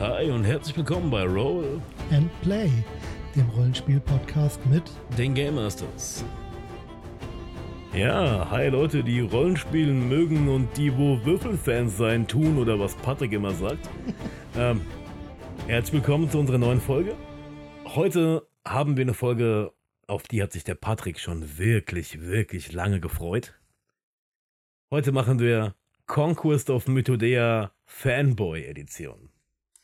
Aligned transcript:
Hi 0.00 0.30
und 0.30 0.44
herzlich 0.44 0.74
willkommen 0.78 1.10
bei 1.10 1.24
Roll 1.24 1.78
and 2.10 2.30
Play, 2.40 2.70
dem 3.36 3.46
Rollenspiel-Podcast 3.50 4.58
mit 4.64 4.82
den 5.18 5.34
Game 5.34 5.56
Masters. 5.56 6.24
Ja, 7.92 8.48
hi 8.50 8.68
Leute, 8.68 9.04
die 9.04 9.20
Rollenspielen 9.20 10.08
mögen 10.08 10.48
und 10.48 10.74
die, 10.78 10.96
wo 10.96 11.22
Würfelfans 11.26 11.98
sein 11.98 12.26
tun 12.26 12.56
oder 12.56 12.80
was 12.80 12.94
Patrick 12.94 13.32
immer 13.32 13.50
sagt. 13.50 13.90
ähm, 14.56 14.80
herzlich 15.66 15.92
willkommen 15.92 16.30
zu 16.30 16.38
unserer 16.38 16.56
neuen 16.56 16.80
Folge. 16.80 17.14
Heute 17.84 18.48
haben 18.66 18.96
wir 18.96 19.02
eine 19.02 19.12
Folge, 19.12 19.74
auf 20.06 20.22
die 20.22 20.42
hat 20.42 20.52
sich 20.52 20.64
der 20.64 20.76
Patrick 20.76 21.20
schon 21.20 21.58
wirklich, 21.58 22.22
wirklich 22.22 22.72
lange 22.72 23.00
gefreut. 23.00 23.60
Heute 24.90 25.12
machen 25.12 25.40
wir 25.40 25.74
Conquest 26.06 26.70
of 26.70 26.88
Mythodea 26.88 27.72
Fanboy 27.84 28.64
Edition. 28.64 29.28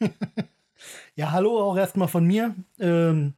ja, 1.14 1.32
hallo 1.32 1.58
auch 1.60 1.76
erstmal 1.76 2.08
von 2.08 2.26
mir. 2.26 2.54
Ähm, 2.78 3.34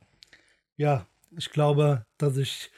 ja, 0.77 1.07
ich 1.37 1.51
glaube, 1.51 2.07
dass 2.17 2.37
ich 2.37 2.71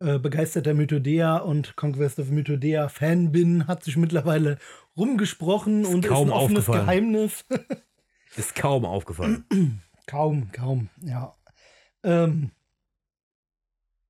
äh, 0.00 0.18
begeisterter 0.18 0.74
Mythodea 0.74 1.38
und 1.38 1.76
Conquest 1.76 2.18
of 2.18 2.30
Mythodea 2.30 2.88
Fan 2.88 3.32
bin, 3.32 3.66
hat 3.66 3.84
sich 3.84 3.96
mittlerweile 3.96 4.58
rumgesprochen 4.96 5.82
ist 5.82 5.94
und 5.94 6.04
kaum 6.06 6.28
ist 6.28 6.32
ein 6.32 6.38
offenes 6.38 6.66
Geheimnis. 6.66 7.44
ist 8.36 8.54
kaum 8.54 8.84
aufgefallen. 8.84 9.44
kaum, 10.06 10.50
kaum, 10.52 10.88
ja. 11.02 11.34
Ähm, 12.02 12.50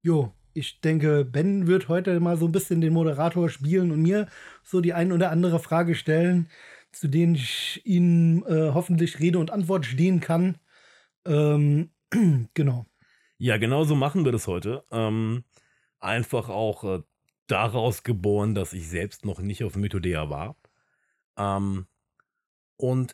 jo, 0.03 0.33
ich 0.55 0.81
denke, 0.81 1.25
Ben 1.25 1.67
wird 1.67 1.89
heute 1.89 2.19
mal 2.21 2.37
so 2.37 2.47
ein 2.47 2.53
bisschen 2.53 2.81
den 2.81 2.93
Moderator 2.93 3.49
spielen 3.49 3.91
und 3.91 4.03
mir 4.03 4.29
so 4.62 4.81
die 4.81 4.95
ein 4.95 5.12
oder 5.12 5.31
andere 5.31 5.59
Frage 5.59 5.95
stellen 5.95 6.49
zu 6.93 7.09
denen 7.09 7.35
ich 7.35 7.81
Ihnen 7.85 8.45
äh, 8.45 8.71
hoffentlich 8.73 9.19
Rede 9.21 9.39
und 9.39 9.51
Antwort 9.51 9.87
stehen 9.87 10.21
kann. 10.21 10.59
Ähm, 11.27 11.91
genau. 12.55 12.87
Ja, 13.39 13.57
genau 13.57 13.84
so 13.84 13.95
machen 13.97 14.25
wir 14.25 14.33
das 14.33 14.47
heute. 14.47 14.84
Ähm, 14.91 15.45
einfach 15.99 16.49
auch 16.49 16.84
äh, 16.84 17.03
daraus 17.47 18.03
geboren, 18.03 18.55
dass 18.55 18.73
ich 18.73 18.89
selbst 18.89 19.25
noch 19.25 19.41
nicht 19.41 19.65
auf 19.65 19.77
Mythodea 19.77 20.31
war. 20.31 20.57
Ähm, 21.37 21.87
und 22.77 23.12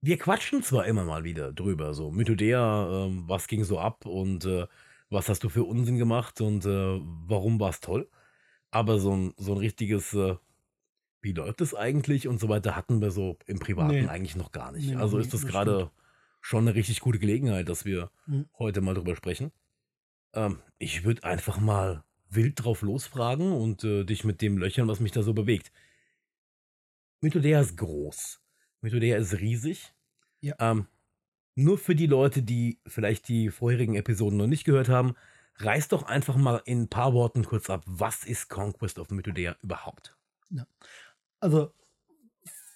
wir 0.00 0.18
quatschen 0.18 0.62
zwar 0.62 0.86
immer 0.86 1.04
mal 1.04 1.24
wieder 1.24 1.52
drüber, 1.52 1.94
so 1.94 2.10
Mythodea, 2.10 3.06
äh, 3.06 3.10
was 3.26 3.48
ging 3.48 3.64
so 3.64 3.78
ab 3.78 4.06
und 4.06 4.44
äh, 4.44 4.66
was 5.10 5.28
hast 5.28 5.44
du 5.44 5.48
für 5.48 5.64
Unsinn 5.64 5.98
gemacht 5.98 6.40
und 6.40 6.64
äh, 6.66 7.00
warum 7.26 7.58
war 7.60 7.70
es 7.70 7.80
toll. 7.80 8.08
Aber 8.70 8.98
so 8.98 9.12
ein, 9.16 9.34
so 9.36 9.52
ein 9.52 9.58
richtiges 9.58 10.14
äh, 10.14 10.36
wie 11.26 11.32
läuft 11.32 11.60
es 11.60 11.74
eigentlich 11.74 12.28
und 12.28 12.38
so 12.38 12.48
weiter, 12.48 12.76
hatten 12.76 13.00
wir 13.00 13.10
so 13.10 13.36
im 13.46 13.58
Privaten 13.58 14.04
nee. 14.04 14.06
eigentlich 14.06 14.36
noch 14.36 14.52
gar 14.52 14.70
nicht. 14.70 14.86
Nee, 14.86 14.94
also 14.94 15.18
ist 15.18 15.34
das, 15.34 15.40
das 15.40 15.50
gerade 15.50 15.90
schon 16.40 16.68
eine 16.68 16.76
richtig 16.76 17.00
gute 17.00 17.18
Gelegenheit, 17.18 17.68
dass 17.68 17.84
wir 17.84 18.12
mhm. 18.26 18.48
heute 18.60 18.80
mal 18.80 18.94
drüber 18.94 19.16
sprechen. 19.16 19.50
Ähm, 20.34 20.60
ich 20.78 21.04
würde 21.04 21.24
einfach 21.24 21.58
mal 21.58 22.04
wild 22.30 22.62
drauf 22.62 22.82
losfragen 22.82 23.50
und 23.50 23.82
äh, 23.82 24.04
dich 24.04 24.22
mit 24.22 24.40
dem 24.40 24.56
löchern, 24.56 24.86
was 24.86 25.00
mich 25.00 25.10
da 25.10 25.24
so 25.24 25.34
bewegt. 25.34 25.72
Mythodea 27.22 27.60
ist 27.60 27.76
groß. 27.76 28.40
Mythodea 28.82 29.16
ist 29.16 29.40
riesig. 29.40 29.92
Ja. 30.40 30.54
Ähm, 30.60 30.86
nur 31.56 31.76
für 31.76 31.96
die 31.96 32.06
Leute, 32.06 32.44
die 32.44 32.78
vielleicht 32.86 33.26
die 33.26 33.50
vorherigen 33.50 33.96
Episoden 33.96 34.38
noch 34.38 34.46
nicht 34.46 34.62
gehört 34.62 34.88
haben, 34.88 35.16
reiß 35.56 35.88
doch 35.88 36.04
einfach 36.04 36.36
mal 36.36 36.62
in 36.66 36.82
ein 36.82 36.88
paar 36.88 37.14
Worten 37.14 37.44
kurz 37.44 37.68
ab, 37.68 37.82
was 37.84 38.22
ist 38.22 38.48
Conquest 38.48 39.00
of 39.00 39.10
Mythodea 39.10 39.56
überhaupt? 39.60 40.16
Ja 40.50 40.68
also 41.40 41.72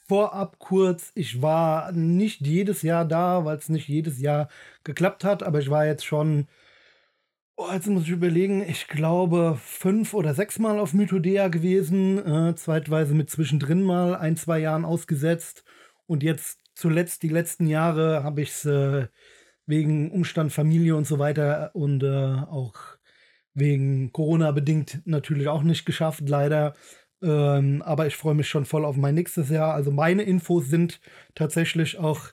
vorab 0.09 0.59
kurz, 0.59 1.13
ich 1.15 1.41
war 1.41 1.93
nicht 1.93 2.41
jedes 2.47 2.83
Jahr 2.83 3.05
da, 3.05 3.45
weil 3.45 3.59
es 3.59 3.69
nicht 3.69 3.89
jedes 3.89 4.21
Jahr 4.21 4.49
geklappt 4.85 5.25
hat, 5.25 5.43
aber 5.43 5.61
ich 5.61 5.71
war 5.71 5.87
jetzt 5.87 6.05
schon, 6.05 6.49
oh, 7.57 7.69
jetzt 7.73 7.87
muss 7.87 8.05
ich 8.05 8.11
überlegen, 8.11 8.63
ich 8.69 8.89
glaube 8.89 9.59
fünf 9.63 10.15
oder 10.15 10.35
sechs 10.35 10.59
Mal 10.59 10.79
auf 10.81 10.95
Mythodea 10.95 11.49
gewesen, 11.49 12.19
äh, 12.19 12.55
zweitweise 12.57 13.15
mit 13.15 13.31
zwischendrin 13.31 13.83
mal 13.83 14.17
ein, 14.17 14.37
zwei 14.37 14.59
Jahren 14.59 14.85
ausgesetzt 14.85 15.65
und 16.07 16.23
jetzt 16.23 16.59
zuletzt 16.75 17.23
die 17.23 17.29
letzten 17.29 17.67
Jahre 17.67 18.25
habe 18.25 18.43
ich 18.43 18.51
es 18.51 18.65
äh, 18.65 19.07
wegen 19.67 20.11
Umstand 20.11 20.53
Familie 20.53 20.97
und 20.97 21.07
so 21.07 21.19
weiter 21.19 21.71
und 21.75 22.03
äh, 22.03 22.07
auch 22.51 22.75
wegen 23.55 24.13
Corona 24.13 24.51
bedingt 24.53 25.03
natürlich 25.05 25.49
auch 25.49 25.63
nicht 25.63 25.85
geschafft, 25.85 26.29
leider. 26.29 26.75
Ähm, 27.23 27.83
aber 27.83 28.07
ich 28.07 28.17
freue 28.17 28.35
mich 28.35 28.49
schon 28.49 28.65
voll 28.65 28.85
auf 28.85 28.97
mein 28.97 29.15
nächstes 29.15 29.51
Jahr. 29.51 29.75
Also 29.75 29.91
meine 29.91 30.23
Infos 30.23 30.69
sind 30.69 31.01
tatsächlich 31.35 31.99
auch 31.99 32.31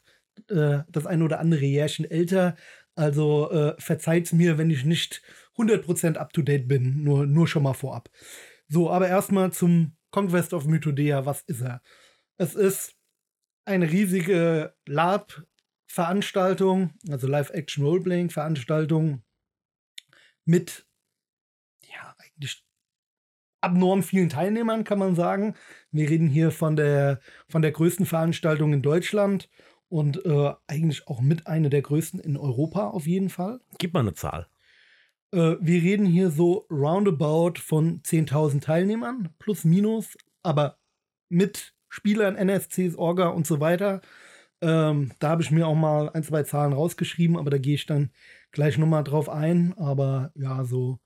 äh, 0.49 0.79
das 0.89 1.05
ein 1.05 1.21
oder 1.21 1.39
andere 1.39 1.65
Jährchen 1.65 2.09
älter. 2.09 2.55
Also 2.95 3.51
äh, 3.51 3.75
verzeiht 3.79 4.33
mir, 4.33 4.57
wenn 4.57 4.69
ich 4.69 4.85
nicht 4.85 5.21
100% 5.57 6.17
up-to-date 6.17 6.67
bin. 6.67 7.03
Nur, 7.03 7.25
nur 7.25 7.47
schon 7.47 7.63
mal 7.63 7.73
vorab. 7.73 8.09
So, 8.67 8.89
aber 8.89 9.07
erstmal 9.07 9.51
zum 9.51 9.95
Conquest 10.11 10.53
of 10.53 10.65
Mythodea. 10.65 11.25
Was 11.25 11.41
ist 11.41 11.61
er? 11.61 11.81
Es 12.37 12.55
ist 12.55 12.95
eine 13.65 13.91
riesige 13.91 14.73
LARP-Veranstaltung, 14.85 16.93
also 17.09 17.27
Live-Action-Roleplaying-Veranstaltung 17.27 19.23
mit 20.45 20.87
ja, 21.83 22.15
eigentlich 22.17 22.66
abnorm 23.67 24.01
vielen 24.01 24.29
Teilnehmern, 24.29 24.85
kann 24.85 24.97
man 24.97 25.15
sagen. 25.15 25.55
Wir 25.91 26.09
reden 26.09 26.27
hier 26.27 26.51
von 26.51 26.75
der, 26.77 27.19
von 27.49 27.61
der 27.61 27.71
größten 27.71 28.05
Veranstaltung 28.05 28.71
in 28.71 28.81
Deutschland 28.81 29.49
und 29.89 30.25
äh, 30.25 30.53
eigentlich 30.67 31.07
auch 31.07 31.19
mit 31.19 31.47
einer 31.47 31.69
der 31.69 31.81
größten 31.81 32.19
in 32.21 32.37
Europa 32.37 32.87
auf 32.87 33.05
jeden 33.05 33.29
Fall. 33.29 33.59
Gib 33.77 33.93
mal 33.93 34.01
eine 34.01 34.13
Zahl. 34.13 34.47
Äh, 35.31 35.55
wir 35.59 35.81
reden 35.81 36.05
hier 36.05 36.29
so 36.29 36.65
roundabout 36.71 37.59
von 37.59 38.01
10.000 38.03 38.61
Teilnehmern, 38.61 39.29
plus 39.39 39.65
minus, 39.65 40.17
aber 40.43 40.77
mit 41.29 41.73
Spielern, 41.89 42.35
NSCs, 42.35 42.95
Orga 42.95 43.27
und 43.29 43.45
so 43.45 43.59
weiter. 43.59 44.01
Ähm, 44.61 45.11
da 45.19 45.29
habe 45.29 45.41
ich 45.41 45.51
mir 45.51 45.67
auch 45.67 45.75
mal 45.75 46.09
ein, 46.09 46.23
zwei 46.23 46.43
Zahlen 46.43 46.73
rausgeschrieben, 46.73 47.37
aber 47.37 47.49
da 47.49 47.57
gehe 47.57 47.75
ich 47.75 47.85
dann 47.85 48.11
gleich 48.51 48.77
nochmal 48.77 49.03
drauf 49.03 49.29
ein. 49.29 49.73
Aber 49.77 50.31
ja, 50.35 50.63
so 50.63 50.99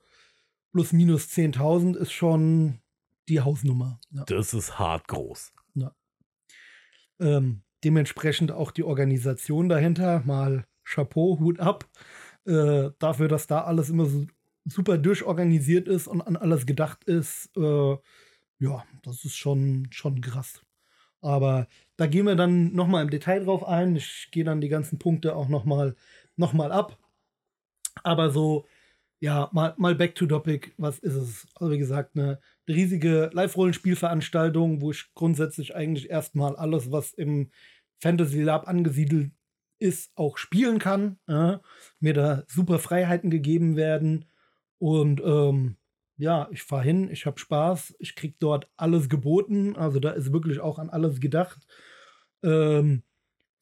plus 0.72 0.92
minus 0.92 1.26
10.000 1.28 1.96
ist 1.96 2.12
schon 2.12 2.80
die 3.28 3.40
Hausnummer. 3.40 4.00
Ja. 4.10 4.24
Das 4.24 4.54
ist 4.54 4.78
hart 4.78 5.06
groß. 5.08 5.52
Ja. 5.74 5.94
Ähm, 7.20 7.62
dementsprechend 7.84 8.52
auch 8.52 8.70
die 8.70 8.84
Organisation 8.84 9.68
dahinter. 9.68 10.22
Mal 10.24 10.66
Chapeau, 10.84 11.38
Hut 11.38 11.60
ab. 11.60 11.88
Äh, 12.44 12.90
dafür, 12.98 13.28
dass 13.28 13.46
da 13.46 13.62
alles 13.62 13.90
immer 13.90 14.06
so 14.06 14.26
super 14.64 14.98
durchorganisiert 14.98 15.88
ist 15.88 16.06
und 16.06 16.22
an 16.22 16.36
alles 16.36 16.66
gedacht 16.66 17.04
ist. 17.04 17.50
Äh, 17.56 17.96
ja, 18.58 18.84
das 19.02 19.24
ist 19.24 19.36
schon, 19.36 19.88
schon 19.90 20.20
krass. 20.20 20.62
Aber 21.20 21.68
da 21.96 22.06
gehen 22.06 22.26
wir 22.26 22.34
dann 22.34 22.72
nochmal 22.72 23.02
im 23.02 23.10
Detail 23.10 23.44
drauf 23.44 23.64
ein. 23.64 23.96
Ich 23.96 24.28
gehe 24.32 24.44
dann 24.44 24.60
die 24.60 24.68
ganzen 24.68 24.98
Punkte 24.98 25.36
auch 25.36 25.48
nochmal 25.48 25.94
noch 26.36 26.52
mal 26.52 26.72
ab. 26.72 26.98
Aber 28.02 28.30
so 28.30 28.66
ja, 29.22 29.48
mal, 29.52 29.72
mal 29.76 29.94
back 29.94 30.16
to 30.16 30.26
topic. 30.26 30.72
Was 30.78 30.98
ist 30.98 31.14
es? 31.14 31.46
Also, 31.54 31.72
wie 31.72 31.78
gesagt, 31.78 32.16
eine 32.16 32.40
riesige 32.68 33.30
Live-Rollenspielveranstaltung, 33.32 34.80
wo 34.80 34.90
ich 34.90 35.14
grundsätzlich 35.14 35.76
eigentlich 35.76 36.10
erstmal 36.10 36.56
alles, 36.56 36.90
was 36.90 37.12
im 37.12 37.52
Fantasy 38.00 38.42
Lab 38.42 38.66
angesiedelt 38.66 39.30
ist, 39.78 40.10
auch 40.16 40.38
spielen 40.38 40.80
kann. 40.80 41.20
Ja, 41.28 41.60
mir 42.00 42.14
da 42.14 42.42
super 42.48 42.80
Freiheiten 42.80 43.30
gegeben 43.30 43.76
werden. 43.76 44.24
Und 44.78 45.20
ähm, 45.24 45.76
ja, 46.16 46.48
ich 46.50 46.64
fahre 46.64 46.82
hin, 46.82 47.08
ich 47.08 47.24
habe 47.24 47.38
Spaß, 47.38 47.94
ich 48.00 48.16
krieg 48.16 48.34
dort 48.40 48.68
alles 48.76 49.08
geboten. 49.08 49.76
Also 49.76 50.00
da 50.00 50.10
ist 50.10 50.32
wirklich 50.32 50.58
auch 50.58 50.80
an 50.80 50.90
alles 50.90 51.20
gedacht. 51.20 51.64
Ähm, 52.42 53.04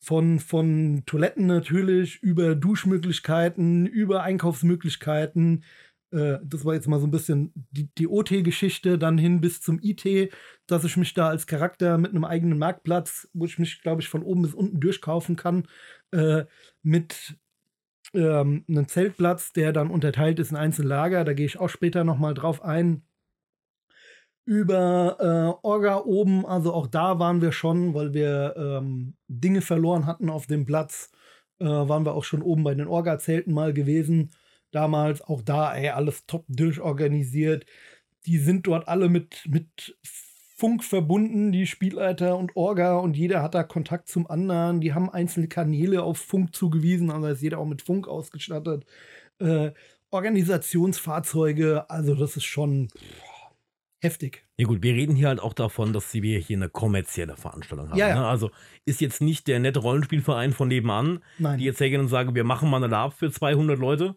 von, 0.00 0.41
von 0.41 1.02
Toiletten 1.06 1.47
natürlich, 1.47 2.22
über 2.22 2.54
Duschmöglichkeiten, 2.54 3.86
über 3.86 4.22
Einkaufsmöglichkeiten. 4.22 5.64
Äh, 6.10 6.38
das 6.42 6.64
war 6.64 6.74
jetzt 6.74 6.88
mal 6.88 6.98
so 6.98 7.06
ein 7.06 7.10
bisschen 7.10 7.52
die, 7.70 7.88
die 7.98 8.08
OT-Geschichte, 8.08 8.98
dann 8.98 9.18
hin 9.18 9.41
bis 9.41 9.60
zum 9.60 9.78
IT, 9.82 10.32
dass 10.66 10.84
ich 10.84 10.97
mich 10.97 11.12
da 11.14 11.28
als 11.28 11.47
Charakter 11.47 11.98
mit 11.98 12.12
einem 12.12 12.24
eigenen 12.24 12.58
Marktplatz, 12.58 13.28
wo 13.34 13.44
ich 13.44 13.58
mich, 13.58 13.82
glaube 13.82 14.00
ich, 14.00 14.08
von 14.08 14.22
oben 14.22 14.42
bis 14.42 14.54
unten 14.54 14.80
durchkaufen 14.80 15.36
kann, 15.36 15.68
äh, 16.12 16.44
mit 16.82 17.36
ähm, 18.14 18.64
einem 18.68 18.88
Zeltplatz, 18.88 19.53
der 19.53 19.72
dann 19.72 19.91
unterteilt 19.91 20.38
ist 20.38 20.50
in 20.50 20.56
einzelne 20.56 20.88
Lager. 20.88 21.24
Da 21.24 21.34
gehe 21.34 21.46
ich 21.46 21.60
auch 21.60 21.68
später 21.68 22.04
nochmal 22.04 22.34
drauf 22.34 22.62
ein 22.62 23.03
über 24.50 25.16
äh, 25.20 25.64
Orga 25.64 25.98
oben. 25.98 26.44
Also 26.44 26.74
auch 26.74 26.88
da 26.88 27.20
waren 27.20 27.41
wir 27.41 27.52
schon, 27.52 27.94
weil 27.94 28.14
wir 28.14 28.56
ähm, 28.56 29.14
Dinge 29.28 29.60
verloren 29.60 30.06
hatten 30.06 30.28
auf 30.28 30.48
dem 30.48 30.66
Platz, 30.66 31.12
äh, 31.60 31.66
waren 31.66 32.04
wir 32.04 32.14
auch 32.14 32.24
schon 32.24 32.42
oben 32.42 32.64
bei 32.64 32.74
den 32.74 32.88
Orga-Zelten 32.88 33.54
mal 33.54 33.72
gewesen. 33.72 34.30
Damals 34.72 35.22
auch 35.22 35.42
da, 35.42 35.72
ey, 35.76 35.91
alles 35.91 36.26
top 36.26 36.47
durchorganisiert. 36.48 37.64
Die 38.26 38.38
sind 38.38 38.66
dort 38.66 38.88
alle 38.88 39.08
mit, 39.08 39.47
mit 39.48 39.97
Funk 40.56 40.82
verbunden, 40.82 41.53
die 41.53 41.68
Spielleiter 41.68 42.36
und 42.36 42.56
Orga 42.56 42.98
und 42.98 43.16
jeder 43.16 43.42
hat 43.42 43.54
da 43.54 43.62
Kontakt 43.62 44.08
zum 44.08 44.28
anderen. 44.28 44.80
Die 44.80 44.94
haben 44.94 45.10
einzelne 45.10 45.46
Kanäle 45.46 46.03
auf 46.03 46.18
Funk 46.18 46.56
zugewiesen, 46.56 47.12
also 47.12 47.28
ist 47.28 47.41
jeder 47.41 47.58
auch 47.58 47.66
mit 47.66 47.82
Funk 47.82 48.08
ausgestattet. 48.08 48.84
Äh, 49.38 49.70
Organisationsfahrzeuge, 50.10 51.88
also 51.88 52.16
das 52.16 52.36
ist 52.36 52.46
schon 52.46 52.88
boah, 52.88 53.29
heftig. 54.00 54.44
Ja 54.56 54.66
gut, 54.66 54.82
wir 54.82 54.94
reden 54.94 55.14
hier 55.14 55.28
halt 55.28 55.41
auch 55.41 55.52
davon, 55.54 55.92
dass 55.92 56.12
wir 56.14 56.38
hier 56.38 56.56
eine 56.56 56.68
kommerzielle 56.68 57.36
Veranstaltung 57.36 57.91
haben. 57.91 57.98
Ja, 57.98 58.08
ja. 58.08 58.14
Ne? 58.20 58.26
Also 58.26 58.50
ist 58.84 59.00
jetzt 59.00 59.20
nicht 59.20 59.47
der 59.47 59.60
nette 59.60 59.80
Rollenspielverein 59.80 60.52
von 60.52 60.68
nebenan, 60.68 61.22
Nein. 61.38 61.58
die 61.58 61.64
jetzt 61.64 61.80
hergehen 61.80 62.00
und 62.00 62.08
sagen, 62.08 62.34
wir 62.34 62.44
machen 62.44 62.70
mal 62.70 62.78
eine 62.78 62.86
Lab 62.88 63.14
für 63.14 63.30
200 63.30 63.78
Leute, 63.78 64.16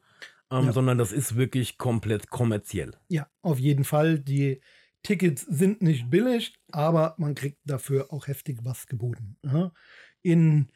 ähm, 0.51 0.65
Ja. 0.65 0.71
sondern 0.71 0.97
das 0.97 1.12
ist 1.12 1.35
wirklich 1.35 1.77
komplett 1.77 2.30
kommerziell. 2.30 2.91
Ja, 3.09 3.27
auf 3.41 3.59
jeden 3.59 3.83
Fall. 3.83 4.19
Die 4.19 4.62
Tickets 5.03 5.41
sind 5.41 5.81
nicht 5.81 6.09
billig, 6.09 6.53
aber 6.71 7.15
man 7.18 7.36
kriegt 7.36 7.59
dafür 7.65 8.12
auch 8.13 8.27
heftig 8.27 8.59
was 8.63 8.88
geboten. 8.88 9.38
Ja. 9.44 9.71
In, 10.21 10.69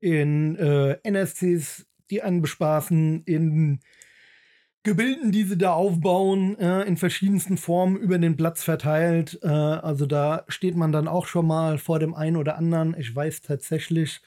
in 0.00 0.56
äh, 0.56 0.98
NSCs, 1.04 1.86
die 2.10 2.22
einen 2.22 2.42
bespaßen, 2.42 3.22
in 3.24 3.80
Gebilden, 4.84 5.32
die 5.32 5.44
sie 5.44 5.58
da 5.58 5.72
aufbauen, 5.72 6.56
äh, 6.58 6.82
in 6.82 6.96
verschiedensten 6.96 7.56
Formen 7.56 7.96
über 7.96 8.18
den 8.18 8.36
Platz 8.36 8.62
verteilt. 8.62 9.38
Äh, 9.42 9.48
also 9.48 10.06
da 10.06 10.44
steht 10.48 10.76
man 10.76 10.92
dann 10.92 11.08
auch 11.08 11.26
schon 11.26 11.46
mal 11.46 11.78
vor 11.78 11.98
dem 11.98 12.14
einen 12.14 12.36
oder 12.36 12.56
anderen. 12.56 12.96
Ich 12.98 13.14
weiß 13.14 13.42
tatsächlich, 13.42 14.20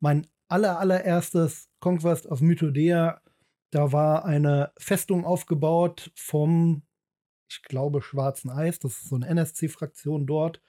mein 0.00 0.26
aller, 0.48 0.78
allererstes 0.78 1.68
Conquest 1.80 2.26
of 2.26 2.40
Mythodea, 2.40 3.20
da 3.70 3.92
war 3.92 4.24
eine 4.24 4.72
Festung 4.78 5.24
aufgebaut 5.24 6.12
vom, 6.14 6.82
ich 7.48 7.62
glaube, 7.62 8.02
Schwarzen 8.02 8.50
Eis. 8.50 8.78
Das 8.78 8.92
ist 8.92 9.08
so 9.08 9.16
eine 9.16 9.26
NSC-Fraktion 9.26 10.26
dort. 10.26 10.60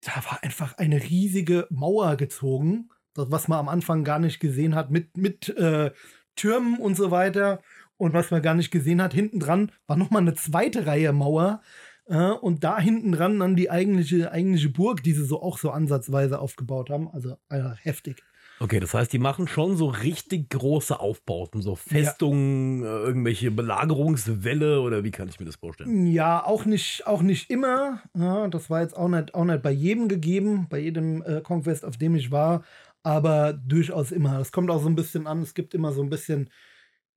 Da 0.00 0.12
war 0.24 0.42
einfach 0.42 0.78
eine 0.78 1.02
riesige 1.02 1.66
Mauer 1.70 2.16
gezogen, 2.16 2.90
das, 3.14 3.30
was 3.30 3.48
man 3.48 3.58
am 3.58 3.68
Anfang 3.68 4.04
gar 4.04 4.18
nicht 4.18 4.40
gesehen 4.40 4.74
hat, 4.74 4.90
mit, 4.90 5.16
mit 5.16 5.48
äh, 5.50 5.92
Türmen 6.34 6.78
und 6.78 6.96
so 6.96 7.10
weiter. 7.10 7.62
Und 7.96 8.12
was 8.12 8.30
man 8.30 8.42
gar 8.42 8.54
nicht 8.54 8.70
gesehen 8.70 9.00
hat, 9.02 9.14
hinten 9.14 9.40
dran 9.40 9.72
war 9.86 9.96
nochmal 9.96 10.22
eine 10.22 10.34
zweite 10.34 10.86
Reihe 10.86 11.12
Mauer. 11.12 11.62
Äh, 12.06 12.30
und 12.30 12.64
da 12.64 12.78
hinten 12.78 13.12
dran 13.12 13.38
dann 13.38 13.56
die 13.56 13.70
eigentliche, 13.70 14.30
eigentliche 14.30 14.68
Burg, 14.68 15.02
die 15.02 15.12
sie 15.12 15.24
so 15.24 15.42
auch 15.42 15.58
so 15.58 15.70
ansatzweise 15.70 16.38
aufgebaut 16.38 16.90
haben. 16.90 17.08
Also 17.08 17.36
äh, 17.48 17.62
heftig. 17.82 18.22
Okay, 18.58 18.80
das 18.80 18.94
heißt, 18.94 19.12
die 19.12 19.18
machen 19.18 19.48
schon 19.48 19.76
so 19.76 19.86
richtig 19.86 20.48
große 20.48 20.98
Aufbauten, 20.98 21.60
so 21.60 21.74
Festungen, 21.76 22.82
äh, 22.82 22.86
irgendwelche 22.86 23.50
Belagerungswelle 23.50 24.80
oder 24.80 25.04
wie 25.04 25.10
kann 25.10 25.28
ich 25.28 25.38
mir 25.38 25.44
das 25.44 25.56
vorstellen? 25.56 26.06
Ja, 26.06 26.42
auch 26.42 26.64
nicht, 26.64 27.06
auch 27.06 27.20
nicht 27.20 27.50
immer. 27.50 28.00
Ja, 28.16 28.48
das 28.48 28.70
war 28.70 28.80
jetzt 28.80 28.96
auch 28.96 29.08
nicht, 29.08 29.34
auch 29.34 29.44
nicht 29.44 29.62
bei 29.62 29.72
jedem 29.72 30.08
gegeben, 30.08 30.68
bei 30.70 30.78
jedem 30.78 31.22
äh, 31.22 31.42
Conquest, 31.42 31.84
auf 31.84 31.98
dem 31.98 32.14
ich 32.14 32.30
war, 32.30 32.64
aber 33.02 33.52
durchaus 33.52 34.10
immer. 34.10 34.40
Es 34.40 34.52
kommt 34.52 34.70
auch 34.70 34.80
so 34.80 34.88
ein 34.88 34.96
bisschen 34.96 35.26
an, 35.26 35.42
es 35.42 35.52
gibt 35.52 35.74
immer 35.74 35.92
so 35.92 36.02
ein 36.02 36.08
bisschen, 36.08 36.48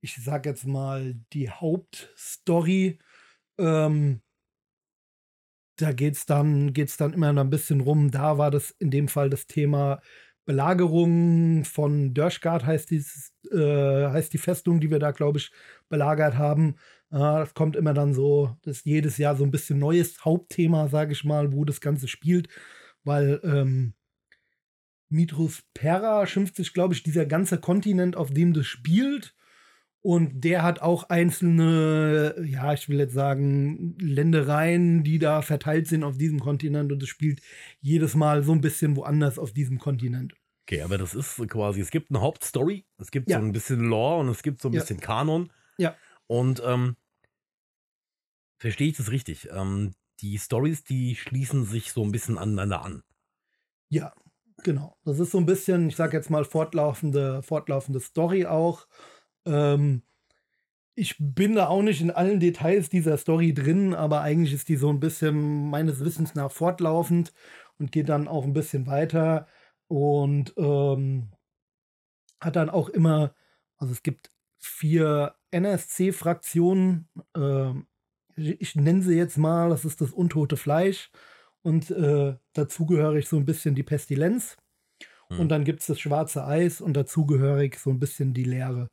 ich 0.00 0.16
sag 0.16 0.46
jetzt 0.46 0.66
mal, 0.66 1.14
die 1.32 1.50
Hauptstory. 1.50 2.98
Ähm, 3.58 4.22
da 5.76 5.92
geht's 5.92 6.26
dann, 6.26 6.72
geht's 6.72 6.96
dann 6.96 7.12
immer 7.12 7.32
noch 7.32 7.42
ein 7.42 7.50
bisschen 7.50 7.80
rum. 7.80 8.10
Da 8.10 8.38
war 8.38 8.50
das 8.50 8.70
in 8.78 8.90
dem 8.90 9.08
Fall 9.08 9.30
das 9.30 9.46
Thema 9.46 10.00
Belagerung 10.44 11.64
von 11.64 12.12
Dörschgard 12.12 12.64
heißt, 12.66 12.92
äh, 12.92 14.08
heißt 14.08 14.32
die 14.32 14.38
Festung, 14.38 14.80
die 14.80 14.90
wir 14.90 14.98
da, 14.98 15.12
glaube 15.12 15.38
ich, 15.38 15.52
belagert 15.88 16.36
haben. 16.36 16.76
Äh, 17.10 17.18
das 17.18 17.54
kommt 17.54 17.76
immer 17.76 17.94
dann 17.94 18.14
so, 18.14 18.56
das 18.62 18.78
ist 18.78 18.86
jedes 18.86 19.16
Jahr 19.18 19.36
so 19.36 19.44
ein 19.44 19.50
bisschen 19.50 19.78
neues 19.78 20.24
Hauptthema, 20.24 20.88
sage 20.88 21.12
ich 21.12 21.24
mal, 21.24 21.52
wo 21.52 21.64
das 21.64 21.80
Ganze 21.80 22.08
spielt, 22.08 22.48
weil 23.04 23.40
ähm, 23.44 23.94
Mitrus 25.08 25.62
Pera 25.74 26.26
schimpft 26.26 26.56
sich, 26.56 26.72
glaube 26.72 26.94
ich, 26.94 27.02
dieser 27.02 27.26
ganze 27.26 27.58
Kontinent, 27.58 28.16
auf 28.16 28.30
dem 28.30 28.52
das 28.52 28.66
spielt. 28.66 29.34
Und 30.02 30.44
der 30.44 30.62
hat 30.62 30.80
auch 30.80 31.10
einzelne, 31.10 32.34
ja, 32.46 32.72
ich 32.72 32.88
will 32.88 32.98
jetzt 32.98 33.12
sagen, 33.12 33.96
Ländereien, 33.98 35.04
die 35.04 35.18
da 35.18 35.42
verteilt 35.42 35.88
sind 35.88 36.04
auf 36.04 36.16
diesem 36.16 36.40
Kontinent. 36.40 36.90
Und 36.90 37.02
es 37.02 37.08
spielt 37.10 37.42
jedes 37.80 38.14
Mal 38.14 38.42
so 38.42 38.52
ein 38.52 38.62
bisschen 38.62 38.96
woanders 38.96 39.38
auf 39.38 39.52
diesem 39.52 39.78
Kontinent. 39.78 40.34
Okay, 40.66 40.82
aber 40.82 40.96
das 40.96 41.14
ist 41.14 41.36
quasi, 41.48 41.80
es 41.80 41.90
gibt 41.90 42.10
eine 42.10 42.20
Hauptstory, 42.20 42.86
es 42.98 43.10
gibt 43.10 43.28
Ja. 43.28 43.40
so 43.40 43.44
ein 43.44 43.52
bisschen 43.52 43.80
Lore 43.80 44.20
und 44.20 44.28
es 44.28 44.42
gibt 44.42 44.62
so 44.62 44.68
ein 44.68 44.72
Ja. 44.72 44.80
bisschen 44.80 45.00
Kanon. 45.00 45.52
Ja. 45.78 45.96
Und 46.26 46.62
ähm, 46.64 46.96
verstehe 48.58 48.88
ich 48.88 48.96
das 48.96 49.10
richtig? 49.10 49.48
Ähm, 49.52 49.94
die 50.20 50.38
Stories, 50.38 50.84
die 50.84 51.16
schließen 51.16 51.64
sich 51.64 51.92
so 51.92 52.04
ein 52.04 52.12
bisschen 52.12 52.38
aneinander 52.38 52.82
an. 52.84 53.02
Ja, 53.90 54.12
genau. 54.62 54.96
Das 55.04 55.18
ist 55.18 55.32
so 55.32 55.38
ein 55.38 55.46
bisschen, 55.46 55.88
ich 55.88 55.96
sag 55.96 56.12
jetzt 56.12 56.30
mal, 56.30 56.44
fortlaufende, 56.44 57.42
fortlaufende 57.42 58.00
Story 58.00 58.46
auch. 58.46 58.86
Ähm, 59.46 60.02
ich 60.94 61.16
bin 61.18 61.54
da 61.54 61.68
auch 61.68 61.82
nicht 61.82 62.00
in 62.00 62.10
allen 62.10 62.40
Details 62.40 62.90
dieser 62.90 63.16
Story 63.16 63.54
drin, 63.54 63.94
aber 63.94 64.20
eigentlich 64.20 64.52
ist 64.52 64.68
die 64.68 64.76
so 64.76 64.90
ein 64.90 65.00
bisschen 65.00 65.70
meines 65.70 66.04
Wissens 66.04 66.34
nach 66.34 66.50
fortlaufend 66.50 67.32
und 67.78 67.92
geht 67.92 68.08
dann 68.08 68.28
auch 68.28 68.44
ein 68.44 68.52
bisschen 68.52 68.86
weiter 68.86 69.46
und 69.88 70.52
ähm, 70.56 71.30
hat 72.40 72.56
dann 72.56 72.70
auch 72.70 72.88
immer, 72.88 73.34
also 73.78 73.92
es 73.92 74.02
gibt 74.02 74.30
vier 74.58 75.34
NSC-Fraktionen, 75.52 77.08
ich, 78.36 78.60
ich 78.60 78.76
nenne 78.76 79.02
sie 79.02 79.16
jetzt 79.16 79.38
mal, 79.38 79.70
das 79.70 79.84
ist 79.84 80.00
das 80.00 80.12
untote 80.12 80.56
Fleisch 80.56 81.10
und 81.62 81.90
äh, 81.90 82.36
dazugehörig 82.52 83.28
so 83.28 83.36
ein 83.36 83.44
bisschen 83.44 83.74
die 83.74 83.82
Pestilenz. 83.82 84.56
Hm. 85.28 85.40
Und 85.40 85.48
dann 85.48 85.64
gibt 85.64 85.80
es 85.80 85.86
das 85.86 86.00
schwarze 86.00 86.44
Eis 86.46 86.80
und 86.80 86.94
dazugehörig 86.94 87.78
so 87.78 87.90
ein 87.90 88.00
bisschen 88.00 88.34
die 88.34 88.44
Leere. 88.44 88.88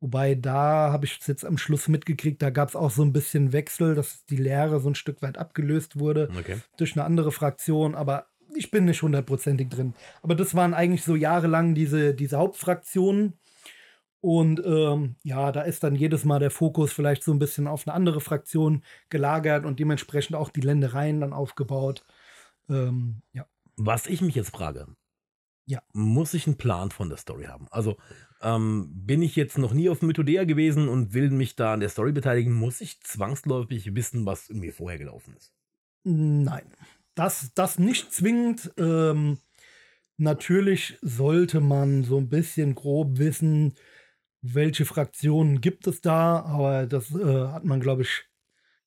Wobei 0.00 0.34
da 0.34 0.90
habe 0.92 1.04
ich 1.04 1.18
es 1.20 1.26
jetzt 1.26 1.44
am 1.44 1.58
Schluss 1.58 1.86
mitgekriegt, 1.88 2.40
da 2.40 2.48
gab 2.50 2.70
es 2.70 2.76
auch 2.76 2.90
so 2.90 3.02
ein 3.02 3.12
bisschen 3.12 3.52
Wechsel, 3.52 3.94
dass 3.94 4.24
die 4.26 4.36
Leere 4.36 4.80
so 4.80 4.88
ein 4.88 4.94
Stück 4.94 5.20
weit 5.22 5.36
abgelöst 5.36 5.98
wurde 5.98 6.30
Okay. 6.38 6.58
durch 6.78 6.94
eine 6.96 7.04
andere 7.04 7.32
Fraktion, 7.32 7.94
aber 7.94 8.26
ich 8.56 8.70
bin 8.70 8.86
nicht 8.86 9.02
hundertprozentig 9.02 9.68
drin. 9.68 9.94
Aber 10.22 10.34
das 10.34 10.54
waren 10.54 10.74
eigentlich 10.74 11.04
so 11.04 11.14
jahrelang 11.16 11.74
diese, 11.74 12.14
diese 12.14 12.38
Hauptfraktionen. 12.38 13.34
Und 14.22 14.60
ähm, 14.66 15.16
ja, 15.22 15.50
da 15.52 15.62
ist 15.62 15.82
dann 15.82 15.94
jedes 15.94 16.24
Mal 16.24 16.40
der 16.40 16.50
Fokus 16.50 16.92
vielleicht 16.92 17.22
so 17.22 17.32
ein 17.32 17.38
bisschen 17.38 17.66
auf 17.66 17.86
eine 17.86 17.94
andere 17.94 18.20
Fraktion 18.20 18.82
gelagert 19.08 19.64
und 19.64 19.78
dementsprechend 19.80 20.36
auch 20.36 20.50
die 20.50 20.60
Ländereien 20.60 21.20
dann 21.20 21.32
aufgebaut. 21.32 22.04
Ähm, 22.68 23.22
ja. 23.32 23.46
Was 23.76 24.06
ich 24.06 24.20
mich 24.20 24.34
jetzt 24.34 24.50
frage, 24.50 24.88
Ja. 25.66 25.80
muss 25.94 26.34
ich 26.34 26.46
einen 26.46 26.58
Plan 26.58 26.90
von 26.90 27.08
der 27.08 27.16
Story 27.18 27.44
haben? 27.44 27.66
Also 27.70 27.96
ähm, 28.42 28.90
bin 28.92 29.22
ich 29.22 29.36
jetzt 29.36 29.58
noch 29.58 29.72
nie 29.72 29.88
auf 29.88 30.02
Mythodea 30.02 30.44
gewesen 30.44 30.88
und 30.88 31.12
will 31.14 31.30
mich 31.30 31.56
da 31.56 31.74
an 31.74 31.80
der 31.80 31.88
Story 31.88 32.12
beteiligen, 32.12 32.52
muss 32.52 32.80
ich 32.80 33.00
zwangsläufig 33.02 33.94
wissen, 33.94 34.26
was 34.26 34.48
mir 34.50 34.72
vorher 34.72 34.98
gelaufen 34.98 35.34
ist. 35.36 35.52
Nein, 36.04 36.64
das, 37.14 37.52
das 37.54 37.78
nicht 37.78 38.12
zwingend. 38.12 38.72
Ähm, 38.78 39.38
natürlich 40.16 40.98
sollte 41.02 41.60
man 41.60 42.04
so 42.04 42.18
ein 42.18 42.28
bisschen 42.28 42.74
grob 42.74 43.18
wissen, 43.18 43.74
welche 44.42 44.86
Fraktionen 44.86 45.60
gibt 45.60 45.86
es 45.86 46.00
da, 46.00 46.40
aber 46.40 46.86
das 46.86 47.14
äh, 47.14 47.48
hat 47.48 47.64
man, 47.64 47.80
glaube 47.80 48.02
ich, 48.02 48.24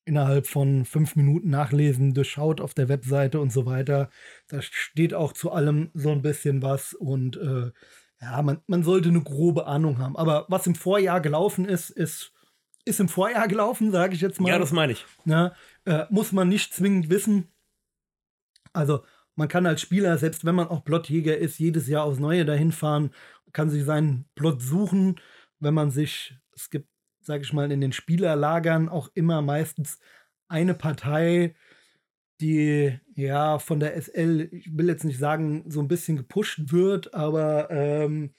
innerhalb 0.04 0.46
von 0.46 0.84
fünf 0.84 1.16
Minuten 1.16 1.48
nachlesen, 1.48 2.12
durchschaut 2.12 2.60
auf 2.60 2.74
der 2.74 2.88
Webseite 2.88 3.40
und 3.40 3.52
so 3.52 3.64
weiter. 3.66 4.10
Da 4.48 4.60
steht 4.60 5.14
auch 5.14 5.32
zu 5.32 5.50
allem 5.52 5.90
so 5.94 6.10
ein 6.10 6.22
bisschen 6.22 6.60
was 6.60 6.92
und 6.92 7.36
äh, 7.36 7.70
ja, 8.20 8.42
man, 8.42 8.60
man 8.66 8.82
sollte 8.82 9.08
eine 9.08 9.22
grobe 9.22 9.66
Ahnung 9.66 9.98
haben. 9.98 10.16
Aber 10.16 10.46
was 10.48 10.66
im 10.66 10.74
Vorjahr 10.74 11.20
gelaufen 11.20 11.66
ist, 11.66 11.90
ist, 11.90 12.32
ist 12.84 13.00
im 13.00 13.08
Vorjahr 13.08 13.48
gelaufen, 13.48 13.90
sage 13.90 14.14
ich 14.14 14.20
jetzt 14.20 14.40
mal. 14.40 14.48
Ja, 14.48 14.58
das 14.58 14.72
meine 14.72 14.92
ich. 14.92 15.04
Ne, 15.24 15.54
äh, 15.84 16.04
muss 16.10 16.32
man 16.32 16.48
nicht 16.48 16.74
zwingend 16.74 17.10
wissen. 17.10 17.48
Also 18.72 19.04
man 19.36 19.48
kann 19.48 19.66
als 19.66 19.80
Spieler, 19.80 20.16
selbst 20.18 20.44
wenn 20.44 20.54
man 20.54 20.68
auch 20.68 20.84
Plotjäger 20.84 21.36
ist, 21.36 21.58
jedes 21.58 21.88
Jahr 21.88 22.04
aufs 22.04 22.18
Neue 22.18 22.44
dahin 22.44 22.72
fahren, 22.72 23.10
kann 23.52 23.70
sich 23.70 23.84
seinen 23.84 24.26
Plot 24.34 24.62
suchen, 24.62 25.20
wenn 25.60 25.74
man 25.74 25.90
sich, 25.90 26.36
es 26.54 26.70
gibt, 26.70 26.88
sage 27.20 27.42
ich 27.42 27.52
mal, 27.52 27.70
in 27.72 27.80
den 27.80 27.92
Spielerlagern 27.92 28.88
auch 28.88 29.08
immer 29.14 29.42
meistens 29.42 29.98
eine 30.48 30.74
Partei, 30.74 31.54
die 32.40 32.98
ja 33.14 33.58
von 33.58 33.80
der 33.80 34.00
SL, 34.00 34.48
ich 34.52 34.76
will 34.76 34.88
jetzt 34.88 35.04
nicht 35.04 35.18
sagen, 35.18 35.64
so 35.70 35.80
ein 35.80 35.88
bisschen 35.88 36.16
gepusht 36.16 36.72
wird, 36.72 37.14
aber 37.14 37.70
ähm, 37.70 38.34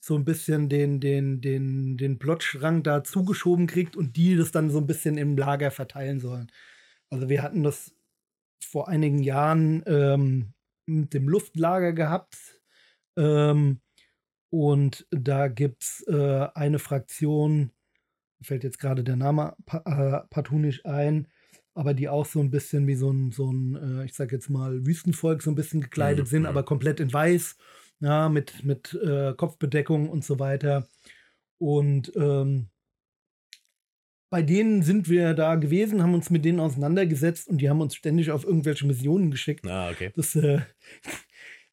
so 0.00 0.16
ein 0.16 0.24
bisschen 0.24 0.68
den, 0.68 1.00
den, 1.00 1.40
den, 1.40 1.96
den 1.96 2.18
Plotschrank 2.18 2.84
da 2.84 3.04
zugeschoben 3.04 3.66
kriegt 3.66 3.96
und 3.96 4.16
die 4.16 4.36
das 4.36 4.50
dann 4.50 4.70
so 4.70 4.78
ein 4.78 4.86
bisschen 4.86 5.18
im 5.18 5.36
Lager 5.36 5.70
verteilen 5.70 6.20
sollen. 6.20 6.50
Also 7.10 7.28
wir 7.28 7.42
hatten 7.42 7.62
das 7.62 7.94
vor 8.64 8.88
einigen 8.88 9.22
Jahren 9.22 9.82
ähm, 9.86 10.54
mit 10.86 11.14
dem 11.14 11.28
Luftlager 11.28 11.92
gehabt. 11.92 12.60
Ähm, 13.16 13.80
und 14.50 15.06
da 15.10 15.48
gibt 15.48 15.82
es 15.82 16.06
äh, 16.08 16.48
eine 16.54 16.78
Fraktion, 16.78 17.70
fällt 18.42 18.64
jetzt 18.64 18.78
gerade 18.78 19.04
der 19.04 19.16
Name 19.16 19.56
äh, 19.66 20.20
partout 20.30 20.58
nicht 20.58 20.86
ein, 20.86 21.28
aber 21.78 21.94
die 21.94 22.08
auch 22.08 22.26
so 22.26 22.40
ein 22.40 22.50
bisschen 22.50 22.88
wie 22.88 22.96
so 22.96 23.12
ein, 23.12 23.30
so 23.30 23.52
ein 23.52 24.00
äh, 24.00 24.04
ich 24.04 24.14
sag 24.14 24.32
jetzt 24.32 24.50
mal, 24.50 24.84
Wüstenvolk 24.84 25.42
so 25.42 25.50
ein 25.52 25.54
bisschen 25.54 25.80
gekleidet 25.80 26.24
Mhm, 26.24 26.30
sind, 26.30 26.42
mhm. 26.42 26.48
aber 26.48 26.64
komplett 26.64 26.98
in 26.98 27.12
weiß, 27.12 27.56
ja, 28.00 28.28
mit, 28.28 28.64
mit 28.64 28.94
äh, 28.94 29.32
Kopfbedeckung 29.34 30.08
und 30.08 30.24
so 30.24 30.40
weiter. 30.40 30.88
Und 31.58 32.12
ähm, 32.16 32.68
bei 34.28 34.42
denen 34.42 34.82
sind 34.82 35.08
wir 35.08 35.34
da 35.34 35.54
gewesen, 35.54 36.02
haben 36.02 36.14
uns 36.14 36.30
mit 36.30 36.44
denen 36.44 36.58
auseinandergesetzt 36.58 37.46
und 37.46 37.60
die 37.60 37.70
haben 37.70 37.80
uns 37.80 37.94
ständig 37.94 38.32
auf 38.32 38.44
irgendwelche 38.44 38.84
Missionen 38.84 39.30
geschickt. 39.30 39.64
Ah, 39.68 39.90
okay. 39.90 40.10
Das 40.16 40.34
äh, 40.34 40.62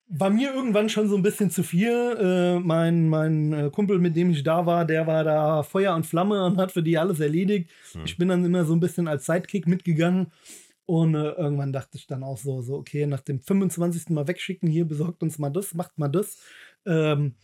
war 0.07 0.29
mir 0.29 0.53
irgendwann 0.53 0.89
schon 0.89 1.07
so 1.07 1.15
ein 1.15 1.23
bisschen 1.23 1.49
zu 1.49 1.63
viel. 1.63 1.89
Äh, 1.89 2.59
mein 2.59 3.09
mein 3.09 3.53
äh, 3.53 3.69
Kumpel, 3.71 3.99
mit 3.99 4.15
dem 4.15 4.31
ich 4.31 4.43
da 4.43 4.65
war, 4.65 4.85
der 4.85 5.07
war 5.07 5.23
da 5.23 5.63
Feuer 5.63 5.95
und 5.95 6.05
Flamme 6.05 6.45
und 6.45 6.57
hat 6.57 6.71
für 6.71 6.83
die 6.83 6.97
alles 6.97 7.19
erledigt. 7.19 7.71
Hm. 7.93 8.01
Ich 8.05 8.17
bin 8.17 8.27
dann 8.27 8.45
immer 8.45 8.65
so 8.65 8.73
ein 8.73 8.79
bisschen 8.79 9.07
als 9.07 9.25
Sidekick 9.25 9.67
mitgegangen. 9.67 10.31
Und 10.85 11.15
äh, 11.15 11.31
irgendwann 11.31 11.73
dachte 11.73 11.97
ich 11.97 12.05
dann 12.05 12.23
auch 12.23 12.37
so, 12.37 12.61
so, 12.61 12.75
okay, 12.75 13.07
nach 13.07 13.21
dem 13.21 13.41
25. 13.41 14.09
Mal 14.09 14.27
wegschicken, 14.27 14.69
hier 14.69 14.85
besorgt 14.85 15.23
uns 15.23 15.39
mal 15.39 15.49
das, 15.49 15.73
macht 15.73 15.97
mal 15.97 16.09
das. 16.09 16.37
Ähm, 16.85 17.35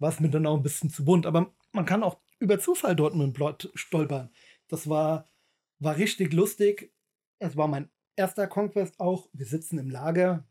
war 0.00 0.10
es 0.10 0.18
mir 0.18 0.30
dann 0.30 0.46
auch 0.46 0.56
ein 0.56 0.62
bisschen 0.62 0.90
zu 0.90 1.04
bunt. 1.04 1.24
Aber 1.24 1.52
man 1.72 1.86
kann 1.86 2.02
auch 2.02 2.18
über 2.40 2.58
Zufall 2.58 2.96
dort 2.96 3.14
mit 3.14 3.24
dem 3.24 3.32
Plot 3.32 3.70
stolpern. 3.74 4.30
Das 4.66 4.88
war, 4.88 5.26
war 5.78 5.96
richtig 5.96 6.32
lustig. 6.32 6.92
Es 7.38 7.56
war 7.56 7.68
mein 7.68 7.88
erster 8.16 8.48
Conquest 8.48 8.98
auch. 8.98 9.28
Wir 9.32 9.46
sitzen 9.46 9.78
im 9.78 9.90
Lager 9.90 10.44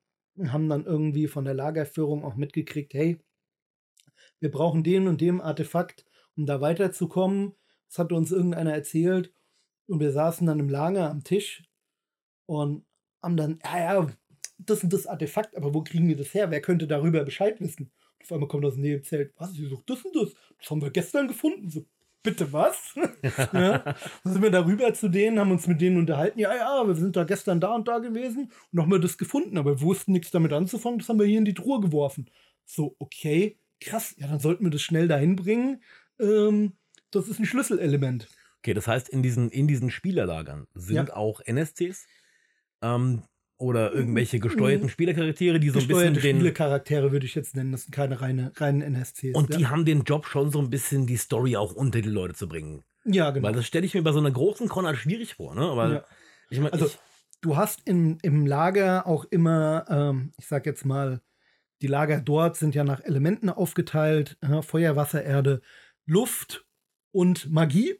haben 0.46 0.70
dann 0.70 0.86
irgendwie 0.86 1.28
von 1.28 1.46
der 1.46 1.54
Lagerführung 1.54 2.24
auch 2.24 2.36
mitgekriegt, 2.36 2.94
hey, 2.94 3.20
wir 4.40 4.52
brauchen 4.52 4.84
den 4.84 5.08
und 5.08 5.22
dem 5.22 5.42
Artefakt, 5.42 6.06
um 6.36 6.46
da 6.46 6.62
weiterzukommen. 6.62 7.56
Das 7.88 8.00
hatte 8.00 8.16
uns 8.16 8.32
irgendeiner 8.32 8.74
erzählt. 8.74 9.34
Und 9.88 10.00
wir 10.00 10.12
saßen 10.12 10.46
dann 10.46 10.60
im 10.60 10.70
Lager 10.70 11.10
am 11.10 11.24
Tisch 11.24 11.64
und 12.46 12.86
haben 13.22 13.38
dann, 13.38 13.60
ja, 13.64 13.80
ja, 13.80 14.08
das 14.58 14.84
und 14.84 14.92
das 14.92 15.08
Artefakt, 15.08 15.56
aber 15.56 15.74
wo 15.74 15.82
kriegen 15.82 16.08
wir 16.08 16.18
das 16.18 16.34
her? 16.34 16.52
Wer 16.52 16.62
könnte 16.62 16.88
darüber 16.88 17.24
Bescheid 17.24 17.60
wissen? 17.62 17.92
Und 18.18 18.24
auf 18.24 18.32
einmal 18.32 18.48
kommt 18.48 18.66
aus 18.66 18.74
dem 18.74 18.82
Nebenzelt, 18.82 19.34
was, 19.38 19.58
ihr 19.58 19.70
sucht 19.70 19.90
das 19.90 20.04
und 20.04 20.16
das? 20.16 20.34
Das 20.60 20.70
haben 20.70 20.82
wir 20.82 20.92
gestern 20.92 21.28
gefunden. 21.28 21.70
So, 21.70 21.86
bitte 22.28 22.52
was? 22.52 22.94
ja. 23.54 23.80
Dann 23.80 23.96
sind 24.34 24.42
wir 24.42 24.52
darüber 24.52 24.94
zu 24.94 25.08
denen, 25.08 25.40
haben 25.40 25.52
uns 25.52 25.66
mit 25.68 25.80
denen 25.80 25.98
unterhalten. 25.98 26.40
Ja, 26.40 26.54
ja, 26.56 26.86
wir 26.86 26.96
sind 26.96 27.16
da 27.16 27.24
gestern 27.24 27.60
da 27.60 27.74
und 27.74 27.88
da 27.88 28.00
gewesen 28.00 28.52
und 28.72 28.82
haben 28.82 28.92
wir 28.92 29.00
das 29.00 29.18
gefunden, 29.18 29.58
aber 29.58 29.80
wir 29.80 29.82
wussten 29.82 30.12
nichts 30.12 30.32
damit 30.32 30.52
anzufangen. 30.52 31.00
Das 31.00 31.08
haben 31.10 31.20
wir 31.20 31.26
hier 31.26 31.38
in 31.40 31.46
die 31.46 31.54
Truhe 31.54 31.80
geworfen. 31.80 32.30
So, 32.66 32.96
okay, 33.00 33.58
krass. 33.80 34.14
Ja, 34.18 34.28
dann 34.28 34.40
sollten 34.40 34.64
wir 34.66 34.72
das 34.72 34.82
schnell 34.82 35.08
dahin 35.08 35.36
bringen. 35.38 35.82
Ähm, 36.20 36.74
das 37.12 37.28
ist 37.30 37.40
ein 37.40 37.46
Schlüsselelement. 37.46 38.28
Okay, 38.60 38.74
das 38.74 38.88
heißt, 38.88 39.08
in 39.08 39.24
diesen, 39.24 39.50
in 39.50 39.68
diesen 39.68 39.90
Spielerlagern 39.90 40.68
sind 40.74 41.08
Ja. 41.08 41.16
auch 41.16 41.40
NSCs 41.46 42.06
ähm, 42.82 43.24
oder 43.58 43.92
irgendwelche 43.94 44.40
gesteuerten 44.40 44.88
Spielercharaktere, 44.90 45.60
die 45.60 45.70
so 45.70 45.80
ein 45.80 45.88
bisschen 45.88 46.14
den. 46.14 46.22
Spielecharaktere 46.38 47.12
würde 47.12 47.26
ich 47.26 47.36
jetzt 47.36 47.56
nennen. 47.56 47.72
Das 47.72 47.84
sind 47.84 47.92
keine 47.92 48.22
reine, 48.22 48.52
reinen 48.56 48.82
NSCs. 48.82 49.34
Und 49.34 49.52
ja. 49.52 49.58
die 49.58 49.68
haben 49.68 49.84
den 49.86 50.04
Job 50.04 50.26
schon 50.28 50.52
so 50.52 50.60
ein 50.60 50.70
bisschen, 50.70 51.08
die 51.08 51.18
Story 51.18 51.58
auch 51.58 51.74
unter 51.74 52.02
die 52.02 52.10
Leute 52.10 52.36
zu 52.36 52.48
bringen. 52.48 52.84
ja, 53.06 53.32
genau. 53.32 53.48
Weil 53.48 53.54
das 53.56 53.66
stelle 53.66 53.86
ich 53.86 53.94
mir 53.94 54.04
bei 54.04 54.12
so 54.12 54.20
einer 54.20 54.32
großen 54.32 54.68
Con 54.68 54.86
halt 54.86 54.98
schwierig 54.98 55.36
vor, 55.36 55.56
ne? 55.56 55.62
Aber 55.62 55.92
Ja. 55.92 56.04
ich 56.50 56.60
meine, 56.60 56.74
Also, 56.74 56.90
du 57.42 57.58
hast 57.58 57.82
im, 57.86 58.18
im 58.22 58.46
Lager 58.46 59.08
auch 59.08 59.26
immer, 59.26 59.86
ähm, 59.90 60.34
ich 60.38 60.48
sag 60.48 60.66
jetzt 60.66 60.86
mal, 60.86 61.22
die 61.82 61.88
Lager 61.88 62.22
dort 62.22 62.58
sind 62.58 62.76
ja 62.76 62.84
nach 62.84 63.02
Elementen 63.04 63.50
aufgeteilt: 63.50 64.38
äh, 64.42 64.62
Feuer, 64.62 64.96
Wasser, 64.96 65.24
Erde, 65.24 65.62
Luft 66.06 66.66
und 67.12 67.52
Magie. 67.52 67.96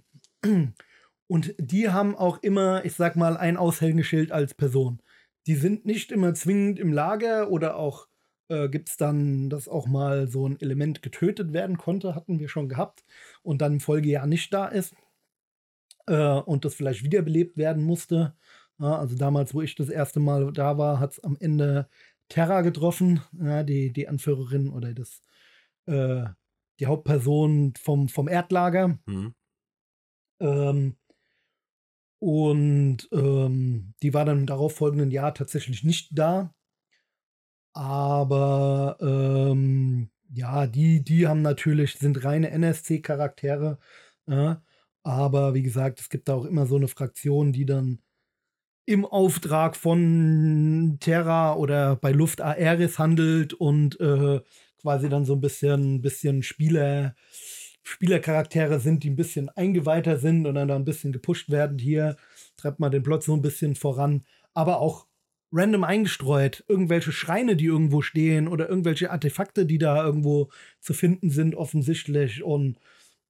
Und 1.28 1.56
die 1.58 1.90
haben 1.90 2.16
auch 2.16 2.42
immer, 2.42 2.86
ich 2.86 2.94
sag 2.94 3.16
mal, 3.16 3.38
ein 3.38 3.58
Aushängeschild 3.58 4.32
als 4.32 4.54
Person. 4.54 5.02
Die 5.48 5.56
sind 5.56 5.86
nicht 5.86 6.12
immer 6.12 6.34
zwingend 6.34 6.80
im 6.80 6.94
Lager 6.94 7.50
oder 7.50 7.78
auch 7.78 8.08
äh, 8.50 8.70
gibt 8.70 8.90
es 8.90 8.98
dann, 8.98 9.50
dass 9.50 9.68
auch 9.68 9.88
mal 9.88 10.28
so 10.28 10.48
ein 10.48 10.60
Element 10.60 11.02
getötet 11.02 11.54
werden 11.54 11.78
konnte, 11.78 12.16
hatten 12.16 12.40
wir 12.40 12.50
schon 12.50 12.70
gehabt 12.70 13.04
und 13.44 13.62
dann 13.62 13.74
im 13.74 13.80
Folgejahr 13.80 14.28
nicht 14.28 14.54
da 14.54 14.68
ist 14.68 14.96
äh, 16.08 16.40
und 16.40 16.66
das 16.66 16.76
vielleicht 16.76 17.04
wiederbelebt 17.04 17.58
werden 17.58 17.84
musste. 17.84 18.36
Ja, 18.80 18.98
also 19.00 19.16
damals, 19.16 19.54
wo 19.54 19.62
ich 19.62 19.76
das 19.76 19.90
erste 19.90 20.20
Mal 20.20 20.52
da 20.54 20.78
war, 20.78 21.00
hat 21.00 21.14
es 21.14 21.24
am 21.24 21.38
Ende 21.40 21.90
Terra 22.30 22.62
getroffen, 22.62 23.22
ja, 23.32 23.64
die, 23.64 23.92
die 23.92 24.08
Anführerin 24.08 24.70
oder 24.70 24.94
das, 24.94 25.22
äh, 25.88 26.26
die 26.80 26.86
Hauptperson 26.86 27.74
vom, 27.80 28.10
vom 28.10 28.28
Erdlager. 28.28 29.00
hm, 29.08 29.34
Ähm, 30.40 30.98
und 32.20 33.08
ähm, 33.12 33.94
die 34.02 34.14
war 34.14 34.26
dann 34.26 34.40
im 34.40 34.46
darauffolgenden 34.46 35.12
Jahr 35.12 35.34
tatsächlich 35.34 35.84
nicht 35.84 36.10
da. 36.18 36.54
Aber 37.74 38.98
ähm, 39.02 40.10
ja, 40.34 40.68
die, 40.68 41.04
die 41.04 41.28
haben 41.28 41.42
natürlich, 41.42 41.94
sind 41.96 42.24
reine 42.24 42.50
NSC-Charaktere. 42.50 43.78
Ja, 44.28 44.64
aber 45.04 45.54
wie 45.54 45.64
gesagt, 45.64 46.00
es 46.02 46.10
gibt 46.10 46.28
da 46.28 46.34
auch 46.34 46.46
immer 46.46 46.66
so 46.66 46.76
eine 46.76 46.88
Fraktion, 46.88 47.54
die 47.54 47.66
dann 47.66 48.00
im 48.86 49.06
Auftrag 49.06 49.76
von 49.76 50.98
Terra 51.02 51.56
oder 51.56 51.98
bei 51.98 52.12
Luft 52.12 52.42
Aeris 52.42 53.00
handelt 53.00 53.54
und 53.54 54.00
äh, 54.00 54.42
quasi 54.82 55.10
dann 55.10 55.26
so 55.26 55.34
ein 55.34 55.42
bisschen, 55.42 56.02
bisschen 56.02 56.42
Spieler, 56.44 57.16
Spielercharaktere 57.88 58.82
sind, 58.82 59.04
die 59.04 59.10
ein 59.10 59.16
bisschen 59.16 59.48
eingeweihter 59.50 60.18
sind 60.18 60.46
und 60.46 60.56
dann 60.56 60.68
da 60.68 60.76
ein 60.76 60.84
bisschen 60.84 61.14
gepusht 61.14 61.50
werden. 61.50 61.80
Hier 61.80 62.18
treibt 62.58 62.80
man 62.80 62.92
den 62.92 63.02
Plot 63.02 63.24
so 63.24 63.34
ein 63.34 63.42
bisschen 63.42 63.76
voran, 63.76 64.26
aber 64.54 64.82
auch 64.82 65.08
random 65.54 65.86
eingestreut. 65.86 66.66
Irgendwelche 66.68 67.14
Schreine, 67.14 67.56
die 67.56 67.66
irgendwo 67.66 68.02
stehen 68.02 68.50
oder 68.50 68.68
irgendwelche 68.68 69.10
Artefakte, 69.10 69.66
die 69.66 69.78
da 69.78 70.04
irgendwo 70.04 70.50
zu 70.82 70.94
finden 70.94 71.30
sind, 71.30 71.56
offensichtlich. 71.56 72.44
Und 72.44 72.78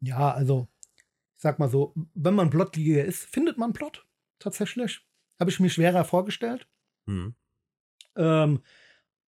ja, 0.01 0.31
also, 0.31 0.67
ich 0.95 1.41
sag 1.41 1.59
mal 1.59 1.69
so, 1.69 1.93
wenn 2.15 2.33
man 2.33 2.49
Plotliga 2.49 3.03
ist, 3.03 3.25
findet 3.25 3.59
man 3.59 3.73
Plot. 3.73 4.07
Tatsächlich. 4.39 5.05
Habe 5.39 5.51
ich 5.51 5.59
mir 5.59 5.69
schwerer 5.69 6.03
vorgestellt. 6.03 6.67
hm. 7.05 7.35
Ähm, 8.15 8.63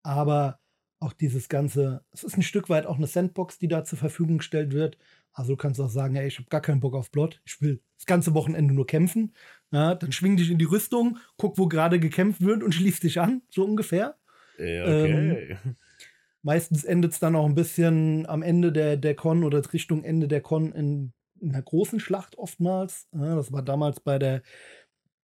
aber 0.02 0.58
auch 1.00 1.12
dieses 1.12 1.48
Ganze, 1.48 2.04
es 2.10 2.24
ist 2.24 2.36
ein 2.36 2.42
Stück 2.42 2.68
weit 2.68 2.86
auch 2.86 2.96
eine 2.96 3.06
Sandbox, 3.06 3.58
die 3.58 3.68
da 3.68 3.84
zur 3.84 3.98
Verfügung 3.98 4.38
gestellt 4.38 4.72
wird. 4.72 4.98
Also 5.38 5.52
du 5.52 5.56
kannst 5.56 5.80
auch 5.80 5.88
sagen, 5.88 6.16
ey, 6.16 6.26
ich 6.26 6.38
habe 6.38 6.48
gar 6.48 6.60
keinen 6.60 6.80
Bock 6.80 6.96
auf 6.96 7.12
Plot, 7.12 7.40
ich 7.44 7.60
will 7.60 7.80
das 7.96 8.06
ganze 8.06 8.34
Wochenende 8.34 8.74
nur 8.74 8.88
kämpfen. 8.88 9.34
Ja, 9.70 9.94
dann 9.94 10.10
schwing 10.10 10.36
dich 10.36 10.50
in 10.50 10.58
die 10.58 10.64
Rüstung, 10.64 11.18
guck, 11.36 11.58
wo 11.58 11.68
gerade 11.68 12.00
gekämpft 12.00 12.40
wird 12.40 12.64
und 12.64 12.74
schließ 12.74 12.98
dich 12.98 13.20
an, 13.20 13.42
so 13.48 13.64
ungefähr. 13.64 14.16
Ja, 14.58 14.82
okay. 14.82 15.56
Meistens 16.42 16.82
endet 16.82 17.12
es 17.12 17.20
dann 17.20 17.36
auch 17.36 17.46
ein 17.46 17.54
bisschen 17.54 18.26
am 18.26 18.42
Ende 18.42 18.72
der, 18.72 18.96
der 18.96 19.14
Con 19.14 19.44
oder 19.44 19.62
Richtung 19.72 20.02
Ende 20.02 20.26
der 20.26 20.40
Con 20.40 20.72
in, 20.72 21.12
in 21.40 21.50
einer 21.50 21.62
großen 21.62 22.00
Schlacht 22.00 22.36
oftmals. 22.36 23.06
Ja, 23.12 23.36
das 23.36 23.52
war 23.52 23.62
damals 23.62 24.00
bei 24.00 24.18
der 24.18 24.42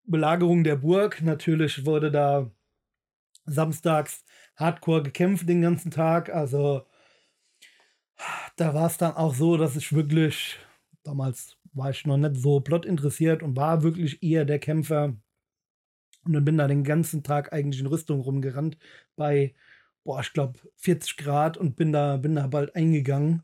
Belagerung 0.04 0.62
der 0.62 0.76
Burg. 0.76 1.22
Natürlich 1.22 1.86
wurde 1.86 2.12
da 2.12 2.48
samstags 3.46 4.24
hardcore 4.54 5.02
gekämpft 5.02 5.48
den 5.48 5.62
ganzen 5.62 5.90
Tag. 5.90 6.32
Also 6.32 6.86
da 8.56 8.74
war 8.74 8.86
es 8.86 8.96
dann 8.96 9.14
auch 9.14 9.34
so, 9.34 9.56
dass 9.56 9.76
ich 9.76 9.92
wirklich, 9.92 10.58
damals 11.02 11.56
war 11.72 11.90
ich 11.90 12.06
noch 12.06 12.16
nicht 12.16 12.36
so 12.36 12.60
plot 12.60 12.86
interessiert 12.86 13.42
und 13.42 13.56
war 13.56 13.82
wirklich 13.82 14.22
eher 14.22 14.44
der 14.44 14.58
Kämpfer. 14.58 15.16
Und 16.24 16.32
dann 16.32 16.44
bin 16.44 16.56
da 16.56 16.68
den 16.68 16.84
ganzen 16.84 17.22
Tag 17.22 17.52
eigentlich 17.52 17.80
in 17.80 17.86
Rüstung 17.86 18.20
rumgerannt 18.20 18.78
bei, 19.16 19.54
boah, 20.04 20.20
ich 20.20 20.32
glaube 20.32 20.58
40 20.76 21.16
Grad 21.16 21.56
und 21.56 21.76
bin 21.76 21.92
da, 21.92 22.16
bin 22.16 22.36
da 22.36 22.46
bald 22.46 22.74
eingegangen. 22.76 23.42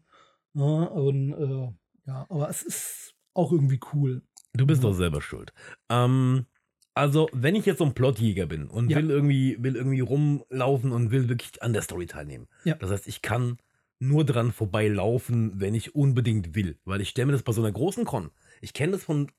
Ja, 0.55 0.65
und 0.65 1.33
äh, 1.33 1.73
ja, 2.07 2.27
aber 2.29 2.49
es 2.49 2.63
ist 2.63 3.15
auch 3.35 3.53
irgendwie 3.53 3.81
cool. 3.93 4.23
Du 4.55 4.67
bist 4.67 4.83
doch 4.83 4.95
selber 4.95 5.21
schuld. 5.21 5.53
Ähm, 5.89 6.47
also, 6.95 7.29
wenn 7.33 7.55
ich 7.55 7.67
jetzt 7.67 7.79
so 7.79 7.85
ein 7.85 7.95
Plotjäger 7.95 8.47
bin 8.47 8.67
und 8.67 8.91
Ja. 8.91 8.97
will 8.97 9.11
irgendwie, 9.11 9.57
will 9.63 9.77
irgendwie 9.77 10.01
rumlaufen 10.01 10.91
und 10.93 11.11
will 11.11 11.29
wirklich 11.29 11.63
an 11.63 11.73
der 11.73 11.83
Story 11.83 12.07
teilnehmen. 12.07 12.49
Ja. 12.65 12.75
Das 12.77 12.91
heißt, 12.91 13.07
ich 13.07 13.23
kann 13.23 13.59
nur 14.01 14.25
dran 14.25 14.51
vorbeilaufen, 14.51 15.61
wenn 15.61 15.75
ich 15.75 15.95
unbedingt 15.95 16.55
will. 16.55 16.79
Weil 16.85 17.01
ich 17.01 17.11
stelle 17.11 17.27
mir 17.27 17.33
das 17.33 17.43
bei 17.43 17.53
so 17.53 17.63
einer 17.63 17.71
großen 17.71 18.05
Con. 18.05 18.31
Ich 18.61 18.73
kenne 18.73 18.93
das 18.93 19.05
von 19.05 19.31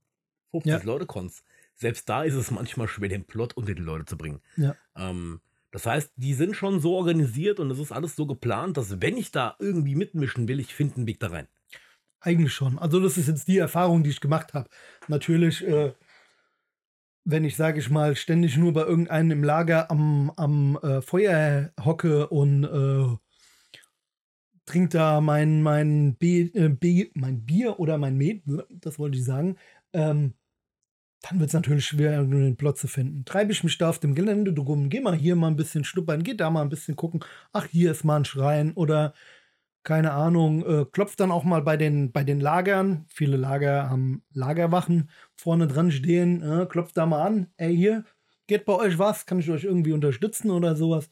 50 0.52 0.72
Ja. 0.72 0.82
Leute 0.84 1.06
Cons. 1.06 1.44
Selbst 1.76 2.08
da 2.08 2.24
ist 2.24 2.36
es 2.36 2.52
manchmal 2.52 2.88
schwer, 2.88 3.10
den 3.10 3.26
Plot 3.26 3.58
unter 3.58 3.74
die 3.74 3.82
Leute 3.82 4.06
zu 4.06 4.18
bringen. 4.18 4.40
Ja. 4.56 4.76
Ähm, 4.96 5.42
das 5.72 5.86
heißt, 5.86 6.12
die 6.16 6.34
sind 6.34 6.56
schon 6.56 6.80
so 6.80 6.96
organisiert 6.96 7.60
und 7.60 7.72
es 7.72 7.80
ist 7.80 7.92
alles 7.92 8.16
so 8.16 8.28
geplant, 8.28 8.78
dass 8.78 9.02
wenn 9.02 9.18
ich 9.18 9.32
da 9.32 9.56
irgendwie 9.58 9.96
mitmischen 9.96 10.48
will, 10.48 10.60
ich 10.60 10.76
finde 10.76 10.98
einen 10.98 11.08
Weg 11.08 11.20
da 11.20 11.28
rein. 11.28 11.48
Eigentlich 12.20 12.54
schon. 12.54 12.78
Also 12.78 13.00
das 13.00 13.18
ist 13.18 13.28
jetzt 13.28 13.48
die 13.48 13.58
Erfahrung, 13.58 14.04
die 14.04 14.12
ich 14.12 14.22
gemacht 14.22 14.54
habe. 14.54 14.70
Natürlich, 15.08 15.66
äh, 15.66 15.94
wenn 17.24 17.46
ich, 17.46 17.56
sage 17.56 17.80
ich 17.80 17.90
mal, 17.90 18.16
ständig 18.16 18.58
nur 18.58 18.74
bei 18.74 18.82
irgendeinem 18.82 19.32
im 19.32 19.44
Lager 19.44 19.90
am, 19.90 20.32
am 20.36 20.78
äh, 20.84 21.02
Feuer 21.02 21.72
hocke 21.84 22.28
und 22.28 22.64
äh, 22.64 23.18
trink 24.66 24.92
da 24.92 25.22
mein, 25.22 25.62
mein, 25.62 26.16
B, 26.16 26.50
äh, 26.54 26.70
B, 26.70 27.10
mein 27.14 27.46
Bier 27.46 27.80
oder 27.80 27.98
mein 27.98 28.18
Met, 28.18 28.44
das 28.70 29.00
wollte 29.00 29.18
ich 29.18 29.26
sagen, 29.26 29.58
ähm, 29.94 30.34
dann 31.22 31.40
wird 31.40 31.50
es 31.50 31.54
natürlich 31.54 31.86
schwer, 31.86 32.24
den 32.24 32.58
Plot 32.58 32.78
zu 32.80 32.88
finden. 32.88 33.26
Treibe 33.26 33.52
ich 33.52 33.64
mich 33.64 33.78
da 33.78 33.90
auf 33.90 34.00
dem 34.00 34.16
Gelände 34.16 34.60
rum, 34.60 34.90
geh 34.90 35.02
mal 35.02 35.16
hier 35.16 35.36
mal 35.36 35.48
ein 35.48 35.56
bisschen 35.56 35.84
schnuppern, 35.84 36.24
geh 36.24 36.34
da 36.36 36.50
mal 36.50 36.64
ein 36.64 36.70
bisschen 36.70 36.96
gucken, 36.96 37.24
ach, 37.54 37.68
hier 37.68 37.92
ist 37.92 38.04
mal 38.04 38.18
ein 38.18 38.26
Schrein 38.26 38.74
oder 38.74 39.14
keine 39.84 40.12
Ahnung, 40.12 40.64
äh, 40.66 40.86
klopft 40.92 41.20
dann 41.20 41.32
auch 41.32 41.44
mal 41.44 41.62
bei 41.64 41.76
den, 41.78 42.12
bei 42.12 42.24
den 42.24 42.40
Lagern. 42.40 43.06
Viele 43.08 43.38
Lager 43.38 43.90
haben 43.90 44.24
Lagerwachen 44.34 45.10
vorne 45.36 45.68
dran 45.68 45.92
stehen, 45.92 46.42
äh, 46.44 46.66
klopft 46.68 46.98
da 46.98 47.06
mal 47.06 47.24
an, 47.24 47.48
ey, 47.58 47.76
hier, 47.76 48.06
geht 48.48 48.66
bei 48.66 48.74
euch 48.74 49.00
was, 49.00 49.26
kann 49.26 49.40
ich 49.40 49.50
euch 49.50 49.64
irgendwie 49.64 49.94
unterstützen 49.94 50.52
oder 50.52 50.76
sowas. 50.76 51.10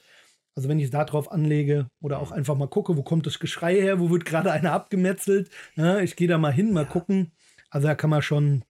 Also 0.60 0.68
wenn 0.68 0.80
ich 0.80 0.88
es 0.88 0.92
darauf 0.92 1.32
anlege 1.32 1.89
oder 2.01 2.20
auch 2.20 2.32
einfach 2.32 2.58
mal 2.58 2.68
gucke, 2.68 2.98
wo 2.98 3.01
kommt 3.01 3.25
das 3.25 3.39
Geschrei 3.39 3.75
her, 3.75 4.01
wo 4.01 4.10
wird 4.10 4.25
gerade 4.25 4.51
einer 4.51 4.74
abgemetzelt, 4.74 5.50
ja, 5.78 6.01
ich 6.01 6.18
gehe 6.18 6.28
da 6.28 6.38
mal 6.38 6.51
hin, 6.51 6.74
mal 6.74 6.86
gucken. 6.86 7.32
Also 7.70 7.88
da 7.88 7.96
kann 7.96 8.10
man 8.10 8.22
schon, 8.22 8.66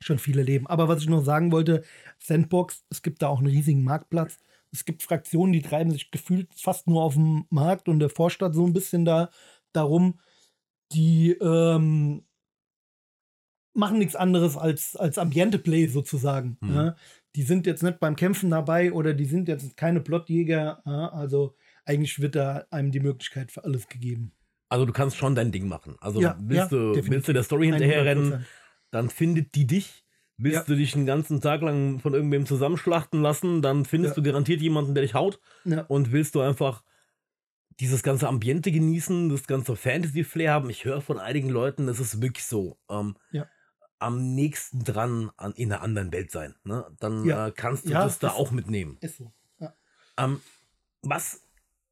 schon 0.00 0.18
viele 0.18 0.42
leben. 0.42 0.66
Aber 0.66 0.88
was 0.88 1.00
ich 1.00 1.08
noch 1.08 1.22
sagen 1.22 1.52
wollte, 1.52 1.84
Sandbox, 2.18 2.84
es 2.90 3.02
gibt 3.02 3.22
da 3.22 3.28
auch 3.28 3.38
einen 3.38 3.46
riesigen 3.46 3.84
Marktplatz. 3.84 4.38
Es 4.72 4.84
gibt 4.84 5.04
Fraktionen, 5.04 5.52
die 5.52 5.62
treiben 5.62 5.92
sich 5.92 6.10
gefühlt 6.10 6.52
fast 6.56 6.88
nur 6.88 7.04
auf 7.04 7.14
dem 7.14 7.46
Markt 7.50 7.88
und 7.88 8.00
der 8.00 8.10
Vorstadt 8.10 8.56
so 8.56 8.66
ein 8.66 8.72
bisschen 8.72 9.04
da 9.04 9.30
darum, 9.72 10.18
die 10.90 11.36
ähm, 11.40 12.24
machen 13.74 14.00
nichts 14.00 14.16
anderes 14.16 14.56
als, 14.56 14.96
als 14.96 15.18
Ambiente-Play 15.18 15.86
sozusagen. 15.86 16.58
Mhm. 16.62 16.74
Ja 16.74 16.96
die 17.36 17.42
sind 17.42 17.66
jetzt 17.66 17.82
nicht 17.82 18.00
beim 18.00 18.16
Kämpfen 18.16 18.50
dabei 18.50 18.92
oder 18.92 19.14
die 19.14 19.24
sind 19.24 19.48
jetzt 19.48 19.76
keine 19.76 20.00
Plotjäger. 20.00 20.86
Also 20.86 21.56
eigentlich 21.84 22.20
wird 22.20 22.34
da 22.34 22.64
einem 22.70 22.90
die 22.90 23.00
Möglichkeit 23.00 23.52
für 23.52 23.64
alles 23.64 23.88
gegeben. 23.88 24.32
Also 24.68 24.84
du 24.84 24.92
kannst 24.92 25.16
schon 25.16 25.34
dein 25.34 25.52
Ding 25.52 25.68
machen. 25.68 25.96
Also 26.00 26.20
ja, 26.20 26.36
willst, 26.40 26.72
ja, 26.72 26.78
du, 26.78 26.94
willst 27.08 27.28
du 27.28 27.32
der 27.32 27.42
Story 27.42 27.66
hinterherrennen, 27.66 28.46
dann 28.90 29.10
findet 29.10 29.54
die 29.54 29.66
dich. 29.66 30.04
Willst 30.36 30.58
ja. 30.58 30.64
du 30.64 30.76
dich 30.76 30.94
einen 30.94 31.06
ganzen 31.06 31.40
Tag 31.40 31.62
lang 31.62 31.98
von 31.98 32.14
irgendwem 32.14 32.46
zusammenschlachten 32.46 33.22
lassen, 33.22 33.60
dann 33.60 33.84
findest 33.84 34.16
du 34.16 34.22
garantiert 34.22 34.60
jemanden, 34.60 34.94
der 34.94 35.02
dich 35.02 35.14
haut. 35.14 35.40
Und 35.88 36.12
willst 36.12 36.34
du 36.34 36.40
einfach 36.40 36.84
dieses 37.80 38.02
ganze 38.02 38.28
Ambiente 38.28 38.70
genießen, 38.70 39.28
das 39.28 39.46
ganze 39.46 39.74
Fantasy-Flair 39.74 40.52
haben. 40.52 40.70
Ich 40.70 40.84
höre 40.84 41.00
von 41.00 41.18
einigen 41.18 41.48
Leuten, 41.48 41.86
das 41.86 42.00
ist 42.00 42.20
wirklich 42.20 42.44
so. 42.44 42.78
Ähm, 42.90 43.16
ja 43.32 43.46
am 43.98 44.34
nächsten 44.34 44.84
dran 44.84 45.30
an, 45.36 45.52
in 45.52 45.72
einer 45.72 45.82
anderen 45.82 46.12
Welt 46.12 46.30
sein. 46.30 46.54
Ne? 46.64 46.86
Dann 47.00 47.24
ja. 47.24 47.48
äh, 47.48 47.52
kannst 47.52 47.86
du 47.86 47.90
ja, 47.90 48.04
das 48.04 48.18
da 48.18 48.30
auch 48.30 48.50
mitnehmen. 48.50 48.96
Ist 49.00 49.18
so. 49.18 49.32
Ja. 49.58 49.74
Ähm, 50.16 50.40
was 51.02 51.42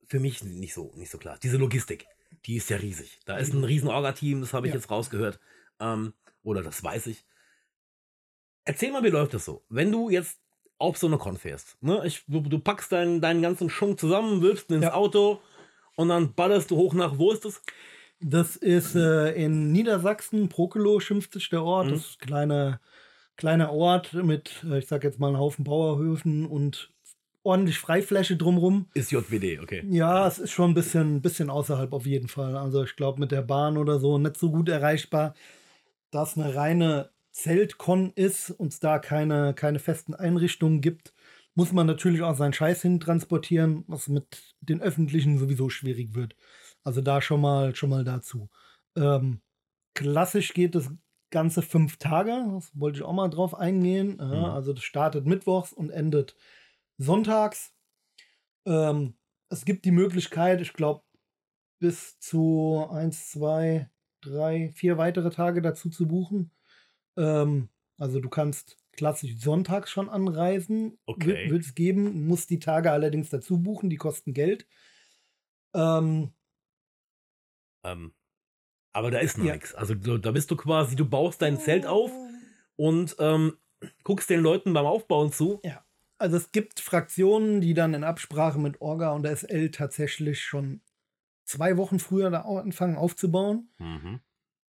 für 0.06 0.20
mich 0.20 0.44
nicht 0.44 0.74
so, 0.74 0.92
nicht 0.96 1.10
so 1.10 1.18
klar, 1.18 1.38
diese 1.42 1.56
Logistik, 1.56 2.06
die 2.44 2.56
ist 2.56 2.70
ja 2.70 2.76
riesig. 2.76 3.20
Da 3.24 3.36
ist 3.36 3.52
ein 3.52 3.64
riesen 3.64 3.88
Orga-Team, 3.88 4.40
das 4.40 4.52
habe 4.52 4.68
ich 4.68 4.74
jetzt 4.74 4.90
rausgehört. 4.90 5.40
Ähm, 5.80 6.14
oder 6.42 6.62
das 6.62 6.82
weiß 6.82 7.08
ich. 7.08 7.24
Erzähl 8.64 8.92
mal, 8.92 9.02
wie 9.02 9.10
läuft 9.10 9.34
das 9.34 9.44
so? 9.44 9.64
Wenn 9.68 9.90
du 9.90 10.10
jetzt 10.10 10.38
auf 10.78 10.96
so 10.96 11.06
eine 11.06 11.18
Con 11.18 11.36
fährst, 11.36 11.76
ne? 11.82 12.02
ich, 12.04 12.24
du, 12.26 12.40
du 12.40 12.58
packst 12.58 12.92
deinen, 12.92 13.20
deinen 13.20 13.42
ganzen 13.42 13.70
Schunk 13.70 13.98
zusammen, 13.98 14.42
wirfst 14.42 14.70
ihn 14.70 14.76
ins 14.76 14.92
Auto 14.92 15.40
und 15.96 16.08
dann 16.08 16.34
ballerst 16.34 16.70
du 16.70 16.76
hoch 16.76 16.94
nach, 16.94 17.18
wo 17.18 17.32
ist 17.32 17.44
das? 17.44 17.62
Das 18.20 18.56
ist 18.56 18.94
äh, 18.94 19.32
in 19.32 19.72
Niedersachsen, 19.72 20.48
Prokelo 20.48 21.00
schimpft 21.00 21.32
sich 21.32 21.48
der 21.50 21.62
Ort. 21.62 21.86
Mhm. 21.86 21.90
Das 21.90 22.00
ist 22.00 22.22
ein 22.22 22.26
kleiner, 22.26 22.80
kleiner 23.36 23.72
Ort 23.72 24.14
mit, 24.14 24.64
äh, 24.68 24.78
ich 24.78 24.86
sag 24.86 25.04
jetzt 25.04 25.18
mal, 25.18 25.28
einem 25.28 25.38
Haufen 25.38 25.64
Bauerhöfen 25.64 26.46
und 26.46 26.90
ordentlich 27.42 27.78
Freifläche 27.78 28.36
drumrum. 28.36 28.88
Ist 28.94 29.12
JWD, 29.12 29.60
okay. 29.62 29.84
Ja, 29.88 30.26
es 30.26 30.38
ist 30.38 30.50
schon 30.50 30.72
ein 30.72 30.74
bisschen, 30.74 31.22
bisschen 31.22 31.48
außerhalb 31.48 31.92
auf 31.92 32.06
jeden 32.06 32.28
Fall. 32.28 32.56
Also 32.56 32.82
ich 32.82 32.96
glaube 32.96 33.20
mit 33.20 33.30
der 33.30 33.42
Bahn 33.42 33.76
oder 33.78 34.00
so 34.00 34.18
nicht 34.18 34.36
so 34.36 34.50
gut 34.50 34.68
erreichbar. 34.68 35.34
Da 36.10 36.24
es 36.24 36.36
eine 36.36 36.54
reine 36.54 37.10
Zeltkon 37.30 38.12
ist 38.14 38.50
und 38.50 38.72
es 38.72 38.80
da 38.80 38.98
keine, 38.98 39.54
keine 39.54 39.78
festen 39.78 40.14
Einrichtungen 40.14 40.80
gibt, 40.80 41.12
muss 41.54 41.72
man 41.72 41.86
natürlich 41.86 42.22
auch 42.22 42.34
seinen 42.34 42.52
Scheiß 42.52 42.82
hin 42.82 42.98
transportieren, 42.98 43.84
was 43.86 44.08
mit 44.08 44.54
den 44.60 44.82
öffentlichen 44.82 45.38
sowieso 45.38 45.68
schwierig 45.68 46.14
wird. 46.14 46.34
Also 46.86 47.00
da 47.00 47.20
schon 47.20 47.40
mal, 47.40 47.74
schon 47.74 47.90
mal 47.90 48.04
dazu. 48.04 48.48
Ähm, 48.94 49.40
klassisch 49.94 50.54
geht 50.54 50.76
das 50.76 50.88
Ganze 51.30 51.62
fünf 51.62 51.96
Tage. 51.96 52.46
Das 52.54 52.70
wollte 52.78 52.98
ich 52.98 53.04
auch 53.04 53.12
mal 53.12 53.28
drauf 53.28 53.56
eingehen. 53.56 54.18
Mhm. 54.18 54.44
Also 54.44 54.72
das 54.72 54.84
startet 54.84 55.26
mittwochs 55.26 55.72
und 55.72 55.90
endet 55.90 56.36
sonntags. 56.96 57.74
Ähm, 58.66 59.16
es 59.48 59.64
gibt 59.64 59.84
die 59.84 59.90
Möglichkeit, 59.90 60.60
ich 60.60 60.74
glaube, 60.74 61.02
bis 61.80 62.20
zu 62.20 62.86
eins, 62.88 63.32
zwei, 63.32 63.90
drei, 64.20 64.70
vier 64.76 64.96
weitere 64.96 65.30
Tage 65.30 65.62
dazu 65.62 65.90
zu 65.90 66.06
buchen. 66.06 66.52
Ähm, 67.16 67.68
also 67.98 68.20
du 68.20 68.28
kannst 68.28 68.76
klassisch 68.92 69.36
sonntags 69.38 69.90
schon 69.90 70.08
anreisen. 70.08 71.00
Okay. 71.06 71.50
Wird 71.50 71.64
es 71.64 71.74
geben, 71.74 72.28
musst 72.28 72.48
die 72.50 72.60
Tage 72.60 72.92
allerdings 72.92 73.28
dazu 73.28 73.60
buchen, 73.60 73.90
die 73.90 73.96
kosten 73.96 74.34
Geld. 74.34 74.68
Ähm, 75.74 76.32
ähm, 77.86 78.12
aber 78.92 79.10
da 79.10 79.18
ist 79.18 79.38
noch 79.38 79.44
ja. 79.44 79.54
nichts. 79.54 79.74
Also 79.74 79.94
da 79.94 80.32
bist 80.32 80.50
du 80.50 80.56
quasi, 80.56 80.96
du 80.96 81.08
baust 81.08 81.42
dein 81.42 81.58
Zelt 81.58 81.86
auf 81.86 82.10
und 82.76 83.16
ähm, 83.18 83.56
guckst 84.04 84.30
den 84.30 84.40
Leuten 84.40 84.72
beim 84.72 84.86
Aufbauen 84.86 85.32
zu. 85.32 85.60
Ja. 85.64 85.84
Also 86.18 86.38
es 86.38 86.50
gibt 86.50 86.80
Fraktionen, 86.80 87.60
die 87.60 87.74
dann 87.74 87.92
in 87.92 88.04
Absprache 88.04 88.58
mit 88.58 88.80
Orga 88.80 89.12
und 89.12 89.22
der 89.22 89.36
SL 89.36 89.70
tatsächlich 89.70 90.42
schon 90.42 90.80
zwei 91.44 91.76
Wochen 91.76 91.98
früher 91.98 92.30
da 92.30 92.40
anfangen 92.40 92.96
aufzubauen. 92.96 93.68
Mhm. 93.78 94.20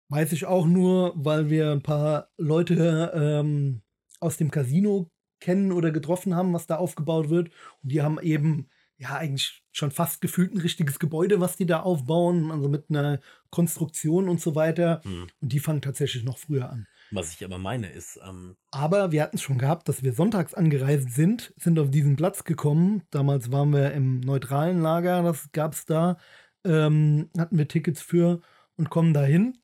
Weiß 0.08 0.32
ich 0.32 0.46
auch 0.46 0.66
nur, 0.66 1.12
weil 1.16 1.48
wir 1.48 1.70
ein 1.70 1.82
paar 1.82 2.30
Leute 2.36 3.12
ähm, 3.14 3.82
aus 4.18 4.36
dem 4.36 4.50
Casino 4.50 5.10
kennen 5.40 5.70
oder 5.70 5.92
getroffen 5.92 6.34
haben, 6.34 6.52
was 6.52 6.66
da 6.66 6.76
aufgebaut 6.76 7.28
wird. 7.28 7.50
Und 7.82 7.92
die 7.92 8.02
haben 8.02 8.20
eben 8.20 8.68
ja, 8.98 9.16
eigentlich 9.16 9.62
schon 9.76 9.90
fast 9.90 10.20
gefühlt 10.20 10.54
ein 10.54 10.60
richtiges 10.60 10.98
Gebäude, 10.98 11.40
was 11.40 11.56
die 11.56 11.66
da 11.66 11.80
aufbauen, 11.80 12.50
also 12.50 12.68
mit 12.68 12.86
einer 12.88 13.20
Konstruktion 13.50 14.28
und 14.28 14.40
so 14.40 14.54
weiter. 14.54 15.00
Hm. 15.04 15.26
Und 15.40 15.52
die 15.52 15.60
fangen 15.60 15.82
tatsächlich 15.82 16.24
noch 16.24 16.38
früher 16.38 16.70
an. 16.70 16.86
Was 17.10 17.32
ich 17.32 17.44
aber 17.44 17.58
meine 17.58 17.90
ist. 17.90 18.18
Ähm 18.26 18.56
aber 18.70 19.12
wir 19.12 19.22
hatten 19.22 19.36
es 19.36 19.42
schon 19.42 19.58
gehabt, 19.58 19.88
dass 19.88 20.02
wir 20.02 20.12
sonntags 20.12 20.54
angereist 20.54 21.12
sind, 21.12 21.52
sind 21.56 21.78
auf 21.78 21.90
diesen 21.90 22.16
Platz 22.16 22.44
gekommen. 22.44 23.02
Damals 23.10 23.52
waren 23.52 23.72
wir 23.72 23.92
im 23.92 24.20
neutralen 24.20 24.80
Lager, 24.80 25.22
das 25.22 25.52
gab 25.52 25.74
es 25.74 25.84
da. 25.84 26.18
Ähm, 26.64 27.30
hatten 27.38 27.58
wir 27.58 27.68
Tickets 27.68 28.02
für 28.02 28.40
und 28.76 28.90
kommen 28.90 29.14
dahin 29.14 29.58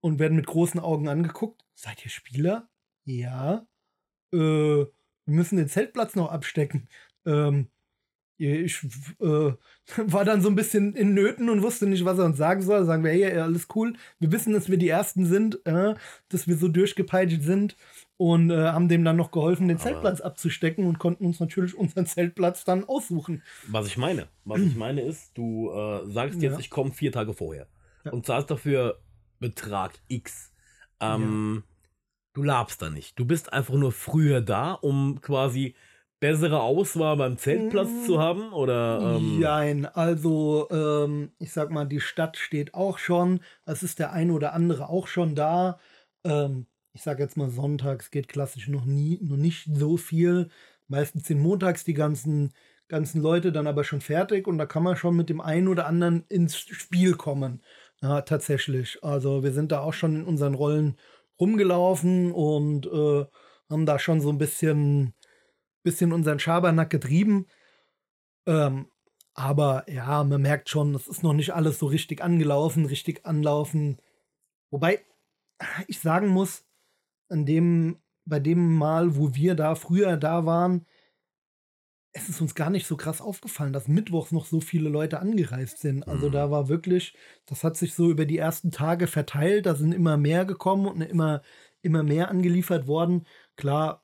und 0.00 0.18
werden 0.18 0.36
mit 0.36 0.46
großen 0.46 0.80
Augen 0.80 1.08
angeguckt. 1.08 1.64
Seid 1.74 2.04
ihr 2.04 2.10
Spieler? 2.10 2.68
Ja. 3.04 3.66
Äh, 4.32 4.36
wir 4.36 5.34
müssen 5.34 5.56
den 5.56 5.68
Zeltplatz 5.68 6.14
noch 6.14 6.30
abstecken. 6.30 6.88
Ähm, 7.24 7.68
ich 8.38 8.82
äh, 9.20 9.52
war 9.96 10.24
dann 10.24 10.42
so 10.42 10.48
ein 10.48 10.54
bisschen 10.54 10.94
in 10.94 11.14
Nöten 11.14 11.48
und 11.48 11.62
wusste 11.62 11.86
nicht, 11.86 12.04
was 12.04 12.18
er 12.18 12.24
uns 12.24 12.38
sagen 12.38 12.62
soll. 12.62 12.84
Sagen 12.84 13.04
wir, 13.04 13.10
hey, 13.10 13.38
alles 13.38 13.68
cool. 13.74 13.94
Wir 14.18 14.32
wissen, 14.32 14.52
dass 14.52 14.70
wir 14.70 14.78
die 14.78 14.88
Ersten 14.88 15.26
sind, 15.26 15.64
äh, 15.66 15.94
dass 16.28 16.48
wir 16.48 16.56
so 16.56 16.68
durchgepeitscht 16.68 17.42
sind 17.42 17.76
und 18.16 18.50
äh, 18.50 18.68
haben 18.68 18.88
dem 18.88 19.04
dann 19.04 19.16
noch 19.16 19.30
geholfen, 19.30 19.68
den 19.68 19.76
Aber 19.76 19.84
Zeltplatz 19.84 20.20
abzustecken 20.20 20.86
und 20.86 20.98
konnten 20.98 21.26
uns 21.26 21.40
natürlich 21.40 21.76
unseren 21.76 22.06
Zeltplatz 22.06 22.64
dann 22.64 22.84
aussuchen. 22.84 23.42
Was 23.68 23.86
ich 23.86 23.96
meine, 23.96 24.28
was 24.44 24.60
ich 24.60 24.76
meine 24.76 25.02
ist, 25.02 25.36
du 25.36 25.70
äh, 25.70 26.10
sagst 26.10 26.40
jetzt, 26.42 26.54
ja. 26.54 26.58
ich 26.58 26.70
komme 26.70 26.92
vier 26.92 27.12
Tage 27.12 27.34
vorher 27.34 27.66
ja. 28.04 28.12
und 28.12 28.26
zahlst 28.26 28.50
dafür 28.50 29.00
Betrag 29.40 29.92
X. 30.08 30.52
Ähm, 31.00 31.64
ja. 31.64 31.72
Du 32.34 32.42
labst 32.44 32.80
da 32.80 32.88
nicht. 32.88 33.18
Du 33.18 33.26
bist 33.26 33.52
einfach 33.52 33.74
nur 33.74 33.92
früher 33.92 34.40
da, 34.40 34.72
um 34.72 35.20
quasi 35.20 35.74
bessere 36.22 36.62
Auswahl 36.62 37.16
beim 37.16 37.36
Zeltplatz 37.36 37.88
mm. 37.88 38.06
zu 38.06 38.20
haben? 38.20 38.52
Oder, 38.52 39.16
ähm 39.16 39.40
Nein, 39.40 39.86
also 39.86 40.68
ähm, 40.70 41.32
ich 41.40 41.52
sag 41.52 41.72
mal, 41.72 41.84
die 41.84 41.98
Stadt 41.98 42.36
steht 42.36 42.74
auch 42.74 42.98
schon. 42.98 43.40
Es 43.66 43.82
ist 43.82 43.98
der 43.98 44.12
eine 44.12 44.32
oder 44.32 44.52
andere 44.52 44.88
auch 44.88 45.08
schon 45.08 45.34
da. 45.34 45.80
Ähm, 46.22 46.66
ich 46.92 47.02
sag 47.02 47.18
jetzt 47.18 47.36
mal, 47.36 47.50
sonntags 47.50 48.12
geht 48.12 48.28
klassisch 48.28 48.68
noch 48.68 48.84
nie, 48.84 49.18
noch 49.20 49.36
nicht 49.36 49.68
so 49.74 49.96
viel. 49.96 50.48
Meistens 50.86 51.26
sind 51.26 51.40
montags 51.40 51.82
die 51.82 51.94
ganzen, 51.94 52.52
ganzen 52.86 53.20
Leute 53.20 53.50
dann 53.50 53.66
aber 53.66 53.82
schon 53.82 54.00
fertig 54.00 54.46
und 54.46 54.58
da 54.58 54.66
kann 54.66 54.84
man 54.84 54.94
schon 54.94 55.16
mit 55.16 55.28
dem 55.28 55.40
einen 55.40 55.66
oder 55.66 55.86
anderen 55.86 56.24
ins 56.28 56.56
Spiel 56.56 57.14
kommen. 57.14 57.62
Ja, 58.00 58.20
tatsächlich. 58.20 59.02
Also 59.02 59.42
wir 59.42 59.50
sind 59.50 59.72
da 59.72 59.80
auch 59.80 59.92
schon 59.92 60.14
in 60.14 60.24
unseren 60.24 60.54
Rollen 60.54 60.96
rumgelaufen 61.40 62.30
und 62.30 62.86
äh, 62.86 63.24
haben 63.68 63.86
da 63.86 63.98
schon 63.98 64.20
so 64.20 64.28
ein 64.28 64.38
bisschen 64.38 65.14
bisschen 65.82 66.12
unseren 66.12 66.38
Schabernack 66.38 66.90
getrieben. 66.90 67.46
Ähm, 68.46 68.88
aber 69.34 69.84
ja, 69.90 70.24
man 70.24 70.42
merkt 70.42 70.68
schon, 70.68 70.94
es 70.94 71.08
ist 71.08 71.22
noch 71.22 71.32
nicht 71.32 71.54
alles 71.54 71.78
so 71.78 71.86
richtig 71.86 72.22
angelaufen, 72.22 72.86
richtig 72.86 73.24
anlaufen. 73.24 73.98
Wobei 74.70 75.04
ich 75.86 76.00
sagen 76.00 76.28
muss, 76.28 76.64
an 77.28 77.46
dem, 77.46 77.98
bei 78.24 78.40
dem 78.40 78.76
Mal, 78.76 79.16
wo 79.16 79.34
wir 79.34 79.54
da 79.54 79.74
früher 79.74 80.16
da 80.16 80.44
waren, 80.44 80.86
es 82.12 82.28
ist 82.28 82.40
uns 82.42 82.54
gar 82.54 82.68
nicht 82.68 82.86
so 82.86 82.96
krass 82.96 83.22
aufgefallen, 83.22 83.72
dass 83.72 83.88
mittwochs 83.88 84.32
noch 84.32 84.44
so 84.44 84.60
viele 84.60 84.90
Leute 84.90 85.20
angereist 85.20 85.78
sind. 85.78 86.06
Also 86.06 86.28
da 86.28 86.46
mhm. 86.46 86.50
war 86.50 86.68
wirklich, 86.68 87.16
das 87.46 87.64
hat 87.64 87.76
sich 87.76 87.94
so 87.94 88.10
über 88.10 88.26
die 88.26 88.36
ersten 88.36 88.70
Tage 88.70 89.06
verteilt, 89.06 89.64
da 89.64 89.74
sind 89.74 89.92
immer 89.92 90.18
mehr 90.18 90.44
gekommen 90.44 90.86
und 90.86 91.00
immer, 91.00 91.42
immer 91.80 92.02
mehr 92.02 92.28
angeliefert 92.28 92.86
worden. 92.86 93.26
Klar, 93.56 94.01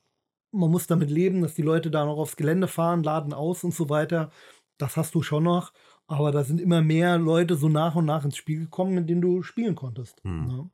man 0.53 0.71
muss 0.71 0.87
damit 0.87 1.11
leben, 1.11 1.43
dass 1.43 1.55
die 1.55 1.63
Leute 1.63 1.91
da 1.91 2.05
noch 2.05 2.17
aufs 2.19 2.37
Gelände 2.37 2.69
fahren, 2.69 3.03
laden 3.03 3.33
aus 3.33 3.65
und 3.65 3.75
so 3.75 3.89
weiter. 3.89 4.31
Das 4.79 4.97
hast 4.97 5.15
du 5.15 5.23
schon 5.23 5.43
noch. 5.45 5.73
Aber 6.07 6.33
da 6.33 6.43
sind 6.43 6.61
immer 6.61 6.81
mehr 6.81 7.19
Leute 7.19 7.55
so 7.57 7.69
nach 7.69 7.95
und 7.95 8.07
nach 8.07 8.25
ins 8.25 8.37
Spiel 8.37 8.61
gekommen, 8.61 8.95
mit 8.95 9.09
denen 9.11 9.21
du 9.21 9.43
spielen 9.43 9.75
konntest. 9.75 10.23
Hm. 10.25 10.49
Ja. 10.51 10.71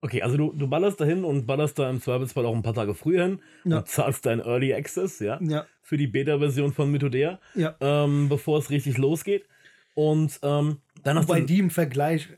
Okay, 0.00 0.22
also 0.22 0.36
du, 0.36 0.52
du 0.52 0.68
ballerst 0.68 1.00
dahin 1.00 1.24
und 1.24 1.46
ballerst 1.46 1.76
da 1.80 1.90
im 1.90 2.00
Zweifelsfall 2.00 2.46
auch 2.46 2.54
ein 2.54 2.62
paar 2.62 2.74
Tage 2.74 2.94
früher 2.94 3.24
hin 3.24 3.40
Ja. 3.64 3.78
und 3.78 3.88
zahlst 3.88 4.24
deinen 4.26 4.38
Early 4.40 4.72
Access, 4.72 5.18
ja, 5.18 5.40
Ja, 5.42 5.66
für 5.82 5.96
die 5.96 6.06
Beta-Version 6.06 6.72
von 6.72 6.88
Mythodea, 6.92 7.40
ja. 7.56 7.74
ähm, 7.80 8.28
bevor 8.28 8.58
es 8.58 8.70
richtig 8.70 8.96
losgeht. 8.98 9.48
Und 9.94 10.38
ähm, 10.44 10.78
dann 11.02 11.16
hast 11.18 11.28
Wobei 11.28 11.40
du. 11.40 11.46
die 11.46 11.58
im 11.58 11.70
Vergleich 11.70 12.28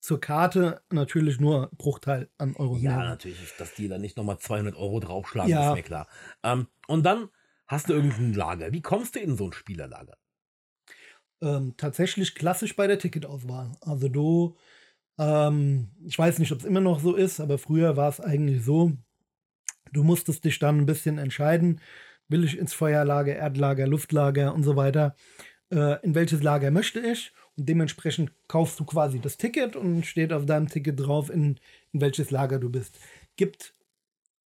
zur 0.00 0.20
Karte 0.20 0.82
natürlich 0.90 1.40
nur 1.40 1.70
Bruchteil 1.76 2.28
an 2.38 2.56
Euro 2.56 2.76
ja, 2.76 2.90
sind. 2.96 3.04
natürlich, 3.04 3.56
dass 3.56 3.74
die 3.74 3.88
da 3.88 3.98
nicht 3.98 4.16
nochmal 4.16 4.38
200 4.38 4.74
Euro 4.76 5.00
draufschlagen, 5.00 5.50
Ja. 5.50 5.68
ist 5.70 5.74
mir 5.74 5.82
klar. 5.82 6.06
Ähm, 6.42 6.68
und 6.88 7.04
dann 7.04 7.28
hast 7.66 7.88
du 7.88 7.92
irgendein 7.94 8.32
Lager. 8.34 8.72
Wie 8.72 8.82
kommst 8.82 9.14
du 9.14 9.20
in 9.20 9.36
so 9.36 9.46
ein 9.46 9.52
Spielerlager? 9.52 10.16
ähm, 11.42 11.74
tatsächlich 11.76 12.34
klassisch 12.34 12.76
bei 12.76 12.86
der 12.86 12.98
Ticketauswahl. 12.98 13.72
Also 13.80 14.08
du, 14.08 14.56
ähm, 15.18 15.90
ich 16.06 16.18
weiß 16.18 16.38
nicht, 16.38 16.52
ob 16.52 16.60
es 16.60 16.64
immer 16.64 16.80
noch 16.80 17.00
so 17.00 17.14
ist, 17.16 17.40
aber 17.40 17.58
früher 17.58 17.96
war 17.96 18.08
es 18.08 18.20
eigentlich 18.20 18.64
so, 18.64 18.92
du 19.92 20.04
musstest 20.04 20.44
dich 20.44 20.58
dann 20.58 20.78
ein 20.80 20.86
bisschen 20.86 21.18
entscheiden, 21.18 21.80
will 22.28 22.44
ich 22.44 22.58
ins 22.58 22.74
Feuerlager, 22.74 23.34
Erdlager, 23.36 23.86
Luftlager 23.86 24.54
und 24.54 24.62
so 24.64 24.76
weiter, 24.76 25.16
äh, 25.72 26.04
in 26.04 26.14
welches 26.14 26.42
Lager 26.42 26.70
möchte 26.70 27.00
ich 27.00 27.32
dementsprechend 27.66 28.32
kaufst 28.48 28.78
du 28.80 28.84
quasi 28.84 29.20
das 29.20 29.36
Ticket 29.36 29.76
und 29.76 30.04
steht 30.04 30.32
auf 30.32 30.46
deinem 30.46 30.68
Ticket 30.68 30.98
drauf, 31.00 31.30
in, 31.30 31.58
in 31.92 32.00
welches 32.00 32.30
Lager 32.30 32.58
du 32.58 32.70
bist. 32.70 32.98
Gibt, 33.36 33.74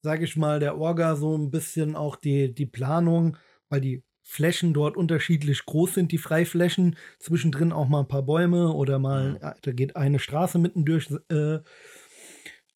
sage 0.01 0.25
ich 0.25 0.35
mal, 0.35 0.59
der 0.59 0.77
Orga 0.77 1.15
so 1.15 1.37
ein 1.37 1.51
bisschen 1.51 1.95
auch 1.95 2.15
die, 2.15 2.53
die 2.53 2.65
Planung, 2.65 3.37
weil 3.69 3.81
die 3.81 4.03
Flächen 4.23 4.73
dort 4.73 4.95
unterschiedlich 4.95 5.65
groß 5.65 5.95
sind, 5.95 6.11
die 6.11 6.17
Freiflächen, 6.17 6.95
zwischendrin 7.19 7.73
auch 7.73 7.87
mal 7.87 7.99
ein 7.99 8.07
paar 8.07 8.23
Bäume 8.23 8.71
oder 8.71 8.97
mal, 8.97 9.57
da 9.61 9.71
geht 9.71 9.95
eine 9.95 10.19
Straße 10.19 10.59
mitten 10.59 10.85
durch, 10.85 11.09
äh, 11.29 11.55
äh, 11.55 11.61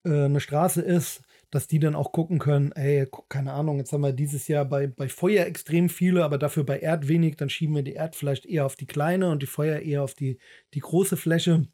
eine 0.03 0.39
Straße 0.39 0.81
ist, 0.81 1.21
dass 1.51 1.67
die 1.67 1.79
dann 1.79 1.95
auch 1.95 2.11
gucken 2.11 2.39
können, 2.39 2.71
ey, 2.73 3.07
keine 3.29 3.53
Ahnung, 3.53 3.77
jetzt 3.77 3.93
haben 3.93 4.01
wir 4.01 4.13
dieses 4.13 4.47
Jahr 4.47 4.65
bei, 4.65 4.87
bei 4.87 5.07
Feuer 5.09 5.45
extrem 5.45 5.89
viele, 5.89 6.23
aber 6.25 6.37
dafür 6.37 6.65
bei 6.65 6.79
Erd 6.79 7.07
wenig, 7.07 7.37
dann 7.37 7.49
schieben 7.49 7.75
wir 7.75 7.83
die 7.83 7.93
Erd 7.93 8.15
vielleicht 8.15 8.45
eher 8.45 8.65
auf 8.65 8.75
die 8.75 8.87
kleine 8.87 9.29
und 9.29 9.41
die 9.41 9.47
Feuer 9.47 9.79
eher 9.79 10.03
auf 10.03 10.13
die, 10.13 10.39
die 10.73 10.79
große 10.79 11.15
Fläche. 11.17 11.67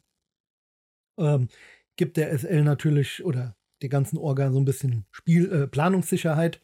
Ähm, 1.18 1.48
gibt 1.96 2.16
der 2.16 2.36
SL 2.36 2.62
natürlich 2.64 3.24
oder 3.24 3.56
die 3.82 3.88
ganzen 3.88 4.16
Organ 4.18 4.52
so 4.52 4.60
ein 4.60 4.64
bisschen 4.64 5.06
Spiel, 5.10 5.52
äh, 5.52 5.66
Planungssicherheit. 5.66 6.60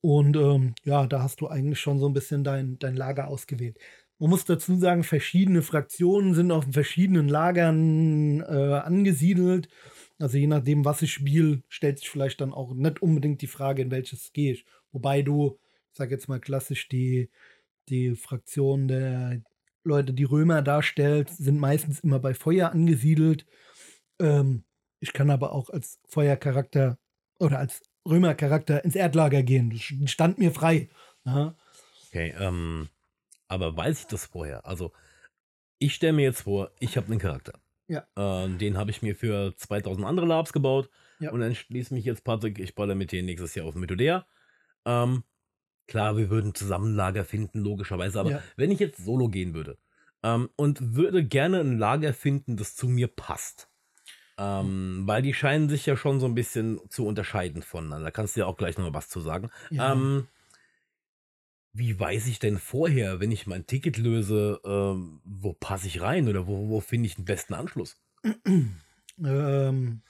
Und 0.00 0.36
ähm, 0.36 0.74
ja, 0.84 1.06
da 1.06 1.22
hast 1.22 1.40
du 1.40 1.48
eigentlich 1.48 1.80
schon 1.80 1.98
so 1.98 2.08
ein 2.08 2.12
bisschen 2.14 2.44
dein, 2.44 2.78
dein 2.78 2.96
Lager 2.96 3.28
ausgewählt. 3.28 3.78
Man 4.18 4.30
muss 4.30 4.44
dazu 4.44 4.76
sagen, 4.78 5.04
verschiedene 5.04 5.62
Fraktionen 5.62 6.34
sind 6.34 6.50
auf 6.50 6.64
verschiedenen 6.70 7.28
Lagern 7.28 8.40
äh, 8.40 8.74
angesiedelt. 8.78 9.68
Also 10.18 10.38
je 10.38 10.46
nachdem, 10.46 10.84
was 10.84 11.02
ich 11.02 11.12
spiele, 11.12 11.62
stellt 11.68 11.98
sich 11.98 12.08
vielleicht 12.08 12.40
dann 12.40 12.52
auch 12.52 12.72
nicht 12.72 13.02
unbedingt 13.02 13.42
die 13.42 13.46
Frage, 13.46 13.82
in 13.82 13.90
welches 13.90 14.32
gehe 14.32 14.52
ich. 14.52 14.64
Wobei 14.92 15.22
du, 15.22 15.58
ich 15.92 15.98
sag 15.98 16.10
jetzt 16.10 16.28
mal 16.28 16.40
klassisch, 16.40 16.88
die, 16.88 17.30
die 17.88 18.16
Fraktion 18.16 18.88
der 18.88 19.42
Leute, 19.84 20.12
die 20.14 20.24
Römer 20.24 20.62
darstellt, 20.62 21.28
sind 21.30 21.58
meistens 21.58 22.00
immer 22.00 22.18
bei 22.18 22.34
Feuer 22.34 22.70
angesiedelt. 22.70 23.46
Ähm, 24.18 24.64
ich 25.00 25.12
kann 25.12 25.30
aber 25.30 25.52
auch 25.52 25.70
als 25.70 26.00
Feuercharakter 26.08 26.98
oder 27.38 27.58
als 27.58 27.82
Römercharakter 28.08 28.84
ins 28.84 28.94
Erdlager 28.96 29.42
gehen. 29.42 29.70
Das 29.70 30.10
stand 30.10 30.38
mir 30.38 30.50
frei. 30.50 30.88
Ja, 31.24 31.54
Okay, 32.08 32.34
ähm, 32.38 32.88
aber 33.48 33.76
weiß 33.76 34.00
ich 34.00 34.06
das 34.06 34.26
vorher? 34.26 34.64
Also, 34.64 34.92
ich 35.78 35.94
stelle 35.94 36.14
mir 36.14 36.22
jetzt 36.22 36.42
vor, 36.42 36.70
ich 36.78 36.96
habe 36.96 37.08
einen 37.08 37.20
Charakter. 37.20 37.60
Ja. 37.88 38.06
Äh, 38.16 38.48
den 38.56 38.76
habe 38.76 38.90
ich 38.90 39.02
mir 39.02 39.14
für 39.14 39.54
2000 39.56 40.06
andere 40.06 40.26
Labs 40.26 40.52
gebaut. 40.52 40.90
Ja. 41.18 41.30
Und 41.30 41.40
dann 41.40 41.54
schließe 41.54 41.94
mich 41.94 42.04
jetzt, 42.04 42.24
Patrick, 42.24 42.58
ich 42.58 42.74
baller 42.74 42.94
mit 42.94 43.12
dir 43.12 43.22
nächstes 43.22 43.54
Jahr 43.54 43.66
auf 43.66 43.74
Mythodea. 43.74 44.26
Ähm, 44.84 45.24
klar, 45.86 46.16
wir 46.16 46.30
würden 46.30 46.54
zusammen 46.54 46.92
ein 46.92 46.96
Lager 46.96 47.24
finden, 47.24 47.60
logischerweise. 47.60 48.20
Aber 48.20 48.30
Ja. 48.30 48.42
wenn 48.56 48.70
ich 48.70 48.80
jetzt 48.80 49.04
solo 49.04 49.28
gehen 49.28 49.54
würde 49.54 49.78
ähm, 50.22 50.50
und 50.56 50.94
würde 50.94 51.24
gerne 51.24 51.60
ein 51.60 51.78
Lager 51.78 52.12
finden, 52.12 52.56
das 52.56 52.74
zu 52.74 52.88
mir 52.88 53.08
passt. 53.08 53.68
Ähm, 54.38 55.04
weil 55.06 55.22
die 55.22 55.32
scheinen 55.32 55.70
sich 55.70 55.86
ja 55.86 55.96
schon 55.96 56.20
so 56.20 56.26
ein 56.26 56.34
bisschen 56.34 56.78
zu 56.90 57.06
unterscheiden 57.06 57.62
voneinander. 57.62 58.04
Da 58.04 58.10
kannst 58.10 58.36
du 58.36 58.40
ja 58.40 58.46
auch 58.46 58.58
gleich 58.58 58.76
noch 58.76 58.92
was 58.92 59.08
zu 59.08 59.20
sagen. 59.20 59.50
Ja. 59.70 59.92
Ähm, 59.92 60.28
wie 61.78 61.98
weiß 61.98 62.26
ich 62.26 62.38
denn 62.38 62.58
vorher, 62.58 63.20
wenn 63.20 63.30
ich 63.32 63.46
mein 63.46 63.66
Ticket 63.66 63.98
löse, 63.98 64.60
ähm, 64.64 65.20
wo 65.24 65.52
passe 65.52 65.86
ich 65.86 66.00
rein 66.00 66.28
oder 66.28 66.46
wo, 66.46 66.68
wo 66.68 66.80
finde 66.80 67.06
ich 67.06 67.16
den 67.16 67.24
besten 67.24 67.54
Anschluss? 67.54 67.96
Ähm, 69.18 70.02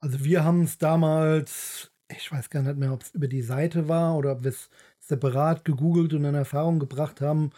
also 0.00 0.22
wir 0.22 0.44
haben 0.44 0.64
es 0.64 0.76
damals, 0.76 1.90
ich 2.14 2.30
weiß 2.30 2.50
gar 2.50 2.62
nicht 2.62 2.76
mehr, 2.76 2.92
ob 2.92 3.00
es 3.00 3.14
über 3.14 3.26
die 3.26 3.40
Seite 3.40 3.88
war 3.88 4.16
oder 4.18 4.32
ob 4.32 4.44
wir 4.44 4.50
es 4.50 4.68
separat 4.98 5.64
gegoogelt 5.64 6.12
und 6.12 6.26
in 6.26 6.34
Erfahrung 6.34 6.78
gebracht 6.78 7.22
haben, 7.22 7.52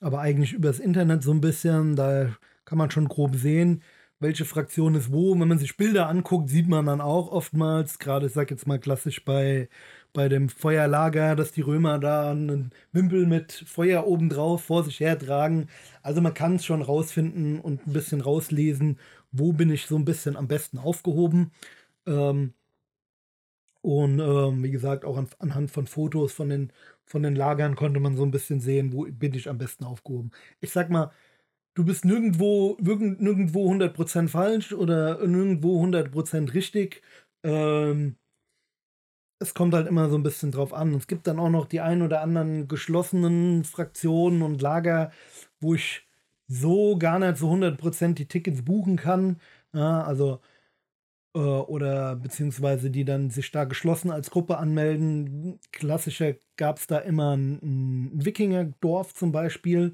aber 0.00 0.20
eigentlich 0.20 0.54
übers 0.54 0.78
Internet 0.78 1.22
so 1.22 1.32
ein 1.32 1.42
bisschen, 1.42 1.96
da 1.96 2.34
kann 2.64 2.78
man 2.78 2.90
schon 2.90 3.08
grob 3.08 3.36
sehen, 3.36 3.82
welche 4.20 4.44
Fraktion 4.44 4.94
ist 4.94 5.12
wo. 5.12 5.38
Wenn 5.38 5.48
man 5.48 5.58
sich 5.58 5.76
Bilder 5.76 6.08
anguckt, 6.08 6.50
sieht 6.50 6.68
man 6.68 6.86
dann 6.86 7.00
auch 7.00 7.30
oftmals, 7.30 7.98
gerade 7.98 8.26
ich 8.26 8.32
sag 8.32 8.50
jetzt 8.50 8.66
mal 8.66 8.78
klassisch 8.78 9.24
bei, 9.24 9.68
bei 10.12 10.28
dem 10.28 10.48
Feuerlager, 10.48 11.36
dass 11.36 11.52
die 11.52 11.60
Römer 11.62 11.98
da 11.98 12.30
einen 12.32 12.72
Wimpel 12.92 13.26
mit 13.26 13.52
Feuer 13.52 14.06
obendrauf 14.06 14.64
vor 14.64 14.84
sich 14.84 15.00
hertragen. 15.00 15.68
Also 16.02 16.20
man 16.20 16.34
kann 16.34 16.56
es 16.56 16.64
schon 16.64 16.82
rausfinden 16.82 17.60
und 17.60 17.86
ein 17.86 17.92
bisschen 17.92 18.20
rauslesen, 18.20 18.98
wo 19.32 19.52
bin 19.52 19.70
ich 19.70 19.86
so 19.86 19.96
ein 19.96 20.04
bisschen 20.04 20.36
am 20.36 20.48
besten 20.48 20.78
aufgehoben. 20.78 21.52
Ähm, 22.06 22.54
und 23.82 24.20
ähm, 24.20 24.62
wie 24.62 24.70
gesagt, 24.70 25.04
auch 25.04 25.16
an, 25.16 25.28
anhand 25.38 25.70
von 25.70 25.86
Fotos 25.86 26.32
von 26.32 26.48
den, 26.50 26.72
von 27.06 27.22
den 27.22 27.34
Lagern 27.34 27.76
konnte 27.76 27.98
man 28.00 28.16
so 28.16 28.24
ein 28.24 28.30
bisschen 28.30 28.60
sehen, 28.60 28.92
wo 28.92 29.04
bin 29.06 29.34
ich 29.34 29.48
am 29.48 29.58
besten 29.58 29.84
aufgehoben. 29.84 30.32
Ich 30.60 30.70
sag 30.70 30.90
mal, 30.90 31.10
du 31.74 31.84
bist 31.84 32.04
nirgendwo, 32.06 32.76
irgend- 32.80 33.20
nirgendwo 33.22 33.68
100% 33.70 34.30
falsch 34.30 34.72
oder 34.74 35.26
nirgendwo 35.26 35.80
100% 35.82 36.54
richtig. 36.54 37.02
Ähm, 37.44 38.16
es 39.40 39.54
kommt 39.54 39.74
halt 39.74 39.88
immer 39.88 40.08
so 40.10 40.16
ein 40.16 40.22
bisschen 40.22 40.52
drauf 40.52 40.72
an. 40.74 40.94
Es 40.94 41.06
gibt 41.06 41.26
dann 41.26 41.38
auch 41.40 41.50
noch 41.50 41.66
die 41.66 41.80
ein 41.80 42.02
oder 42.02 42.20
anderen 42.22 42.68
geschlossenen 42.68 43.64
Fraktionen 43.64 44.42
und 44.42 44.62
Lager, 44.62 45.12
wo 45.60 45.74
ich 45.74 46.06
so 46.48 46.98
gar 46.98 47.18
nicht 47.18 47.38
so 47.38 47.50
100% 47.50 48.18
die 48.18 48.26
Tickets 48.28 48.62
buchen 48.64 48.96
kann. 48.96 49.40
Ja, 49.72 50.02
also 50.02 50.40
äh, 51.34 51.38
oder 51.38 52.16
beziehungsweise 52.16 52.90
die 52.90 53.04
dann 53.04 53.30
sich 53.30 53.50
da 53.50 53.64
geschlossen 53.64 54.10
als 54.10 54.30
Gruppe 54.30 54.58
anmelden. 54.58 55.60
Klassischer 55.72 56.34
gab 56.56 56.78
es 56.78 56.86
da 56.86 56.98
immer 56.98 57.36
ein, 57.36 57.58
ein 57.62 58.24
Wikingerdorf 58.24 59.14
zum 59.14 59.32
Beispiel. 59.32 59.92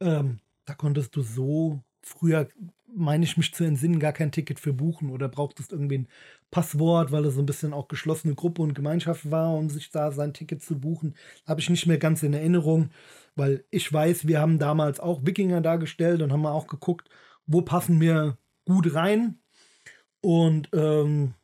Ähm, 0.00 0.40
da 0.64 0.74
konntest 0.74 1.16
du 1.16 1.22
so 1.22 1.82
früher, 2.02 2.48
meine 2.86 3.24
ich 3.24 3.36
mich 3.36 3.52
zu 3.54 3.64
entsinnen, 3.64 4.00
gar 4.00 4.12
kein 4.12 4.32
Ticket 4.32 4.60
für 4.60 4.72
buchen 4.72 5.10
oder 5.10 5.28
brauchtest 5.28 5.72
irgendwie 5.72 5.98
ein 5.98 6.08
Passwort, 6.50 7.12
weil 7.12 7.24
es 7.26 7.34
so 7.34 7.42
ein 7.42 7.46
bisschen 7.46 7.72
auch 7.72 7.88
geschlossene 7.88 8.34
Gruppe 8.34 8.62
und 8.62 8.74
Gemeinschaft 8.74 9.30
war, 9.30 9.54
um 9.54 9.68
sich 9.68 9.90
da 9.90 10.12
sein 10.12 10.32
Ticket 10.32 10.62
zu 10.62 10.78
buchen. 10.78 11.14
Habe 11.46 11.60
ich 11.60 11.68
nicht 11.68 11.86
mehr 11.86 11.98
ganz 11.98 12.22
in 12.22 12.32
Erinnerung, 12.32 12.90
weil 13.36 13.64
ich 13.70 13.92
weiß, 13.92 14.26
wir 14.26 14.40
haben 14.40 14.58
damals 14.58 15.00
auch 15.00 15.24
Wikinger 15.24 15.60
dargestellt 15.60 16.22
und 16.22 16.32
haben 16.32 16.46
auch 16.46 16.66
geguckt, 16.66 17.08
wo 17.46 17.62
passen 17.62 18.00
wir 18.00 18.38
gut 18.64 18.94
rein. 18.94 19.38
Und 20.20 20.68
ähm, 20.72 21.34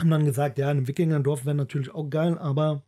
haben 0.00 0.10
dann 0.10 0.24
gesagt, 0.24 0.58
ja, 0.58 0.70
ein 0.70 0.88
Wikingerdorf 0.88 1.44
wäre 1.44 1.54
natürlich 1.54 1.94
auch 1.94 2.08
geil, 2.10 2.38
aber 2.38 2.82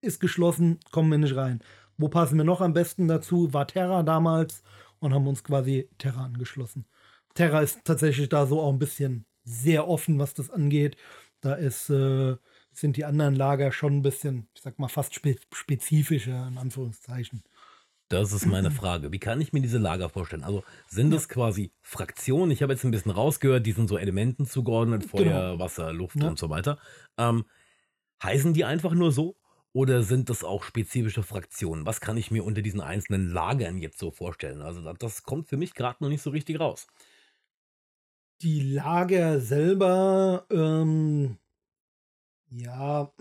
ist 0.00 0.20
geschlossen, 0.20 0.78
kommen 0.92 1.10
wir 1.10 1.18
nicht 1.18 1.36
rein. 1.36 1.60
Wo 1.98 2.08
passen 2.08 2.36
wir 2.36 2.44
noch 2.44 2.60
am 2.60 2.74
besten 2.74 3.08
dazu? 3.08 3.52
War 3.52 3.66
Terra 3.66 4.02
damals 4.02 4.62
und 5.00 5.14
haben 5.14 5.26
uns 5.26 5.42
quasi 5.42 5.88
Terra 5.98 6.24
angeschlossen. 6.24 6.86
Terra 7.34 7.60
ist 7.60 7.84
tatsächlich 7.84 8.28
da 8.28 8.46
so 8.46 8.60
auch 8.60 8.72
ein 8.72 8.78
bisschen 8.78 9.26
sehr 9.46 9.88
offen, 9.88 10.18
was 10.18 10.34
das 10.34 10.50
angeht. 10.50 10.96
Da 11.40 11.54
ist, 11.54 11.88
äh, 11.90 12.36
sind 12.72 12.96
die 12.98 13.04
anderen 13.06 13.34
Lager 13.34 13.72
schon 13.72 13.98
ein 13.98 14.02
bisschen, 14.02 14.48
ich 14.54 14.62
sag 14.62 14.78
mal, 14.78 14.88
fast 14.88 15.14
spe 15.14 15.36
spezifischer, 15.52 16.48
in 16.48 16.58
Anführungszeichen. 16.58 17.42
Das 18.08 18.32
ist 18.32 18.46
meine 18.46 18.70
Frage. 18.70 19.10
Wie 19.10 19.18
kann 19.18 19.40
ich 19.40 19.52
mir 19.52 19.60
diese 19.60 19.78
Lager 19.78 20.08
vorstellen? 20.08 20.44
Also 20.44 20.62
sind 20.88 21.10
das 21.10 21.28
quasi 21.28 21.72
Fraktionen? 21.82 22.52
Ich 22.52 22.62
habe 22.62 22.72
jetzt 22.72 22.84
ein 22.84 22.92
bisschen 22.92 23.10
rausgehört, 23.10 23.66
die 23.66 23.72
sind 23.72 23.88
so 23.88 23.98
Elementen 23.98 24.46
zugeordnet, 24.46 25.04
Feuer, 25.04 25.52
Genau. 25.52 25.58
Wasser, 25.58 25.92
Luft 25.92 26.20
Ja. 26.20 26.28
und 26.28 26.38
so 26.38 26.48
weiter. 26.50 26.78
Ähm, 27.18 27.46
heißen 28.22 28.54
die 28.54 28.64
einfach 28.64 28.92
nur 28.92 29.12
so? 29.12 29.36
Oder 29.72 30.02
sind 30.02 30.30
das 30.30 30.44
auch 30.44 30.62
spezifische 30.64 31.22
Fraktionen? 31.22 31.84
Was 31.84 32.00
kann 32.00 32.16
ich 32.16 32.30
mir 32.30 32.44
unter 32.44 32.62
diesen 32.62 32.80
einzelnen 32.80 33.30
Lagern 33.30 33.76
jetzt 33.78 33.98
so 33.98 34.10
vorstellen? 34.10 34.62
Also 34.62 34.80
das, 34.82 34.96
das 34.98 35.22
kommt 35.24 35.48
für 35.48 35.56
mich 35.58 35.74
gerade 35.74 36.02
noch 36.02 36.08
nicht 36.08 36.22
so 36.22 36.30
richtig 36.30 36.60
raus. 36.60 36.86
Die 38.40 38.60
Lager 38.60 39.40
selber, 39.40 40.46
ähm, 40.50 41.38
ja, 42.50 43.12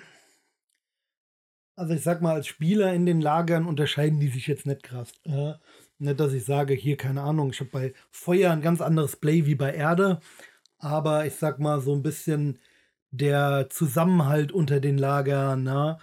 also 1.76 1.94
ich 1.94 2.04
sag 2.04 2.22
mal, 2.22 2.36
als 2.36 2.48
Spieler 2.48 2.94
in 2.94 3.06
den 3.06 3.22
Lagern 3.22 3.66
unterscheiden 3.66 4.20
die 4.20 4.28
sich 4.30 4.48
jetzt 4.48 4.66
nicht 4.66 4.84
krass. 4.84 5.12
Äh, 5.26 5.54
nicht, 6.00 6.20
dass 6.20 6.34
ich 6.34 6.46
sage, 6.46 6.74
hier, 6.74 6.98
keine 6.98 7.22
Ahnung, 7.22 7.52
ich 7.52 7.60
habe 7.60 7.70
bei 7.72 7.94
Feuer 8.12 8.52
ein 8.52 8.62
ganz 8.62 8.82
anderes 8.82 9.16
Play 9.18 9.46
wie 9.46 9.56
bei 9.56 9.74
Erde, 9.74 10.20
aber 10.80 11.26
ich 11.26 11.36
sag 11.36 11.60
mal, 11.60 11.82
so 11.82 11.94
ein 11.96 12.04
bisschen 12.04 12.60
der 13.12 13.70
Zusammenhalt 13.70 14.52
unter 14.52 14.80
den 14.82 14.98
Lagern, 14.98 15.64
na, 15.64 16.00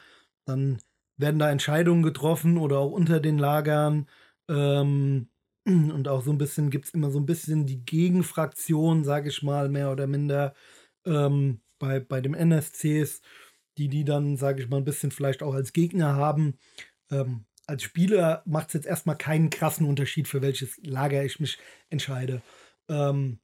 dann 0.47 0.79
werden 1.19 1.39
da 1.39 1.51
Entscheidungen 1.51 2.03
getroffen 2.03 2.59
oder 2.59 2.79
auch 2.79 2.93
unter 2.93 3.21
den 3.21 3.39
Lagern. 3.39 4.09
Ähm, 4.49 5.29
und 5.67 6.09
auch 6.09 6.23
so 6.23 6.31
ein 6.31 6.39
bisschen 6.39 6.71
gibt 6.71 6.87
es 6.87 6.95
immer 6.95 7.11
so 7.11 7.19
ein 7.21 7.27
bisschen 7.27 7.67
die 7.67 7.85
Gegenfraktion, 7.85 9.05
sage 9.05 9.29
ich 9.29 9.43
mal, 9.43 9.69
mehr 9.69 9.93
oder 9.93 10.07
minder 10.07 10.55
ähm, 11.07 11.61
bei, 11.79 12.01
bei 12.01 12.21
dem 12.21 12.35
NSCs, 12.35 13.21
die 13.79 13.89
die 13.89 14.05
dann, 14.05 14.37
sage 14.37 14.63
ich 14.63 14.69
mal, 14.69 14.79
ein 14.79 14.85
bisschen 14.85 15.11
vielleicht 15.11 15.43
auch 15.43 15.55
als 15.55 15.73
Gegner 15.73 16.17
haben. 16.17 16.59
Ähm, 17.11 17.47
als 17.67 17.83
Spieler 17.85 18.43
macht 18.45 18.69
es 18.69 18.75
jetzt 18.75 18.87
erstmal 18.87 19.17
keinen 19.17 19.51
krassen 19.51 19.87
Unterschied, 19.87 20.29
für 20.29 20.43
welches 20.43 20.79
Lager 20.83 21.25
ich 21.25 21.41
mich 21.41 21.59
entscheide. 21.91 22.43
Ähm, 22.89 23.41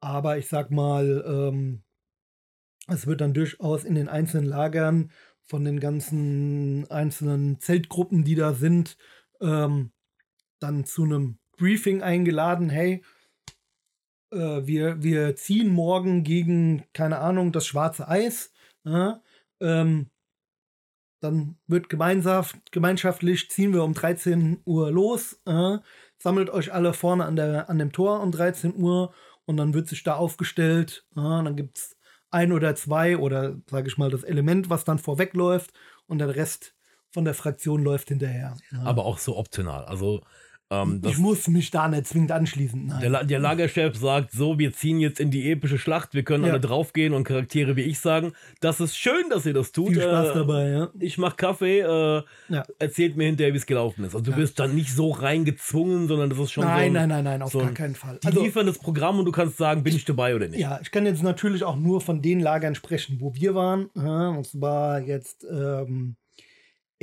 aber 0.00 0.38
ich 0.38 0.48
sag 0.48 0.70
mal, 0.70 1.24
ähm, 1.26 1.82
es 2.88 3.06
wird 3.06 3.20
dann 3.20 3.34
durchaus 3.34 3.84
in 3.84 3.94
den 3.94 4.08
einzelnen 4.08 4.46
Lagern 4.46 5.10
von 5.42 5.64
den 5.64 5.80
ganzen 5.80 6.90
einzelnen 6.90 7.60
Zeltgruppen, 7.60 8.24
die 8.24 8.34
da 8.34 8.54
sind, 8.54 8.96
ähm, 9.40 9.92
dann 10.64 10.84
zu 10.84 11.04
einem 11.04 11.38
Briefing 11.56 12.02
eingeladen. 12.02 12.70
Hey, 12.70 13.02
äh, 14.32 14.66
wir, 14.66 15.02
wir 15.02 15.36
ziehen 15.36 15.68
morgen 15.68 16.24
gegen, 16.24 16.84
keine 16.92 17.18
Ahnung, 17.18 17.52
das 17.52 17.66
schwarze 17.66 18.08
Eis. 18.08 18.52
Ja, 18.84 19.22
ähm, 19.60 20.10
dann 21.20 21.56
wird 21.66 21.88
gemeinschaft, 21.88 22.70
gemeinschaftlich, 22.70 23.50
ziehen 23.50 23.72
wir 23.72 23.84
um 23.84 23.94
13 23.94 24.60
Uhr 24.64 24.90
los. 24.90 25.40
Äh, 25.46 25.78
sammelt 26.18 26.50
euch 26.50 26.72
alle 26.72 26.92
vorne 26.92 27.24
an, 27.24 27.36
der, 27.36 27.70
an 27.70 27.78
dem 27.78 27.92
Tor 27.92 28.20
um 28.20 28.30
13 28.30 28.76
Uhr 28.76 29.14
und 29.46 29.56
dann 29.56 29.72
wird 29.74 29.88
sich 29.88 30.02
da 30.02 30.16
aufgestellt. 30.16 31.06
Äh, 31.12 31.20
dann 31.20 31.56
gibt 31.56 31.78
es 31.78 31.96
ein 32.30 32.52
oder 32.52 32.74
zwei 32.74 33.16
oder 33.16 33.56
sage 33.70 33.88
ich 33.88 33.96
mal 33.96 34.10
das 34.10 34.24
Element, 34.24 34.68
was 34.68 34.84
dann 34.84 34.98
vorwegläuft 34.98 35.72
und 36.06 36.18
der 36.18 36.34
Rest 36.34 36.74
von 37.10 37.24
der 37.24 37.34
Fraktion 37.34 37.84
läuft 37.84 38.08
hinterher. 38.08 38.56
Ja. 38.72 38.82
Aber 38.82 39.06
auch 39.06 39.18
so 39.18 39.36
optional. 39.36 39.84
Also 39.84 40.22
ähm, 40.82 41.00
ich 41.04 41.18
muss 41.18 41.48
mich 41.48 41.70
da 41.70 41.88
nicht 41.88 42.06
zwingend 42.06 42.32
anschließen. 42.32 42.92
Der, 43.00 43.24
der, 43.24 43.38
Lagerchef 43.38 43.96
sagt 43.96 44.32
so, 44.32 44.58
wir 44.58 44.72
ziehen 44.72 45.00
jetzt 45.00 45.20
in 45.20 45.30
die 45.30 45.50
epische 45.50 45.78
Schlacht, 45.78 46.14
wir 46.14 46.22
können 46.22 46.44
ja. 46.44 46.50
alle 46.50 46.60
draufgehen 46.60 47.12
und 47.12 47.24
Charaktere 47.24 47.76
wie 47.76 47.82
ich 47.82 47.98
sagen, 48.00 48.32
das 48.60 48.80
ist 48.80 48.96
schön, 48.96 49.28
dass 49.30 49.46
ihr 49.46 49.54
das 49.54 49.72
tut. 49.72 49.90
Viel 49.90 50.02
Spaß 50.02 50.30
äh, 50.30 50.34
dabei, 50.34 50.68
ja. 50.68 50.90
Ich 50.98 51.18
mach 51.18 51.36
Kaffee, 51.36 51.80
äh, 51.80 52.22
ja. 52.48 52.64
erzählt 52.78 53.16
mir 53.16 53.26
hinterher, 53.26 53.52
wie 53.52 53.58
es 53.58 53.66
gelaufen 53.66 54.04
ist. 54.04 54.14
Also 54.14 54.30
du 54.30 54.36
wirst 54.36 54.58
dann 54.58 54.74
nicht 54.74 54.94
so 54.94 55.10
reingezwungen, 55.10 56.08
sondern 56.08 56.30
das 56.30 56.38
ist 56.38 56.52
schon 56.52 56.64
nein, 56.64 56.92
so 56.92 56.98
Nein, 56.98 57.08
nein, 57.08 57.24
nein, 57.24 57.42
auf 57.42 57.52
so 57.52 57.58
gar 57.58 57.72
keinen 57.72 57.94
Fall. 57.94 58.18
Die 58.22 58.26
also, 58.28 58.42
liefern 58.42 58.66
das 58.66 58.78
Programm 58.78 59.18
und 59.18 59.24
du 59.24 59.32
kannst 59.32 59.56
sagen, 59.56 59.82
bin 59.82 59.94
ich 59.94 60.04
dabei 60.04 60.34
oder 60.34 60.48
nicht. 60.48 60.60
Ja, 60.60 60.78
ich 60.82 60.90
kann 60.90 61.06
jetzt 61.06 61.22
natürlich 61.22 61.64
auch 61.64 61.76
nur 61.76 62.00
von 62.00 62.22
den 62.22 62.40
Lagern 62.40 62.74
sprechen, 62.74 63.18
wo 63.20 63.34
wir 63.34 63.54
waren. 63.54 63.86
Und 63.94 64.46
zwar 64.46 65.00
jetzt 65.00 65.46
ähm, 65.50 66.16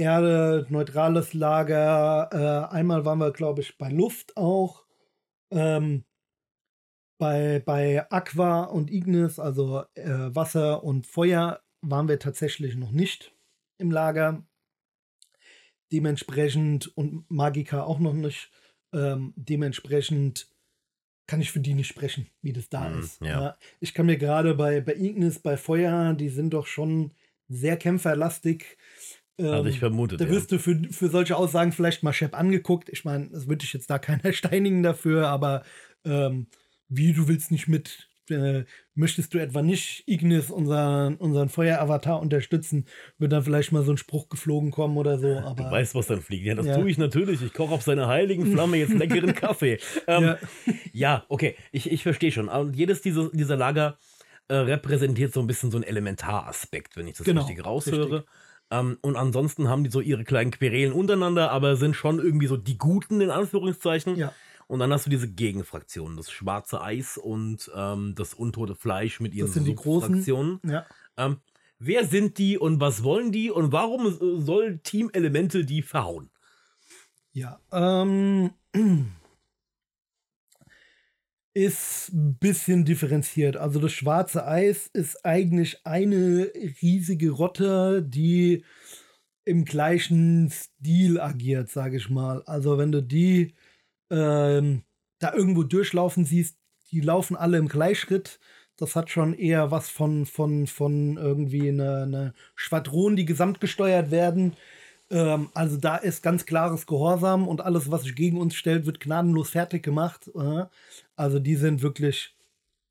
Erde, 0.01 0.65
neutrales 0.69 1.33
Lager. 1.33 2.29
Äh, 2.33 2.73
einmal 2.75 3.05
waren 3.05 3.19
wir, 3.19 3.31
glaube 3.31 3.61
ich, 3.61 3.77
bei 3.77 3.89
Luft 3.89 4.35
auch. 4.35 4.85
Ähm, 5.51 6.05
bei, 7.19 7.61
bei 7.63 8.09
Aqua 8.11 8.63
und 8.63 8.89
Ignis, 8.89 9.37
also 9.37 9.83
äh, 9.93 10.33
Wasser 10.33 10.83
und 10.83 11.05
Feuer, 11.05 11.61
waren 11.81 12.07
wir 12.07 12.17
tatsächlich 12.17 12.75
noch 12.75 12.91
nicht 12.91 13.35
im 13.77 13.91
Lager. 13.91 14.43
Dementsprechend 15.91 16.87
und 16.97 17.29
Magika 17.29 17.83
auch 17.83 17.99
noch 17.99 18.13
nicht. 18.13 18.49
Ähm, 18.93 19.33
dementsprechend 19.35 20.49
kann 21.27 21.41
ich 21.41 21.51
für 21.51 21.59
die 21.59 21.75
nicht 21.75 21.87
sprechen, 21.87 22.27
wie 22.41 22.53
das 22.53 22.69
da 22.69 22.89
mm, 22.89 22.99
ist. 22.99 23.21
Ja. 23.21 23.55
Ich 23.79 23.93
kann 23.93 24.07
mir 24.07 24.17
gerade 24.17 24.55
bei, 24.55 24.81
bei 24.81 24.95
Ignis, 24.95 25.39
bei 25.39 25.57
Feuer, 25.57 26.13
die 26.13 26.29
sind 26.29 26.55
doch 26.55 26.65
schon 26.65 27.13
sehr 27.47 27.77
kämpferlastig. 27.77 28.77
Ähm, 29.41 29.51
Hatte 29.51 29.69
ich 29.69 29.79
vermutet. 29.79 30.21
Da 30.21 30.29
wirst 30.29 30.51
ja. 30.51 30.57
du 30.57 30.63
für, 30.63 30.79
für 30.91 31.09
solche 31.09 31.35
Aussagen 31.35 31.71
vielleicht 31.71 32.03
mal 32.03 32.13
Shep 32.13 32.37
angeguckt. 32.37 32.89
Ich 32.89 33.05
meine, 33.05 33.29
das 33.29 33.47
würde 33.47 33.65
ich 33.65 33.73
jetzt 33.73 33.89
da 33.89 33.97
keiner 33.97 34.33
steinigen 34.33 34.83
dafür, 34.83 35.27
aber 35.27 35.63
ähm, 36.05 36.47
wie 36.89 37.13
du 37.13 37.27
willst 37.27 37.51
nicht 37.51 37.67
mit, 37.67 38.09
äh, 38.29 38.63
möchtest 38.93 39.33
du 39.33 39.39
etwa 39.39 39.61
nicht 39.61 40.03
Ignis, 40.07 40.51
unseren, 40.51 41.15
unseren 41.15 41.49
Feueravatar, 41.49 42.21
unterstützen, 42.21 42.85
wird 43.17 43.31
dann 43.31 43.43
vielleicht 43.43 43.71
mal 43.71 43.83
so 43.83 43.91
ein 43.91 43.97
Spruch 43.97 44.29
geflogen 44.29 44.69
kommen 44.69 44.97
oder 44.97 45.17
so. 45.17 45.39
Aber, 45.39 45.63
du 45.63 45.71
weißt, 45.71 45.95
was 45.95 46.07
dann 46.07 46.21
fliegt. 46.21 46.45
Ja, 46.45 46.55
das 46.55 46.67
ja. 46.67 46.77
tue 46.77 46.89
ich 46.89 46.97
natürlich. 46.97 47.41
Ich 47.41 47.53
koche 47.53 47.73
auf 47.73 47.81
seiner 47.81 48.07
heiligen 48.07 48.51
Flamme 48.51 48.77
jetzt 48.77 48.93
leckeren 48.93 49.33
Kaffee. 49.35 49.79
Ähm, 50.05 50.23
ja. 50.23 50.37
ja. 50.93 51.25
okay, 51.29 51.55
ich, 51.71 51.91
ich 51.91 52.03
verstehe 52.03 52.31
schon. 52.31 52.47
Und 52.47 52.75
jedes 52.75 53.01
dieser, 53.01 53.29
dieser 53.31 53.55
Lager 53.55 53.97
äh, 54.49 54.55
repräsentiert 54.55 55.33
so 55.33 55.39
ein 55.39 55.47
bisschen 55.47 55.71
so 55.71 55.77
einen 55.77 55.85
Elementaraspekt, 55.85 56.97
wenn 56.97 57.07
ich 57.07 57.17
das 57.17 57.25
genau, 57.25 57.45
richtig 57.45 57.65
raushöre. 57.65 58.17
Richtig. 58.17 58.31
Ähm, 58.71 58.97
und 59.01 59.17
ansonsten 59.17 59.67
haben 59.67 59.83
die 59.83 59.91
so 59.91 59.99
ihre 59.99 60.23
kleinen 60.23 60.51
Querelen 60.51 60.93
untereinander, 60.93 61.51
aber 61.51 61.75
sind 61.75 61.95
schon 61.95 62.19
irgendwie 62.19 62.47
so 62.47 62.57
die 62.57 62.77
Guten 62.77 63.21
in 63.21 63.29
Anführungszeichen. 63.29 64.15
Ja. 64.15 64.33
Und 64.67 64.79
dann 64.79 64.93
hast 64.93 65.05
du 65.05 65.09
diese 65.09 65.27
Gegenfraktionen, 65.29 66.15
das 66.15 66.31
schwarze 66.31 66.81
Eis 66.81 67.17
und 67.17 67.69
ähm, 67.75 68.15
das 68.15 68.33
untote 68.33 68.73
Fleisch 68.73 69.19
mit 69.19 69.33
ihren 69.33 69.47
das 69.47 69.53
sind 69.55 69.65
die 69.65 69.75
großen. 69.75 70.61
Ja. 70.65 70.85
Ähm, 71.17 71.41
wer 71.77 72.05
sind 72.05 72.37
die 72.37 72.57
und 72.57 72.79
was 72.79 73.03
wollen 73.03 73.33
die 73.33 73.51
und 73.51 73.73
warum 73.73 74.17
soll 74.41 74.79
Team 74.79 75.09
Elemente 75.11 75.65
die 75.65 75.81
verhauen? 75.81 76.29
Ja, 77.33 77.59
ähm, 77.73 78.51
ist 81.53 82.09
ein 82.13 82.37
bisschen 82.37 82.85
differenziert. 82.85 83.57
Also 83.57 83.79
das 83.79 83.91
schwarze 83.91 84.47
Eis 84.47 84.87
ist 84.93 85.25
eigentlich 85.25 85.85
eine 85.85 86.51
riesige 86.81 87.31
Rotte, 87.31 88.03
die 88.03 88.63
im 89.45 89.65
gleichen 89.65 90.49
Stil 90.49 91.19
agiert, 91.19 91.69
sage 91.69 91.97
ich 91.97 92.09
mal. 92.09 92.43
Also 92.45 92.77
wenn 92.77 92.91
du 92.91 93.01
die 93.01 93.53
ähm, 94.09 94.83
da 95.19 95.33
irgendwo 95.33 95.63
durchlaufen 95.63 96.25
siehst, 96.25 96.57
die 96.91 97.01
laufen 97.01 97.35
alle 97.35 97.57
im 97.57 97.67
Gleichschritt. 97.67 98.39
Das 98.77 98.95
hat 98.95 99.09
schon 99.09 99.33
eher 99.33 99.71
was 99.71 99.89
von, 99.89 100.25
von, 100.25 100.67
von 100.67 101.17
irgendwie 101.17 101.69
einer 101.69 102.03
eine 102.03 102.33
Schwadron, 102.55 103.15
die 103.15 103.25
gesamtgesteuert 103.25 104.11
werden. 104.11 104.55
Ähm, 105.11 105.49
also 105.53 105.77
da 105.77 105.97
ist 105.97 106.23
ganz 106.23 106.45
klares 106.45 106.87
Gehorsam 106.87 107.47
und 107.47 107.61
alles, 107.61 107.91
was 107.91 108.03
sich 108.03 108.15
gegen 108.15 108.39
uns 108.39 108.55
stellt, 108.55 108.85
wird 108.85 108.99
gnadenlos 108.99 109.49
fertig 109.49 109.83
gemacht. 109.83 110.31
Äh? 110.33 110.65
Also 111.15 111.39
die 111.39 111.55
sind 111.55 111.81
wirklich 111.81 112.35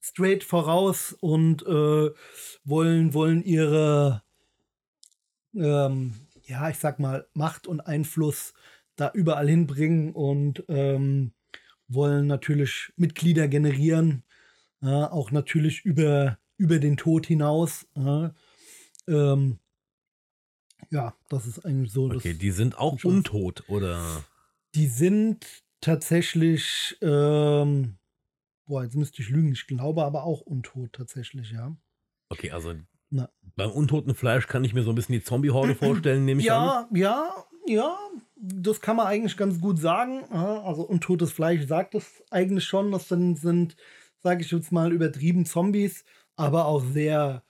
straight 0.00 0.44
voraus 0.44 1.16
und 1.20 1.62
äh, 1.66 2.10
wollen, 2.64 3.14
wollen 3.14 3.42
ihre, 3.42 4.22
ähm, 5.54 6.14
ja, 6.44 6.68
ich 6.68 6.78
sag 6.78 7.00
mal, 7.00 7.26
Macht 7.32 7.66
und 7.66 7.80
Einfluss 7.80 8.52
da 8.96 9.10
überall 9.14 9.48
hinbringen 9.48 10.12
und 10.12 10.64
ähm, 10.68 11.32
wollen 11.88 12.26
natürlich 12.26 12.92
Mitglieder 12.96 13.48
generieren, 13.48 14.24
äh, 14.82 14.86
auch 14.86 15.30
natürlich 15.30 15.84
über, 15.84 16.38
über 16.58 16.78
den 16.78 16.98
Tod 16.98 17.26
hinaus. 17.26 17.86
Äh, 17.96 18.28
ähm, 19.08 19.58
ja, 20.90 21.14
das 21.28 21.46
ist 21.46 21.64
eigentlich 21.64 21.92
so. 21.92 22.10
Okay, 22.10 22.34
die 22.34 22.50
sind 22.50 22.78
auch 22.78 23.02
untot, 23.04 23.64
oder? 23.68 24.24
Die 24.74 24.86
sind 24.86 25.46
tatsächlich, 25.80 26.96
ähm, 27.00 27.96
boah, 28.66 28.84
jetzt 28.84 28.96
müsste 28.96 29.22
ich 29.22 29.28
lügen, 29.28 29.52
ich 29.52 29.66
glaube 29.66 30.04
aber 30.04 30.24
auch 30.24 30.40
untot 30.40 30.92
tatsächlich, 30.92 31.52
ja. 31.52 31.76
Okay, 32.28 32.50
also 32.50 32.74
Na. 33.10 33.28
beim 33.56 33.70
untoten 33.70 34.14
Fleisch 34.14 34.46
kann 34.46 34.64
ich 34.64 34.74
mir 34.74 34.82
so 34.82 34.90
ein 34.90 34.94
bisschen 34.94 35.14
die 35.14 35.24
Zombie-Horde 35.24 35.74
vorstellen, 35.76 36.24
nehme 36.24 36.40
ich 36.40 36.46
ja, 36.46 36.80
an. 36.82 36.96
Ja, 36.96 36.98
ja, 37.00 37.44
ja, 37.66 37.98
das 38.36 38.80
kann 38.80 38.96
man 38.96 39.06
eigentlich 39.06 39.36
ganz 39.36 39.60
gut 39.60 39.78
sagen. 39.78 40.24
Also 40.30 40.82
untotes 40.82 41.30
Fleisch 41.32 41.66
sagt 41.66 41.94
es 41.94 42.22
eigentlich 42.30 42.64
schon. 42.64 42.90
Das 42.90 43.08
sind, 43.08 43.36
sind 43.36 43.76
sage 44.22 44.42
ich 44.42 44.50
jetzt 44.50 44.72
mal, 44.72 44.92
übertrieben 44.92 45.46
Zombies, 45.46 46.04
aber 46.36 46.66
auch 46.66 46.82
sehr 46.82 47.42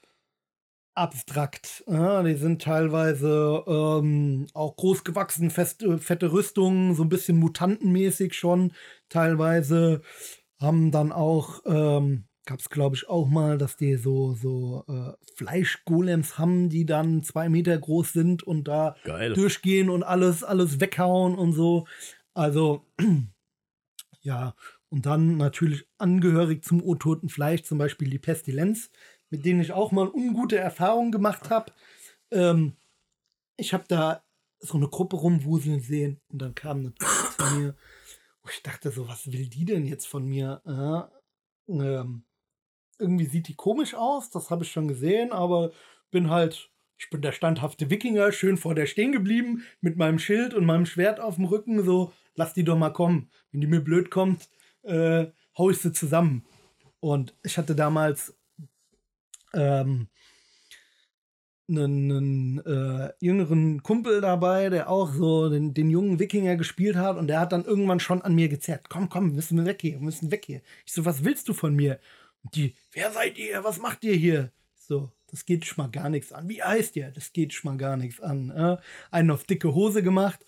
abstrakt. 1.01 1.83
Ja, 1.87 2.23
die 2.23 2.35
sind 2.35 2.61
teilweise 2.61 3.65
ähm, 3.67 4.47
auch 4.53 4.77
groß 4.77 5.03
gewachsen, 5.03 5.51
feste, 5.51 5.99
fette 5.99 6.31
Rüstungen, 6.31 6.95
so 6.95 7.03
ein 7.03 7.09
bisschen 7.09 7.39
mutantenmäßig 7.39 8.35
schon. 8.35 8.73
Teilweise 9.09 10.03
haben 10.61 10.91
dann 10.91 11.11
auch, 11.11 11.63
ähm, 11.65 12.27
gab 12.45 12.61
es 12.61 12.69
glaube 12.69 12.97
ich 12.97 13.09
auch 13.09 13.29
mal, 13.29 13.57
dass 13.57 13.77
die 13.77 13.97
so, 13.97 14.35
so 14.35 14.85
äh, 14.89 15.13
Fleischgolems 15.37 16.37
haben, 16.37 16.69
die 16.69 16.85
dann 16.85 17.23
zwei 17.23 17.49
Meter 17.49 17.79
groß 17.79 18.13
sind 18.13 18.43
und 18.43 18.69
da 18.69 18.95
Geil. 19.05 19.33
durchgehen 19.33 19.89
und 19.89 20.03
alles, 20.03 20.45
alles 20.45 20.81
weghauen 20.81 21.35
und 21.35 21.55
so. 21.55 21.87
Also, 22.35 22.85
ja, 24.21 24.55
und 24.91 25.07
dann 25.07 25.39
natürlich 25.39 25.87
angehörig 25.97 26.63
zum 26.63 26.83
untoten 26.83 27.31
Fleisch, 27.31 27.63
zum 27.63 27.79
Beispiel 27.79 28.11
die 28.11 28.19
Pestilenz 28.19 28.91
mit 29.31 29.45
denen 29.45 29.61
ich 29.61 29.73
auch 29.73 29.93
mal 29.93 30.09
ungute 30.09 30.59
Erfahrungen 30.59 31.13
gemacht 31.13 31.51
habe. 31.51 31.73
Ähm, 32.31 32.77
ich 33.57 33.73
habe 33.73 33.85
da 33.89 34.23
so 34.59 34.77
eine 34.77 34.89
Gruppe 34.89 35.17
rumwuseln 35.17 35.81
sehen 35.81 36.21
und 36.29 36.41
dann 36.43 36.55
kam 36.55 36.81
eine 36.81 36.95
zu 36.95 37.57
mir, 37.57 37.77
wo 38.43 38.51
ich 38.51 38.63
dachte 38.63 38.91
so, 38.91 39.09
was 39.09 39.33
will 39.33 39.49
die 39.49 39.65
denn 39.65 39.87
jetzt 39.87 40.07
von 40.07 40.27
mir? 40.27 40.61
Äh, 40.67 41.73
ähm, 41.73 42.25
irgendwie 42.99 43.27
sieht 43.27 43.49
die 43.49 43.55
komisch 43.55 43.95
aus, 43.95 44.31
das 44.31 44.51
habe 44.51 44.65
ich 44.65 44.73
schon 44.73 44.89
gesehen, 44.89 45.33
aber 45.33 45.73
bin 46.11 46.29
halt, 46.31 46.71
ich 46.99 47.09
bin 47.09 47.23
der 47.23 47.33
standhafte 47.33 47.89
Wikinger, 47.89 48.33
schön 48.33 48.59
vor 48.59 48.75
der 48.75 48.87
stehen 48.87 49.13
geblieben, 49.13 49.65
mit 49.81 49.97
meinem 49.97 50.19
Schild 50.19 50.53
und 50.53 50.67
meinem 50.67 50.87
Schwert 50.87 51.21
auf 51.21 51.37
dem 51.37 51.47
Rücken, 51.47 51.83
so, 51.83 52.13
lass 52.35 52.53
die 52.53 52.65
doch 52.65 52.77
mal 52.77 52.93
kommen. 52.93 53.31
Wenn 53.51 53.63
die 53.63 53.67
mir 53.67 53.81
blöd 53.81 54.11
kommt, 54.11 54.49
äh, 54.83 55.27
hau 55.57 55.71
ich 55.71 55.79
sie 55.79 55.93
zusammen. 55.93 56.45
Und 57.01 57.35
ich 57.43 57.57
hatte 57.57 57.75
damals 57.75 58.37
ähm, 59.55 60.09
einen, 61.69 62.11
einen 62.11 62.59
äh, 62.67 63.13
jüngeren 63.21 63.83
Kumpel 63.83 64.21
dabei, 64.21 64.69
der 64.69 64.91
auch 64.91 65.13
so 65.13 65.49
den, 65.49 65.73
den 65.75 65.91
jungen 65.91 66.19
Wikinger 66.19 66.57
gespielt 66.57 66.97
hat 66.97 67.17
und 67.17 67.29
der 67.29 67.41
hat 67.41 67.53
dann 67.53 67.65
irgendwann 67.65 68.01
schon 68.01 68.23
an 68.23 68.35
mir 68.35 68.49
gezerrt. 68.49 68.89
Komm, 68.89 69.09
komm, 69.09 69.29
wir 69.29 69.35
müssen 69.37 69.65
weg 69.65 69.79
hier, 69.81 69.93
wir 69.93 70.01
müssen 70.01 70.31
weg 70.31 70.45
hier. 70.45 70.63
Ich 70.85 70.93
so, 70.93 71.05
was 71.05 71.25
willst 71.25 71.49
du 71.49 71.55
von 71.55 71.75
mir? 71.75 72.01
Und 72.43 72.55
die, 72.57 72.75
wer 72.93 73.13
seid 73.13 73.39
ihr? 73.39 73.63
Was 73.65 73.79
macht 73.79 74.05
ihr 74.05 74.15
hier? 74.15 74.53
So, 74.75 75.13
das 75.31 75.45
geht 75.45 75.65
schon 75.65 75.85
mal 75.85 75.91
gar 75.91 76.09
nichts 76.09 76.33
an. 76.33 76.49
Wie 76.49 76.63
heißt 76.63 76.97
ihr? 76.97 77.11
Das 77.13 77.33
geht 77.33 77.53
schon 77.53 77.71
mal 77.71 77.79
gar 77.79 77.97
nichts 77.97 78.21
an. 78.21 78.51
Äh? 78.51 78.77
Einen 79.11 79.31
auf 79.31 79.45
dicke 79.45 79.75
Hose 79.75 80.03
gemacht. 80.03 80.45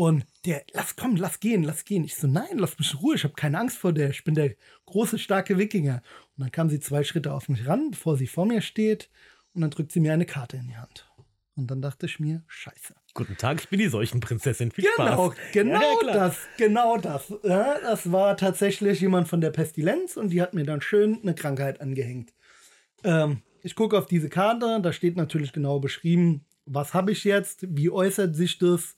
Und 0.00 0.24
der, 0.46 0.64
lass 0.72 0.96
komm, 0.96 1.16
lass 1.16 1.40
gehen, 1.40 1.62
lass 1.62 1.84
gehen. 1.84 2.04
Ich 2.04 2.16
so, 2.16 2.26
nein, 2.26 2.56
lass 2.56 2.78
mich 2.78 2.90
in 2.94 3.00
Ruhe, 3.00 3.16
ich 3.16 3.24
habe 3.24 3.34
keine 3.34 3.58
Angst 3.58 3.76
vor 3.76 3.92
der. 3.92 4.08
Ich 4.08 4.24
bin 4.24 4.34
der 4.34 4.54
große, 4.86 5.18
starke 5.18 5.58
Wikinger. 5.58 6.00
Und 6.38 6.44
dann 6.44 6.50
kam 6.50 6.70
sie 6.70 6.80
zwei 6.80 7.04
Schritte 7.04 7.34
auf 7.34 7.50
mich 7.50 7.66
ran, 7.66 7.90
bevor 7.90 8.16
sie 8.16 8.26
vor 8.26 8.46
mir 8.46 8.62
steht. 8.62 9.10
Und 9.52 9.60
dann 9.60 9.68
drückt 9.68 9.92
sie 9.92 10.00
mir 10.00 10.14
eine 10.14 10.24
Karte 10.24 10.56
in 10.56 10.68
die 10.68 10.76
Hand. 10.78 11.06
Und 11.54 11.70
dann 11.70 11.82
dachte 11.82 12.06
ich 12.06 12.18
mir, 12.18 12.42
scheiße. 12.46 12.94
Guten 13.12 13.36
Tag, 13.36 13.60
ich 13.60 13.68
bin 13.68 13.78
die 13.78 13.88
Seuchenprinzessin. 13.88 14.70
Viel 14.70 14.88
Genau, 14.96 15.32
Spaß. 15.32 15.38
genau 15.52 16.00
Ja, 16.00 16.06
ja, 16.06 16.12
das, 16.14 16.38
genau 16.56 16.96
das. 16.96 17.34
Ja, 17.44 17.78
das 17.82 18.10
war 18.10 18.38
tatsächlich 18.38 19.02
jemand 19.02 19.28
von 19.28 19.42
der 19.42 19.50
Pestilenz 19.50 20.16
und 20.16 20.30
die 20.30 20.40
hat 20.40 20.54
mir 20.54 20.64
dann 20.64 20.80
schön 20.80 21.18
eine 21.20 21.34
Krankheit 21.34 21.82
angehängt. 21.82 22.32
Ähm, 23.04 23.42
ich 23.62 23.74
gucke 23.74 23.98
auf 23.98 24.06
diese 24.06 24.30
Karte, 24.30 24.80
da 24.80 24.94
steht 24.94 25.18
natürlich 25.18 25.52
genau 25.52 25.78
beschrieben, 25.78 26.46
was 26.64 26.94
habe 26.94 27.12
ich 27.12 27.24
jetzt, 27.24 27.66
wie 27.68 27.90
äußert 27.90 28.34
sich 28.34 28.56
das 28.56 28.96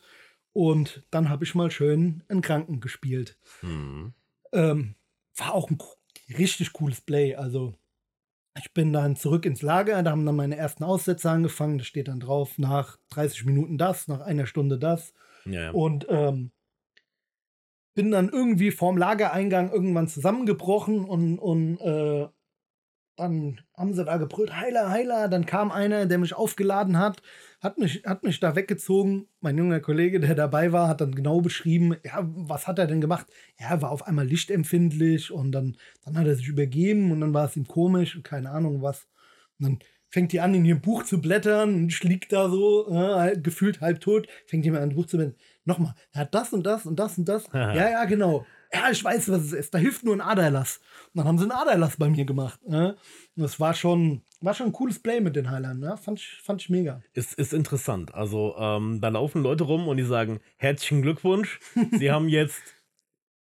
und 0.53 1.03
dann 1.11 1.29
habe 1.29 1.45
ich 1.45 1.55
mal 1.55 1.71
schön 1.71 2.23
einen 2.29 2.43
Kranken 2.43 2.81
gespielt. 2.81 3.39
Hm. 3.61 4.13
Ähm, 4.53 4.95
war 5.37 5.55
auch 5.55 5.71
ein 5.71 5.79
richtig 6.37 6.73
cooles 6.73 7.01
Play. 7.01 7.35
Also 7.37 7.75
ich 8.59 8.73
bin 8.75 8.93
dann 8.93 9.17
zurück 9.17 9.47
ins 9.47 9.63
Lager, 9.63 10.03
da 10.03 10.11
haben 10.11 10.27
dann 10.27 10.37
meine 10.37 10.57
ersten 10.57 10.85
Aussätze 10.85 11.31
angefangen. 11.31 11.79
Da 11.79 11.85
steht 11.85 12.09
dann 12.09 12.21
drauf, 12.21 12.59
nach 12.59 12.99
30 13.11 13.47
Minuten 13.47 13.79
das, 13.79 14.09
nach 14.09 14.21
einer 14.21 14.47
Stunde 14.47 14.79
das. 14.79 15.15
Ja. 15.47 15.71
Und 15.71 16.07
ähm, 16.11 16.53
bin 17.95 18.11
dann 18.11 18.29
irgendwie 18.29 18.71
vorm 18.71 18.97
Lagereingang 18.97 19.73
irgendwann 19.73 20.09
zusammengebrochen 20.09 21.05
und, 21.05 21.39
und 21.39 21.79
äh, 21.81 22.29
dann 23.17 23.61
haben 23.77 23.95
sie 23.95 24.05
da 24.05 24.17
gebrüllt, 24.17 24.57
Heiler, 24.57 24.89
Heiler. 24.91 25.29
Dann 25.29 25.47
kam 25.47 25.71
einer, 25.71 26.07
der 26.07 26.19
mich 26.19 26.35
aufgeladen 26.35 26.99
hat, 26.99 27.23
hat 27.61 27.79
mich, 27.79 28.03
hat 28.05 28.23
mich 28.23 28.41
da 28.41 28.57
weggezogen. 28.57 29.29
Mein 29.41 29.59
junger 29.59 29.81
Kollege, 29.81 30.19
der 30.21 30.35
dabei 30.35 30.73
war, 30.73 30.89
hat 30.89 31.01
dann 31.01 31.15
genau 31.15 31.41
beschrieben, 31.41 31.97
ja, 32.05 32.21
was 32.23 32.67
hat 32.67 32.79
er 32.79 32.87
denn 32.87 33.01
gemacht? 33.01 33.27
Er 33.57 33.83
war 33.83 33.91
auf 33.91 34.07
einmal 34.07 34.27
lichtempfindlich 34.27 35.31
und 35.31 35.53
dann, 35.53 35.77
dann 36.05 36.19
hat 36.19 36.27
er 36.27 36.35
sich 36.35 36.49
übergeben 36.49 37.13
und 37.13 37.21
dann 37.21 37.35
war 37.35 37.47
es 37.47 37.57
ihm 37.57 37.67
komisch 37.67 38.17
und 38.17 38.25
keine 38.25 38.51
Ahnung 38.51 38.83
was. 38.83 39.07
Und 39.59 39.67
dann 39.67 39.79
fängt 40.09 40.33
die 40.33 40.41
an, 40.41 40.55
in 40.55 40.65
ihrem 40.65 40.81
Buch 40.81 41.05
zu 41.05 41.21
blättern 41.21 41.75
und 41.75 42.03
lieg 42.05 42.29
da 42.29 42.49
so, 42.49 42.91
äh, 42.91 43.39
gefühlt 43.39 43.81
halb 43.81 44.01
tot, 44.01 44.27
fängt 44.47 44.65
jemand 44.65 44.83
an, 44.83 44.91
ein 44.91 44.95
Buch 44.95 45.07
zu 45.07 45.17
blättern. 45.17 45.37
Nochmal, 45.65 45.95
er 46.13 46.23
hat 46.23 46.35
das 46.35 46.53
und 46.53 46.65
das 46.65 46.87
und 46.87 46.99
das 46.99 47.19
und 47.19 47.29
das. 47.29 47.49
Aha. 47.53 47.75
ja, 47.75 47.91
ja, 47.91 48.05
genau. 48.05 48.47
Ja, 48.75 48.91
ich 48.91 49.05
weiß, 49.05 49.31
was 49.31 49.43
es 49.43 49.53
ist. 49.53 49.75
Da 49.75 49.79
hilft 49.79 50.03
nur 50.05 50.15
ein 50.15 50.21
Aderlass. 50.21 50.79
Und 51.13 51.19
dann 51.19 51.27
haben 51.27 51.39
sie 51.39 51.45
einen 51.45 51.53
Aderlass 51.53 51.97
bei 51.99 52.09
mir 52.09 52.25
gemacht. 52.25 52.59
Ne? 52.67 52.97
Und 53.37 53.43
das 53.43 53.61
war 53.61 53.75
schon, 53.75 54.23
war 54.41 54.55
schon 54.55 54.67
ein 54.67 54.73
cooles 54.73 54.99
Play 54.99 55.21
mit 55.21 55.37
den 55.37 55.51
Heilern. 55.51 55.79
Ne? 55.79 55.97
Fand, 55.99 56.19
ich, 56.19 56.41
fand 56.43 56.63
ich 56.63 56.71
mega. 56.71 57.03
Ist, 57.13 57.35
ist 57.35 57.53
interessant. 57.53 58.15
Also, 58.15 58.55
ähm, 58.59 59.01
da 59.01 59.09
laufen 59.09 59.43
Leute 59.43 59.65
rum 59.65 59.89
und 59.89 59.99
die 59.99 60.05
sagen: 60.05 60.41
Herzlichen 60.57 61.03
Glückwunsch, 61.03 61.61
Sie 61.93 62.11
haben 62.13 62.29
jetzt 62.29 62.63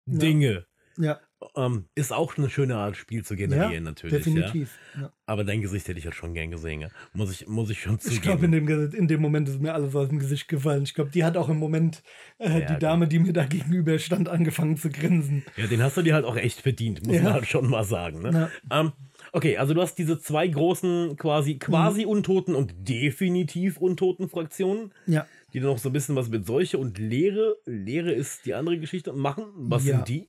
Ja. 0.06 0.18
Dinge. 0.18 0.66
Ja, 0.96 1.20
Ähm, 1.56 1.86
ist 1.94 2.12
auch 2.12 2.36
eine 2.36 2.50
schöne 2.50 2.76
Art, 2.76 2.96
Spiel 2.96 3.24
zu 3.24 3.34
generieren, 3.34 3.84
natürlich. 3.84 4.12
Ja. 4.12 4.18
definitiv. 4.18 4.78
Ja. 5.00 5.10
Aber 5.24 5.42
dein 5.44 5.62
Gesicht 5.62 5.88
hätte 5.88 5.98
ich 5.98 6.04
halt 6.04 6.14
schon 6.14 6.34
gern 6.34 6.50
gesehen. 6.50 6.82
Ja. 6.82 6.88
Muss, 7.14 7.30
ich, 7.32 7.46
muss 7.48 7.70
ich 7.70 7.80
schon 7.80 7.98
zugeben. 7.98 8.16
Ich 8.16 8.22
glaube, 8.22 8.44
in, 8.44 8.52
dem 8.52 8.92
in 8.94 9.08
dem 9.08 9.22
Moment 9.22 9.48
ist 9.48 9.60
mir 9.60 9.72
alles 9.72 9.94
aus 9.96 10.08
dem 10.08 10.18
Gesicht 10.18 10.48
gefallen. 10.48 10.82
Ich 10.82 10.92
glaube, 10.92 11.10
die 11.10 11.24
hat 11.24 11.36
auch 11.38 11.48
im 11.48 11.56
Moment, 11.58 12.02
äh, 12.38 12.60
Ja, 12.60 12.66
die. 12.74 12.78
Dame, 12.78 13.08
die 13.08 13.18
mir 13.20 13.32
da 13.32 13.46
gegenüber 13.46 13.98
stand, 13.98 14.28
angefangen 14.28 14.76
zu 14.76 14.90
grinsen. 14.90 15.44
ja, 15.56 15.66
den 15.66 15.82
hast 15.82 15.96
du 15.96 16.02
dir 16.02 16.14
halt 16.14 16.26
auch 16.26 16.36
echt 16.36 16.60
verdient, 16.60 17.06
muss 17.06 17.16
Ja. 17.16 17.22
man 17.22 17.32
halt 17.32 17.46
schon 17.46 17.68
mal 17.70 17.84
sagen. 17.84 18.20
Ne? 18.20 18.50
Ähm, 18.70 18.92
okay, 19.32 19.56
also 19.56 19.72
du 19.72 19.80
hast 19.80 19.94
diese 19.96 20.18
zwei 20.20 20.46
großen, 20.46 21.16
quasi, 21.16 21.56
quasi 21.58 22.02
Mhm. 22.04 22.10
untoten 22.10 22.54
und 22.54 22.74
definitiv 22.86 23.78
untoten 23.78 24.28
Fraktionen, 24.28 24.92
Ja. 25.06 25.26
die 25.54 25.60
noch 25.60 25.78
so 25.78 25.88
ein 25.88 25.92
bisschen 25.92 26.16
was 26.16 26.28
mit 26.28 26.46
Seuche 26.46 26.76
und 26.78 26.98
Lehre, 26.98 27.56
Lehre 27.64 28.12
ist 28.12 28.44
die 28.46 28.52
andere 28.54 28.78
Geschichte, 28.78 29.12
machen. 29.14 29.44
Was 29.54 29.86
Ja. 29.86 29.96
sind 29.96 30.08
die? 30.08 30.28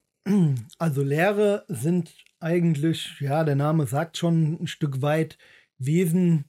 Also 0.77 1.03
Lehre 1.03 1.65
sind 1.67 2.15
eigentlich, 2.39 3.19
ja, 3.19 3.43
der 3.43 3.55
Name 3.55 3.87
sagt 3.87 4.17
schon 4.17 4.61
ein 4.61 4.67
Stück 4.67 5.01
weit 5.01 5.37
Wesen, 5.77 6.45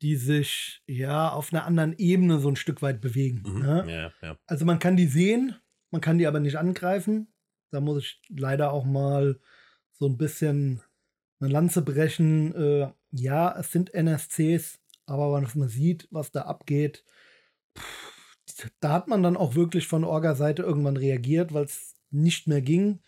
die 0.00 0.16
sich 0.16 0.82
ja 0.86 1.30
auf 1.30 1.52
einer 1.52 1.64
anderen 1.64 1.96
Ebene 1.96 2.38
so 2.38 2.48
ein 2.48 2.56
Stück 2.56 2.82
weit 2.82 3.00
bewegen. 3.00 3.42
Mhm. 3.46 3.60
Ne? 3.60 3.84
Ja, 3.88 4.28
ja. 4.28 4.36
Also 4.46 4.64
man 4.64 4.78
kann 4.78 4.96
die 4.96 5.06
sehen, 5.06 5.54
man 5.90 6.00
kann 6.00 6.18
die 6.18 6.26
aber 6.26 6.40
nicht 6.40 6.56
angreifen. 6.56 7.32
Da 7.70 7.80
muss 7.80 8.02
ich 8.02 8.22
leider 8.28 8.72
auch 8.72 8.84
mal 8.84 9.40
so 9.92 10.06
ein 10.06 10.18
bisschen 10.18 10.82
eine 11.40 11.50
Lanze 11.50 11.82
brechen. 11.82 12.54
Äh, 12.54 12.92
ja, 13.12 13.56
es 13.58 13.70
sind 13.70 13.94
NSCs, 13.94 14.80
aber 15.06 15.32
was 15.32 15.54
man 15.54 15.68
sieht, 15.68 16.08
was 16.10 16.32
da 16.32 16.42
abgeht, 16.42 17.04
pff, 17.78 18.12
da 18.80 18.92
hat 18.92 19.08
man 19.08 19.22
dann 19.22 19.36
auch 19.36 19.54
wirklich 19.54 19.86
von 19.86 20.04
Orga-Seite 20.04 20.62
irgendwann 20.62 20.96
reagiert, 20.96 21.54
weil 21.54 21.64
es 21.64 21.91
nicht 22.12 22.46
mehr 22.46 22.62
ging. 22.62 23.00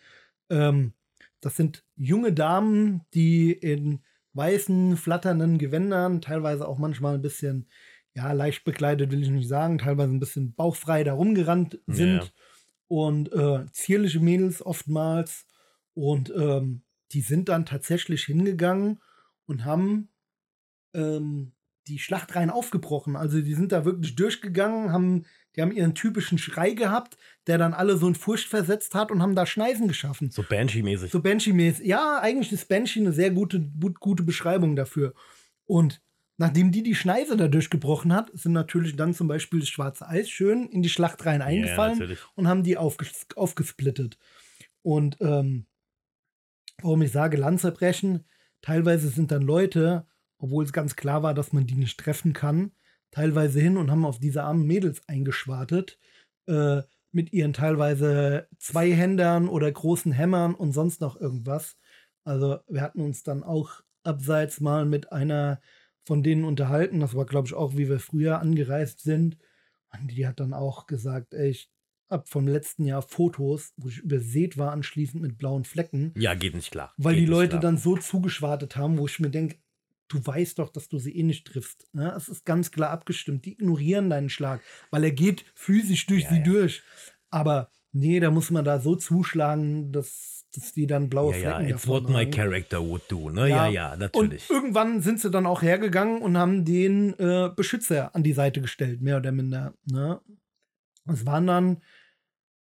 Ähm, 0.50 0.92
das 1.40 1.56
sind 1.56 1.84
junge 1.96 2.32
Damen, 2.32 3.02
die 3.12 3.52
in 3.52 4.00
weißen, 4.32 4.96
flatternden 4.96 5.58
Gewändern, 5.58 6.20
teilweise 6.20 6.66
auch 6.66 6.78
manchmal 6.78 7.14
ein 7.14 7.22
bisschen, 7.22 7.68
ja, 8.14 8.32
leicht 8.32 8.64
bekleidet 8.64 9.10
will 9.10 9.22
ich 9.22 9.30
nicht 9.30 9.48
sagen, 9.48 9.78
teilweise 9.78 10.12
ein 10.12 10.20
bisschen 10.20 10.54
bauchfrei 10.54 11.04
da 11.04 11.14
rumgerannt 11.14 11.80
sind. 11.86 12.24
ja. 12.24 12.30
Und 12.88 13.32
äh, 13.32 13.64
zierliche 13.72 14.20
Mädels 14.20 14.64
oftmals. 14.64 15.46
Und 15.94 16.32
ähm, 16.36 16.82
die 17.12 17.20
sind 17.22 17.48
dann 17.48 17.66
tatsächlich 17.66 18.24
hingegangen 18.24 19.00
und 19.46 19.64
haben 19.64 20.08
ähm, 20.94 21.52
die 21.86 21.98
Schlachtreihen 21.98 22.50
aufgebrochen. 22.50 23.16
Also 23.16 23.40
die 23.40 23.54
sind 23.54 23.72
da 23.72 23.84
wirklich 23.84 24.16
durchgegangen, 24.16 24.92
haben, 24.92 25.24
die 25.54 25.62
haben 25.62 25.72
ihren 25.72 25.94
typischen 25.94 26.38
Schrei 26.38 26.70
gehabt, 26.70 27.16
der 27.46 27.58
dann 27.58 27.74
alle 27.74 27.96
so 27.96 28.08
in 28.08 28.14
Furcht 28.14 28.48
versetzt 28.48 28.94
hat 28.94 29.10
und 29.10 29.22
haben 29.22 29.34
da 29.34 29.46
Schneisen 29.46 29.88
geschaffen. 29.88 30.30
So 30.30 30.42
Banshee-mäßig. 30.42 31.10
So 31.10 31.20
Banshee-mäßig. 31.20 31.86
Ja, 31.86 32.18
eigentlich 32.20 32.52
ist 32.52 32.68
Banshee 32.68 33.00
eine 33.00 33.12
sehr 33.12 33.30
gute, 33.30 33.60
gut, 33.60 34.00
gute 34.00 34.22
Beschreibung 34.22 34.76
dafür. 34.76 35.14
Und 35.66 36.00
nachdem 36.36 36.72
die 36.72 36.82
die 36.82 36.94
Schneise 36.94 37.36
da 37.36 37.48
durchgebrochen 37.48 38.12
hat, 38.12 38.30
sind 38.32 38.52
natürlich 38.52 38.96
dann 38.96 39.14
zum 39.14 39.28
Beispiel 39.28 39.60
das 39.60 39.68
schwarze 39.68 40.08
Eis 40.08 40.28
schön 40.28 40.68
in 40.68 40.82
die 40.82 40.88
Schlachtreihen 40.88 41.42
eingefallen 41.42 41.98
natürlich. 41.98 42.20
und 42.34 42.48
haben 42.48 42.62
die 42.62 42.76
aufges 42.76 43.26
aufgesplittet. 43.36 44.18
Und 44.82 45.16
ähm, 45.20 45.66
warum 46.82 47.02
ich 47.02 47.12
sage 47.12 47.36
Lanzerbrechen, 47.36 48.24
teilweise 48.62 49.08
sind 49.08 49.30
dann 49.30 49.42
Leute, 49.42 50.06
obwohl 50.44 50.64
es 50.64 50.72
ganz 50.74 50.94
klar 50.94 51.22
war, 51.22 51.33
dass 51.33 51.52
man 51.54 51.66
die 51.66 51.74
nicht 51.74 51.98
treffen 51.98 52.35
kann, 52.35 52.72
teilweise 53.11 53.61
hin 53.61 53.78
und 53.78 53.90
haben 53.90 54.04
auf 54.04 54.18
diese 54.18 54.42
armen 54.42 54.66
Mädels 54.66 55.00
eingeschwartet, 55.08 55.98
äh, 56.46 56.83
mit 57.12 57.33
ihren 57.33 57.54
teilweise 57.54 58.46
Zweihändern 58.58 59.48
oder 59.48 59.71
großen 59.73 60.12
Hämmern 60.12 60.54
und 60.54 60.73
sonst 60.73 61.00
noch 61.00 61.18
irgendwas. 61.18 61.77
Also 62.25 62.58
wir 62.68 62.83
hatten 62.83 63.00
uns 63.00 63.23
dann 63.23 63.42
auch 63.42 63.81
abseits 64.02 64.60
mal 64.60 64.85
mit 64.85 65.12
einer 65.12 65.60
von 66.04 66.23
denen 66.23 66.44
unterhalten. 66.44 67.00
Das 67.00 67.14
war, 67.14 67.25
glaube 67.25 67.46
ich, 67.48 67.54
auch, 67.54 67.77
wie 67.77 67.88
wir 67.88 68.00
früher 68.00 68.40
angereist 68.40 69.00
sind. 69.00 69.38
Und 69.92 70.08
die 70.10 70.27
hat 70.27 70.40
dann 70.40 70.52
auch 70.52 70.87
gesagt, 70.87 71.33
ey, 71.33 71.48
ich 71.50 71.71
hab 72.10 72.29
vom 72.29 72.46
letzten 72.46 72.85
Jahr 72.85 73.00
Fotos, 73.00 73.73
wo 73.79 73.88
ich 73.88 73.98
übersät 74.00 74.58
war, 74.58 74.73
anschließend 74.73 75.23
mit 75.23 75.38
blauen 75.38 75.64
Flecken, 75.64 76.12
Ja, 76.16 76.35
geht 76.35 76.54
nicht 76.54 76.71
klar. 76.73 76.92
weil 76.98 77.14
geht 77.14 77.23
die 77.23 77.31
Leute 77.31 77.50
klar. 77.50 77.62
dann 77.62 77.79
so 77.79 77.96
zugeschwartet 77.96 78.77
haben, 78.77 78.98
wo 78.98 79.06
ich 79.06 79.21
mir 79.21 79.31
denke, 79.31 79.56
du 80.09 80.25
weißt 80.25 80.59
doch, 80.59 80.71
dass 80.71 80.88
du 80.88 80.98
sie 80.98 81.17
eh 81.17 81.23
nicht 81.23 81.46
triffst. 81.46 81.87
Ne? 81.92 82.13
Es 82.17 82.29
ist 82.29 82.44
ganz 82.44 82.71
klar 82.71 82.90
abgestimmt. 82.90 83.44
Die 83.44 83.52
ignorieren 83.52 84.11
deinen 84.11 84.29
Schlag, 84.29 84.61
weil 84.90 85.05
er 85.05 85.13
geht 85.13 85.44
physisch 85.55 86.07
durch 86.07 86.25
Ja, 86.25 86.31
sie 86.31 86.37
ja. 86.38 86.42
durch. 86.42 86.83
Aber 87.31 87.71
nee, 87.92 88.21
da 88.21 88.31
muss 88.31 88.50
man 88.50 88.65
da 88.65 88.79
so 88.81 88.96
zuschlagen, 88.96 89.92
das, 89.92 90.46
dass 90.55 90.73
die 90.73 90.87
dann 90.87 91.09
blaue 91.09 91.33
ja, 91.33 91.38
ja, 91.38 91.57
Flecken 91.57 91.71
it's 91.71 91.83
davon 91.83 92.05
what 92.05 92.11
my 92.11 92.25
haben. 92.25 92.31
character 92.31 92.81
would 92.87 93.02
do, 93.11 93.31
ne? 93.31 93.48
Ja, 93.48 93.67
ja, 93.67 93.96
natürlich. 93.96 94.48
Und 94.50 94.57
irgendwann 94.57 95.00
sind 95.00 95.21
sie 95.21 95.31
dann 95.31 95.46
auch 95.46 95.63
hergegangen 95.63 96.23
und 96.23 96.37
haben 96.37 96.65
den 96.65 97.19
äh, 97.19 97.50
Beschützer 97.55 98.15
an 98.15 98.23
die 98.23 98.33
Seite 98.33 98.61
gestellt, 98.61 99.00
mehr 99.00 99.17
oder 99.17 99.33
minder. 99.33 99.75
Ne? 99.87 100.21
Es 101.07 101.27
waren 101.27 101.46
dann 101.46 101.83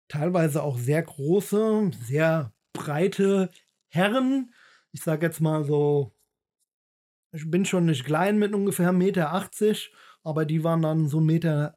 teilweise 0.09 0.63
auch 0.63 0.79
sehr 0.79 1.03
große, 1.03 1.91
sehr 2.07 2.53
breite 2.73 3.51
Herren. 3.89 4.53
Ich 4.93 5.03
sage 5.03 5.27
jetzt 5.27 5.41
mal 5.41 5.65
so, 5.65 6.14
ich 7.35 7.51
bin 7.51 7.65
schon 7.65 7.87
nicht 7.87 8.05
klein 8.05 8.39
mit 8.39 8.55
ungefähr 8.55 8.91
1,80 8.91 8.93
Meter, 8.93 9.31
aber 10.23 10.45
die 10.47 10.65
waren 10.65 10.83
dann 10.83 11.09
so 11.09 11.19
1,90 11.19 11.23
Meter 11.25 11.77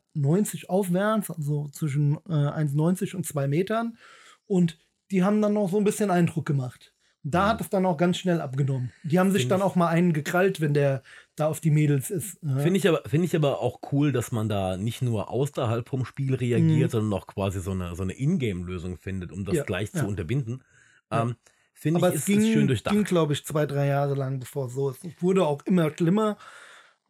aufwärts, 0.68 1.30
also 1.32 1.68
zwischen 1.74 2.16
äh, 2.30 2.34
1,90 2.34 3.16
und 3.16 3.26
2 3.26 3.48
Metern. 3.48 3.98
Und 4.46 4.78
die 5.12 5.24
haben 5.24 5.42
dann 5.42 5.54
noch 5.54 5.70
so 5.70 5.78
ein 5.78 5.84
bisschen 5.84 6.12
Eindruck 6.12 6.46
gemacht. 6.46 6.94
Da 7.24 7.44
Mhm. 7.46 7.50
hat 7.50 7.62
es 7.62 7.70
dann 7.70 7.86
auch 7.86 7.98
ganz 7.98 8.18
schnell 8.18 8.40
abgenommen. 8.40 8.92
Die 9.04 9.20
haben 9.20 9.32
sich 9.32 9.42
Find 9.44 9.52
dann 9.52 9.62
auch 9.62 9.76
mal 9.76 9.88
einen 9.90 10.14
gekrallt, 10.14 10.62
wenn 10.62 10.74
der 10.74 11.04
da 11.36 11.48
auf 11.48 11.60
die 11.60 11.72
Mädels 11.72 12.10
ist. 12.10 12.38
Ja. 12.42 12.60
Finde 12.60 12.78
ich, 12.78 12.88
aber, 12.88 13.02
find 13.06 13.26
ich 13.26 13.36
aber 13.36 13.60
auch 13.60 13.80
cool, 13.92 14.14
dass 14.14 14.32
man 14.32 14.48
da 14.48 14.78
nicht 14.78 15.02
nur 15.02 15.30
außerhalb 15.30 15.88
vom 15.90 16.06
Spiel 16.06 16.36
reagiert, 16.36 16.90
Mhm. 16.90 16.92
sondern 16.92 17.20
auch 17.20 17.28
quasi 17.28 17.60
so 17.60 17.72
eine, 17.72 17.96
so 17.96 18.04
eine 18.04 18.14
Ingame-Lösung 18.14 18.98
findet, 18.98 19.34
um 19.34 19.44
das 19.44 19.56
Ja, 19.56 19.64
gleich 19.64 19.90
ja. 19.94 20.02
zu 20.02 20.08
unterbinden. 20.08 20.64
Ja. 21.12 21.24
Ähm, 21.24 21.36
Finde 21.80 22.00
Aber 22.00 22.10
ich, 22.10 22.16
es 22.16 22.26
ging, 22.26 22.42
schön 22.42 22.68
durchdacht. 22.68 22.96
ging 22.96 23.04
glaube 23.04 23.34
ich, 23.34 23.46
zwei, 23.46 23.66
drei 23.66 23.88
Jahre 23.88 24.16
lang, 24.16 24.40
bevor 24.40 24.66
es 24.68 24.74
so 24.74 24.90
ist. 24.90 25.04
Es 25.06 25.22
wurde 25.22 25.46
auch 25.46 25.62
immer 25.66 25.92
schlimmer, 25.96 26.38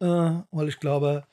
äh, 0.00 0.06
weil 0.06 0.68
ich 0.68 0.78
glaube, 0.78 1.24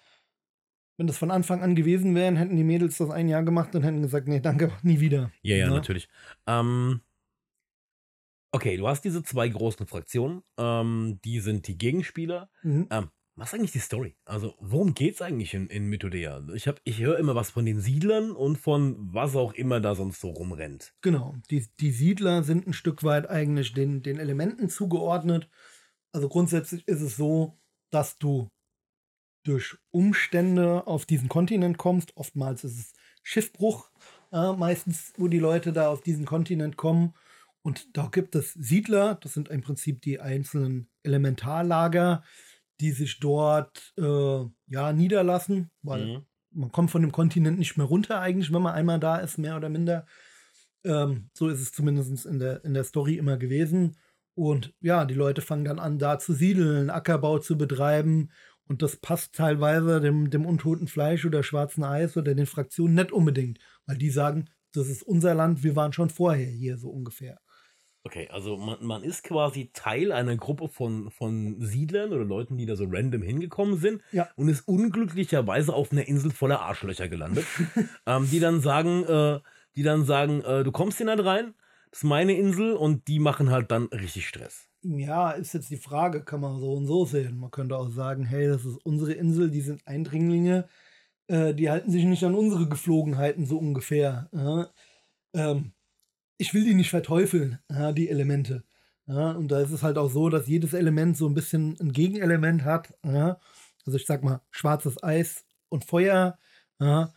wenn 0.97 1.07
das 1.07 1.17
von 1.17 1.31
Anfang 1.31 1.61
an 1.61 1.75
gewesen 1.75 2.15
wären, 2.15 2.37
hätten 2.37 2.55
die 2.55 2.63
Mädels 2.63 2.97
das 2.97 3.09
ein 3.09 3.27
Jahr 3.27 3.43
gemacht 3.43 3.75
und 3.75 3.83
hätten 3.83 4.01
gesagt, 4.01 4.27
nee, 4.27 4.39
danke, 4.39 4.71
nie 4.83 4.99
wieder. 4.99 5.31
Ja, 5.41 5.57
ja, 5.57 5.67
Ne? 5.67 5.75
natürlich. 5.75 6.07
Ähm, 6.47 7.01
okay, 8.51 8.77
du 8.77 8.87
hast 8.87 9.03
diese 9.03 9.23
zwei 9.23 9.49
großen 9.49 9.85
Fraktionen. 9.87 10.41
Ähm, 10.57 11.19
die 11.25 11.39
sind 11.39 11.67
die 11.67 11.77
Gegenspieler. 11.77 12.49
Mhm. 12.63 12.87
Ähm, 12.91 13.09
was 13.35 13.49
ist 13.49 13.55
eigentlich 13.55 13.71
die 13.73 13.79
Story? 13.79 14.15
Also, 14.25 14.55
worum 14.59 14.93
geht's 14.93 15.21
eigentlich 15.21 15.53
in, 15.53 15.67
in 15.67 15.87
Mythodea? 15.87 16.41
Ich, 16.53 16.69
ich 16.83 16.99
höre 16.99 17.19
immer 17.19 17.35
was 17.35 17.51
von 17.51 17.65
den 17.65 17.81
Siedlern 17.81 18.31
und 18.31 18.57
von 18.57 18.95
was 19.13 19.35
auch 19.35 19.53
immer 19.53 19.81
da 19.81 19.93
sonst 19.93 20.21
so 20.21 20.29
rumrennt. 20.29 20.93
Genau. 21.01 21.35
Die, 21.49 21.67
die 21.79 21.91
Siedler 21.91 22.43
sind 22.43 22.65
ein 22.65 22.73
Stück 22.73 23.03
weit 23.03 23.29
eigentlich 23.29 23.73
den, 23.73 24.01
den 24.03 24.19
Elementen 24.19 24.69
zugeordnet. 24.69 25.49
Also 26.13 26.29
grundsätzlich 26.29 26.87
ist 26.87 27.01
es 27.01 27.17
so, 27.17 27.59
dass 27.91 28.17
du 28.17 28.47
durch 29.43 29.77
Umstände 29.91 30.87
auf 30.87 31.05
diesen 31.05 31.27
Kontinent 31.27 31.77
kommst. 31.77 32.15
Oftmals 32.15 32.63
ist 32.63 32.79
es 32.79 32.93
Schiffbruch, 33.21 33.91
äh, 34.31 34.53
meistens, 34.53 35.13
wo 35.17 35.27
die 35.27 35.39
Leute 35.39 35.73
da 35.73 35.89
auf 35.89 36.01
diesen 36.01 36.25
Kontinent 36.25 36.77
kommen. 36.77 37.13
Und 37.61 37.97
da 37.97 38.07
gibt 38.07 38.35
es 38.35 38.53
Siedler, 38.53 39.15
das 39.15 39.33
sind 39.33 39.49
im 39.49 39.61
Prinzip 39.61 40.01
die 40.01 40.19
einzelnen 40.19 40.87
Elementarlager, 41.03 42.23
die 42.79 42.91
sich 42.91 43.19
dort 43.19 43.93
äh, 43.97 44.45
ja 44.67 44.91
Mhm. 44.91 44.97
niederlassen, 44.97 45.71
weil 45.81 46.11
man 46.51 46.71
kommt 46.71 46.91
von 46.91 47.01
dem 47.01 47.11
Kontinent 47.11 47.59
nicht 47.59 47.77
mehr 47.77 47.85
runter 47.85 48.19
eigentlich, 48.21 48.53
wenn 48.53 48.61
man 48.61 48.73
einmal 48.75 48.99
da 48.99 49.17
ist, 49.17 49.37
mehr 49.37 49.57
oder 49.57 49.69
minder. 49.69 50.05
Ähm, 50.83 51.29
so 51.33 51.49
ist 51.49 51.61
es 51.61 51.71
zumindest 51.71 52.25
in 52.25 52.39
der, 52.39 52.63
in 52.63 52.73
der 52.73 52.83
Story 52.83 53.15
immer 53.17 53.37
gewesen. 53.37 53.97
Und 54.35 54.73
ja, 54.81 55.05
die 55.05 55.13
Leute 55.13 55.41
fangen 55.41 55.65
dann 55.65 55.79
an, 55.79 55.99
da 55.99 56.19
zu 56.19 56.33
siedeln, 56.33 56.89
Ackerbau 56.89 57.39
zu 57.39 57.57
betreiben. 57.57 58.31
Und 58.67 58.81
das 58.81 58.97
passt 58.97 59.35
teilweise 59.35 60.01
dem, 60.01 60.29
dem 60.29 60.45
untoten 60.45 60.87
Fleisch 60.87 61.25
oder 61.25 61.43
schwarzen 61.43 61.83
Eis 61.83 62.17
oder 62.17 62.33
den 62.35 62.45
Fraktionen 62.47 62.95
nicht 62.95 63.11
unbedingt, 63.11 63.59
weil 63.85 63.97
die 63.97 64.09
sagen, 64.09 64.49
das 64.73 64.87
ist 64.89 65.03
unser 65.03 65.35
Land, 65.35 65.63
wir 65.63 65.75
waren 65.75 65.93
schon 65.93 66.09
vorher 66.09 66.49
hier, 66.49 66.77
so 66.77 66.89
ungefähr. 66.89 67.39
Okay, 68.05 68.29
also 68.31 68.55
man, 68.55 68.77
man 68.85 69.03
ist 69.03 69.23
quasi 69.23 69.71
Teil 69.73 70.11
einer 70.11 70.35
Gruppe 70.37 70.67
von, 70.67 71.09
von 71.09 71.59
Siedlern 71.59 72.13
oder 72.13 72.23
Leuten, 72.23 72.55
die 72.55 72.67
da 72.67 72.75
so 72.75 72.85
random 72.87 73.23
hingekommen 73.23 73.77
sind 73.77 74.03
Ja. 74.11 74.29
und 74.35 74.47
ist 74.47 74.67
unglücklicherweise 74.67 75.73
auf 75.73 75.91
einer 75.91 76.07
Insel 76.07 76.29
voller 76.29 76.61
Arschlöcher 76.61 77.07
gelandet, 77.07 77.45
ähm, 78.05 78.29
die 78.29 78.39
dann 78.39 78.61
sagen, 78.61 79.03
äh, 79.05 79.39
die 79.75 79.81
dann 79.81 80.05
sagen, 80.05 80.41
äh, 80.41 80.63
du 80.63 80.71
kommst 80.71 80.97
hier 80.97 81.07
nicht 81.07 81.25
rein, 81.25 81.55
das 81.89 81.99
ist 81.99 82.03
meine 82.03 82.33
Insel 82.37 82.73
und 82.73 83.07
die 83.07 83.17
machen 83.17 83.49
halt 83.49 83.71
dann 83.71 83.87
richtig 83.87 84.27
Stress. 84.27 84.67
Ja, 84.83 85.31
ist 85.31 85.55
jetzt 85.55 85.71
die 85.71 85.77
Frage, 85.77 86.23
kann 86.23 86.41
man 86.41 86.59
so 86.59 86.73
und 86.73 86.85
so 86.85 87.05
sehen. 87.05 87.39
Man 87.39 87.49
könnte 87.49 87.75
auch 87.75 87.89
sagen, 87.89 88.23
hey, 88.23 88.47
das 88.47 88.65
ist 88.65 88.77
unsere 88.85 89.13
Insel, 89.13 89.49
die 89.49 89.61
sind 89.61 89.81
Eindringlinge, 89.87 90.67
äh, 91.25 91.55
die 91.55 91.71
halten 91.71 91.89
sich 91.89 92.03
nicht 92.03 92.23
an 92.23 92.35
unsere 92.35 92.69
Geflogenheiten 92.69 93.47
so 93.47 93.57
ungefähr. 93.57 94.29
Ähm, 95.33 95.71
ich 96.37 96.53
will 96.53 96.63
die 96.63 96.73
nicht 96.73 96.89
verteufeln, 96.89 97.59
ja, 97.69 97.91
die 97.91 98.09
Elemente. 98.09 98.63
Ja, 99.07 99.31
und 99.31 99.49
da 99.49 99.61
ist 99.61 99.71
es 99.71 99.83
halt 99.83 99.97
auch 99.97 100.09
so, 100.09 100.29
dass 100.29 100.47
jedes 100.47 100.73
Element 100.73 101.15
so 101.15 101.27
ein 101.27 101.35
bisschen 101.35 101.77
ein 101.79 101.91
Gegenelement 101.91 102.63
hat. 102.63 102.93
Ja. 103.05 103.39
Also 103.85 103.97
ich 103.97 104.05
sag 104.05 104.23
mal, 104.23 104.41
schwarzes 104.51 105.01
Eis 105.03 105.45
und 105.69 105.85
Feuer, 105.85 106.39
ja. 106.79 107.13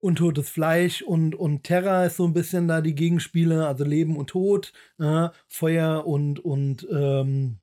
untotes 0.00 0.50
Fleisch 0.50 1.02
und, 1.02 1.34
und 1.34 1.64
Terra 1.64 2.04
ist 2.04 2.16
so 2.18 2.26
ein 2.26 2.34
bisschen 2.34 2.68
da 2.68 2.82
die 2.82 2.94
Gegenspiele, 2.94 3.66
also 3.66 3.84
Leben 3.84 4.16
und 4.16 4.28
Tod, 4.28 4.72
ja. 4.98 5.32
Feuer 5.48 6.06
und, 6.06 6.38
und, 6.40 6.86
ähm, 6.90 7.60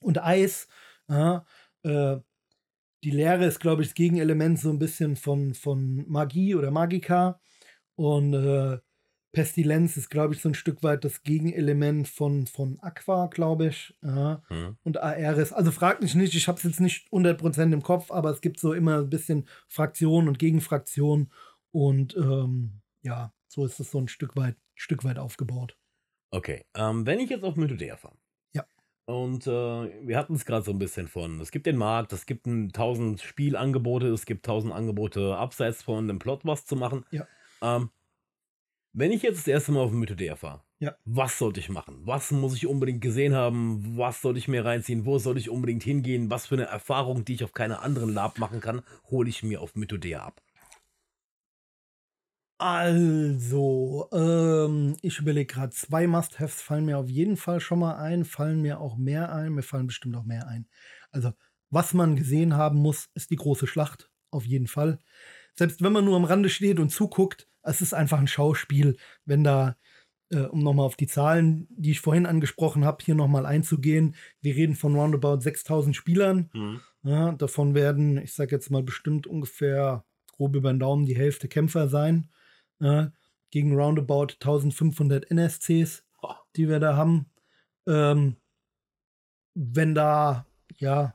und 0.00 0.22
Eis. 0.22 0.68
Ja. 1.08 1.44
Äh, 1.82 2.18
die 3.02 3.10
Leere 3.10 3.44
ist, 3.46 3.60
glaube 3.60 3.82
ich, 3.82 3.88
das 3.88 3.94
Gegenelement 3.94 4.58
so 4.58 4.70
ein 4.70 4.78
bisschen 4.78 5.16
von, 5.16 5.54
von 5.54 6.08
Magie 6.08 6.54
oder 6.54 6.70
Magika. 6.70 7.40
Und 7.96 8.34
äh, 8.34 8.78
Pestilenz 9.34 9.98
ist, 9.98 10.08
glaube 10.08 10.32
ich, 10.32 10.40
so 10.40 10.48
ein 10.48 10.54
Stück 10.54 10.82
weit 10.82 11.04
das 11.04 11.22
Gegenelement 11.22 12.08
von, 12.08 12.46
von 12.46 12.78
Aqua, 12.80 13.26
glaube 13.26 13.66
ich. 13.66 13.94
Ja. 14.02 14.42
Mhm. 14.48 14.78
Und 14.82 15.02
Aeris. 15.02 15.52
Also 15.52 15.70
frag 15.70 16.00
mich 16.00 16.14
nicht, 16.14 16.34
ich 16.34 16.48
habe 16.48 16.56
es 16.56 16.64
jetzt 16.64 16.80
nicht 16.80 17.06
100% 17.12 17.72
im 17.72 17.82
Kopf, 17.82 18.10
aber 18.10 18.30
es 18.30 18.40
gibt 18.40 18.58
so 18.58 18.72
immer 18.72 18.98
ein 18.98 19.10
bisschen 19.10 19.46
Fraktion 19.68 20.28
und 20.28 20.38
Gegenfraktion. 20.38 21.30
Und 21.72 22.16
ähm, 22.16 22.80
ja, 23.02 23.34
so 23.48 23.66
ist 23.66 23.78
es 23.80 23.90
so 23.90 23.98
ein 23.98 24.08
Stück 24.08 24.36
weit, 24.36 24.56
Stück 24.74 25.04
weit 25.04 25.18
aufgebaut. 25.18 25.76
Okay, 26.30 26.64
ähm, 26.74 27.04
wenn 27.04 27.20
ich 27.20 27.30
jetzt 27.30 27.44
auf 27.44 27.56
Mythodea 27.56 27.96
fahre. 27.96 28.16
Ja. 28.52 28.64
Und 29.06 29.46
äh, 29.46 29.50
wir 29.50 30.16
hatten 30.16 30.34
es 30.34 30.46
gerade 30.46 30.64
so 30.64 30.70
ein 30.70 30.78
bisschen 30.78 31.08
von, 31.08 31.40
es 31.40 31.50
gibt 31.50 31.66
den 31.66 31.76
Markt, 31.76 32.12
es 32.12 32.26
gibt 32.26 32.46
ein, 32.46 32.70
tausend 32.70 33.20
Spielangebote, 33.20 34.08
es 34.08 34.24
gibt 34.24 34.46
tausend 34.46 34.72
Angebote 34.72 35.36
abseits 35.36 35.82
von 35.82 36.08
dem 36.08 36.18
Plot 36.18 36.44
was 36.44 36.64
zu 36.64 36.76
machen. 36.76 37.04
Ja. 37.10 37.26
Ähm, 37.60 37.90
wenn 38.94 39.12
ich 39.12 39.22
jetzt 39.22 39.38
das 39.38 39.48
erste 39.48 39.72
Mal 39.72 39.80
auf 39.80 39.90
Mythodea 39.92 40.36
fahre, 40.36 40.62
Ja. 40.78 40.96
was 41.04 41.36
sollte 41.38 41.60
ich 41.60 41.68
machen? 41.68 42.00
Was 42.06 42.30
muss 42.30 42.54
ich 42.54 42.66
unbedingt 42.66 43.00
gesehen 43.00 43.34
haben? 43.34 43.96
Was 43.98 44.22
sollte 44.22 44.38
ich 44.38 44.48
mir 44.48 44.64
reinziehen? 44.64 45.04
Wo 45.04 45.18
soll 45.18 45.36
ich 45.36 45.50
unbedingt 45.50 45.82
hingehen? 45.82 46.30
Was 46.30 46.46
für 46.46 46.54
eine 46.54 46.64
Erfahrung, 46.66 47.24
die 47.24 47.34
ich 47.34 47.44
auf 47.44 47.52
keiner 47.52 47.82
anderen 47.82 48.14
Lab 48.14 48.38
machen 48.38 48.60
kann, 48.60 48.82
hole 49.10 49.28
ich 49.28 49.42
mir 49.42 49.60
auf 49.60 49.74
Mythodea 49.74 50.24
ab? 50.24 50.40
Also, 52.58 54.08
ähm, 54.12 54.96
ich 55.02 55.18
überlege 55.18 55.52
gerade, 55.52 55.72
zwei 55.72 56.06
Must-Haves 56.06 56.62
fallen 56.62 56.84
mir 56.84 56.98
auf 56.98 57.08
jeden 57.10 57.36
Fall 57.36 57.60
schon 57.60 57.80
mal 57.80 57.96
ein, 57.96 58.24
fallen 58.24 58.62
mir 58.62 58.80
auch 58.80 58.96
mehr 58.96 59.32
ein, 59.34 59.52
mir 59.52 59.62
fallen 59.62 59.88
bestimmt 59.88 60.16
auch 60.16 60.24
mehr 60.24 60.46
ein. 60.46 60.68
Also, 61.10 61.32
was 61.70 61.94
man 61.94 62.14
gesehen 62.16 62.54
haben 62.56 62.78
muss, 62.78 63.10
ist 63.14 63.30
die 63.30 63.36
große 63.36 63.66
Schlacht, 63.66 64.08
auf 64.30 64.44
jeden 64.44 64.68
Fall. 64.68 65.00
Selbst 65.56 65.82
wenn 65.82 65.92
man 65.92 66.04
nur 66.04 66.16
am 66.16 66.24
Rande 66.24 66.48
steht 66.48 66.78
und 66.78 66.90
zuguckt, 66.90 67.48
es 67.64 67.80
ist 67.80 67.94
einfach 67.94 68.18
ein 68.18 68.26
Schauspiel, 68.28 68.96
wenn 69.24 69.44
da, 69.44 69.76
äh, 70.30 70.40
um 70.42 70.60
nochmal 70.62 70.86
auf 70.86 70.96
die 70.96 71.06
Zahlen, 71.06 71.66
die 71.70 71.90
ich 71.92 72.00
vorhin 72.00 72.26
angesprochen 72.26 72.84
habe, 72.84 73.04
hier 73.04 73.14
nochmal 73.14 73.46
einzugehen, 73.46 74.14
wir 74.40 74.54
reden 74.54 74.74
von 74.74 74.94
roundabout 74.94 75.40
6000 75.40 75.94
Spielern. 75.96 76.50
Ja, 77.02 77.32
davon 77.32 77.74
werden, 77.74 78.18
ich 78.18 78.32
sag 78.34 78.50
jetzt 78.52 78.70
mal 78.70 78.82
bestimmt 78.82 79.26
ungefähr 79.26 80.04
grob 80.32 80.56
über 80.56 80.72
den 80.72 80.78
Daumen 80.80 81.06
die 81.06 81.16
Hälfte 81.16 81.48
Kämpfer 81.48 81.88
sein. 81.88 82.30
Ja, 82.80 83.12
gegen 83.50 83.74
roundabout 83.76 84.34
1500 84.40 85.30
NSCs, 85.30 86.02
Oh. 86.22 86.34
die 86.56 86.68
wir 86.68 86.80
da 86.80 86.96
haben. 86.96 87.26
Ähm, 87.86 88.36
wenn 89.54 89.94
da, 89.94 90.46
ja, 90.76 91.14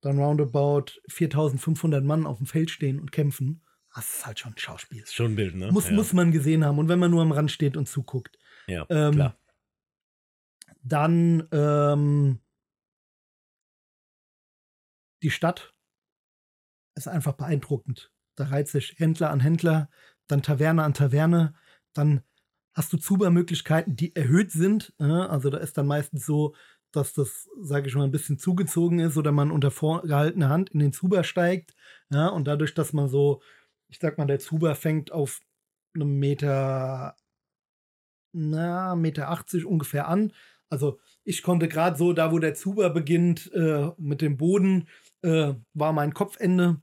dann 0.00 0.18
roundabout 0.18 0.92
4500 1.08 2.02
Mann 2.02 2.26
auf 2.26 2.38
dem 2.38 2.46
Feld 2.46 2.70
stehen 2.70 2.98
und 2.98 3.12
kämpfen, 3.12 3.62
das 3.96 4.18
ist 4.18 4.26
halt 4.26 4.38
schon 4.38 4.52
ein 4.52 4.58
Schauspiel. 4.58 5.06
Schon 5.06 5.32
ein 5.32 5.36
Bild, 5.36 5.54
ne? 5.54 5.72
Muss, 5.72 5.88
ja. 5.88 5.94
muss 5.94 6.12
man 6.12 6.30
gesehen 6.30 6.64
haben. 6.64 6.78
Und 6.78 6.88
wenn 6.88 6.98
man 6.98 7.10
nur 7.10 7.22
am 7.22 7.32
Rand 7.32 7.50
steht 7.50 7.76
und 7.76 7.88
zuguckt. 7.88 8.38
Ja, 8.66 8.84
Ähm, 8.90 9.14
klar. 9.14 9.36
Dann 10.82 11.48
ähm, 11.50 12.40
die 15.22 15.30
Stadt 15.30 15.74
ist 16.94 17.08
einfach 17.08 17.32
beeindruckend. 17.32 18.12
Da 18.36 18.44
reiht 18.44 18.68
sich 18.68 18.94
Händler 18.98 19.30
an 19.30 19.40
Händler, 19.40 19.88
dann 20.26 20.42
Taverne 20.42 20.84
an 20.84 20.94
Taverne, 20.94 21.54
dann 21.94 22.22
hast 22.74 22.92
du 22.92 22.98
Zubermöglichkeiten, 22.98 23.96
die 23.96 24.14
erhöht 24.14 24.52
sind. 24.52 24.92
äh, 24.98 25.04
Also 25.04 25.48
da 25.48 25.58
ist 25.58 25.78
dann 25.78 25.86
meistens 25.86 26.26
so, 26.26 26.54
dass 26.92 27.14
das, 27.14 27.48
sage 27.60 27.88
ich 27.88 27.94
mal, 27.94 28.04
ein 28.04 28.12
bisschen 28.12 28.38
zugezogen 28.38 28.98
ist 28.98 29.16
oder 29.16 29.32
man 29.32 29.50
unter 29.50 29.70
vorgehaltener 29.70 30.50
Hand 30.50 30.70
in 30.70 30.80
den 30.80 30.92
Zuber 30.92 31.24
steigt. 31.24 31.74
Ja, 32.10 32.28
und 32.28 32.46
dadurch, 32.46 32.74
dass 32.74 32.92
man 32.92 33.08
so, 33.08 33.42
ich 33.88 33.98
sag 34.00 34.18
mal, 34.18 34.26
der 34.26 34.38
Zuber 34.38 34.74
fängt 34.74 35.12
auf 35.12 35.40
einem 35.94 36.18
Meter 36.18 37.16
na, 38.32 38.94
Meter 38.96 39.30
80 39.30 39.64
ungefähr 39.64 40.08
an. 40.08 40.32
Also 40.68 40.98
ich 41.24 41.42
konnte 41.42 41.68
gerade 41.68 41.96
so, 41.96 42.12
da 42.12 42.32
wo 42.32 42.38
der 42.38 42.54
Zuber 42.54 42.90
beginnt, 42.90 43.50
äh, 43.54 43.90
mit 43.98 44.20
dem 44.20 44.36
Boden, 44.36 44.88
äh, 45.22 45.54
war 45.74 45.92
mein 45.92 46.12
Kopfende. 46.12 46.80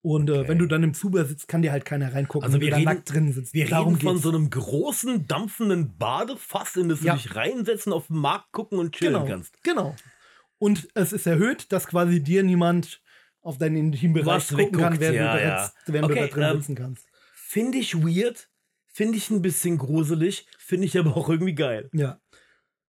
Und 0.00 0.30
äh, 0.30 0.38
Okay. 0.38 0.48
wenn 0.48 0.58
du 0.58 0.66
dann 0.66 0.84
im 0.84 0.94
Zuber 0.94 1.24
sitzt, 1.24 1.48
kann 1.48 1.60
dir 1.60 1.72
halt 1.72 1.84
keiner 1.84 2.14
reingucken, 2.14 2.44
Also 2.46 2.54
wenn 2.54 2.60
wir 2.62 2.68
du 2.68 2.70
da 2.70 2.76
reden- 2.78 2.84
nackt 2.86 3.12
drin 3.12 3.32
sitzt. 3.32 3.52
Wir 3.52 3.68
Darum 3.68 3.94
reden 3.94 4.00
von 4.02 4.12
geht's. 4.14 4.22
so 4.22 4.30
einem 4.30 4.48
großen, 4.48 5.26
dampfenden 5.26 5.98
Badefass, 5.98 6.76
in 6.76 6.88
das 6.88 7.02
Ja. 7.02 7.16
du 7.16 7.20
dich 7.22 7.34
reinsetzen, 7.34 7.92
auf 7.92 8.06
den 8.06 8.18
Markt 8.18 8.52
gucken 8.52 8.78
und 8.78 8.94
chillen 8.94 9.14
genau, 9.14 9.26
kannst. 9.26 9.62
Genau. 9.64 9.96
Und 10.58 10.88
es 10.94 11.12
ist 11.12 11.26
erhöht, 11.26 11.70
dass 11.72 11.86
quasi 11.88 12.22
dir 12.22 12.42
niemand 12.44 13.02
auf 13.48 13.58
deinen 13.58 13.76
Intimbereich 13.76 14.26
Was 14.26 14.48
gucken 14.48 14.72
kann, 14.72 14.92
wegguckt, 14.92 15.00
während, 15.00 15.16
ja, 15.16 15.32
du, 15.32 15.38
da 15.38 15.44
ja. 15.44 15.62
jetzt, 15.62 15.76
während 15.86 16.10
du 16.10 16.12
Okay, 16.12 16.28
da 16.28 16.34
drin 16.34 16.42
ähm, 16.44 16.56
sitzen 16.58 16.74
kannst. 16.74 17.06
Finde 17.34 17.78
ich 17.78 17.94
weird, 17.96 18.50
finde 18.86 19.16
ich 19.16 19.30
ein 19.30 19.42
bisschen 19.42 19.78
gruselig, 19.78 20.46
finde 20.58 20.86
ich 20.86 20.98
aber 20.98 21.16
auch 21.16 21.28
irgendwie 21.28 21.54
geil. 21.54 21.88
Ja. 21.92 22.20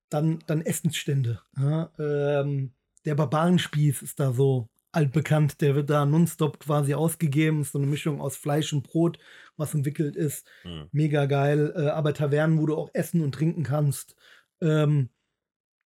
Dann, 0.09 0.39
dann 0.47 0.61
Essensstände. 0.61 1.41
Ja, 1.57 1.91
ähm, 1.97 2.73
der 3.05 3.15
Barbarenspieß 3.15 4.01
ist 4.01 4.19
da 4.19 4.33
so 4.33 4.67
altbekannt. 4.91 5.61
Der 5.61 5.75
wird 5.75 5.89
da 5.89 6.05
nonstop 6.05 6.59
quasi 6.59 6.93
ausgegeben. 6.93 7.61
Ist 7.61 7.73
so 7.73 7.77
eine 7.77 7.87
Mischung 7.87 8.19
aus 8.19 8.35
Fleisch 8.35 8.73
und 8.73 8.83
Brot, 8.83 9.19
was 9.55 9.75
umwickelt 9.75 10.15
ist. 10.15 10.47
Hm. 10.63 10.87
Mega 10.91 11.25
geil. 11.25 11.73
Äh, 11.75 11.89
aber 11.89 12.13
Tavernen, 12.13 12.59
wo 12.59 12.65
du 12.65 12.75
auch 12.75 12.89
essen 12.93 13.21
und 13.21 13.33
trinken 13.33 13.63
kannst. 13.63 14.15
Ähm, 14.61 15.09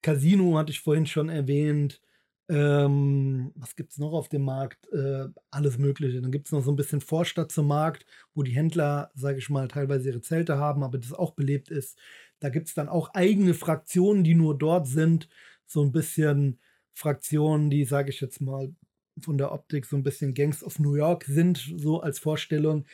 Casino 0.03 0.57
hatte 0.57 0.71
ich 0.71 0.81
vorhin 0.81 1.07
schon 1.07 1.29
erwähnt. 1.29 2.01
Ähm, 2.49 3.53
was 3.55 3.77
gibt 3.77 3.93
es 3.93 3.99
noch 3.99 4.13
auf 4.13 4.29
dem 4.29 4.43
Markt? 4.43 4.93
Äh, 4.93 5.29
alles 5.51 5.79
Mögliche. 5.79 6.21
Dann 6.21 6.33
gibt 6.33 6.47
es 6.47 6.53
noch 6.53 6.63
so 6.63 6.71
ein 6.73 6.77
bisschen 6.77 7.01
Vorstadt 7.01 7.53
zum 7.53 7.67
Markt, 7.69 8.05
wo 8.35 8.43
die 8.43 8.53
Händler, 8.53 9.11
sage 9.15 9.39
ich 9.39 9.49
mal, 9.49 9.69
teilweise 9.69 10.11
ihre 10.11 10.21
Zelte 10.21 10.59
haben, 10.59 10.83
aber 10.83 10.99
das 10.99 11.13
auch 11.13 11.33
belebt 11.33 11.71
ist. 11.71 11.99
Da 12.41 12.49
gibt 12.49 12.69
es 12.69 12.75
dann 12.75 12.89
auch 12.89 13.15
eigene 13.15 13.55
Fraktionen, 13.55 14.25
die 14.25 14.35
nur 14.35 14.59
dort 14.59 14.87
sind. 14.89 15.29
So 15.67 15.83
ein 15.83 15.93
bisschen 15.93 16.59
Fraktionen, 16.93 17.71
die, 17.71 17.85
sage 17.85 18.11
ich 18.11 18.21
jetzt 18.21 18.41
mal, 18.41 18.75
von 19.21 19.39
der 19.39 19.53
Optik 19.53 19.87
so 19.87 19.97
ein 19.97 20.03
bisschen 20.03 20.35
Gangs 20.35 20.63
of 20.65 20.79
New 20.79 20.95
York 20.95 21.25
sind, 21.25 21.73
so 21.77 22.01
als 22.01 22.19
Vorstellung, 22.19 22.87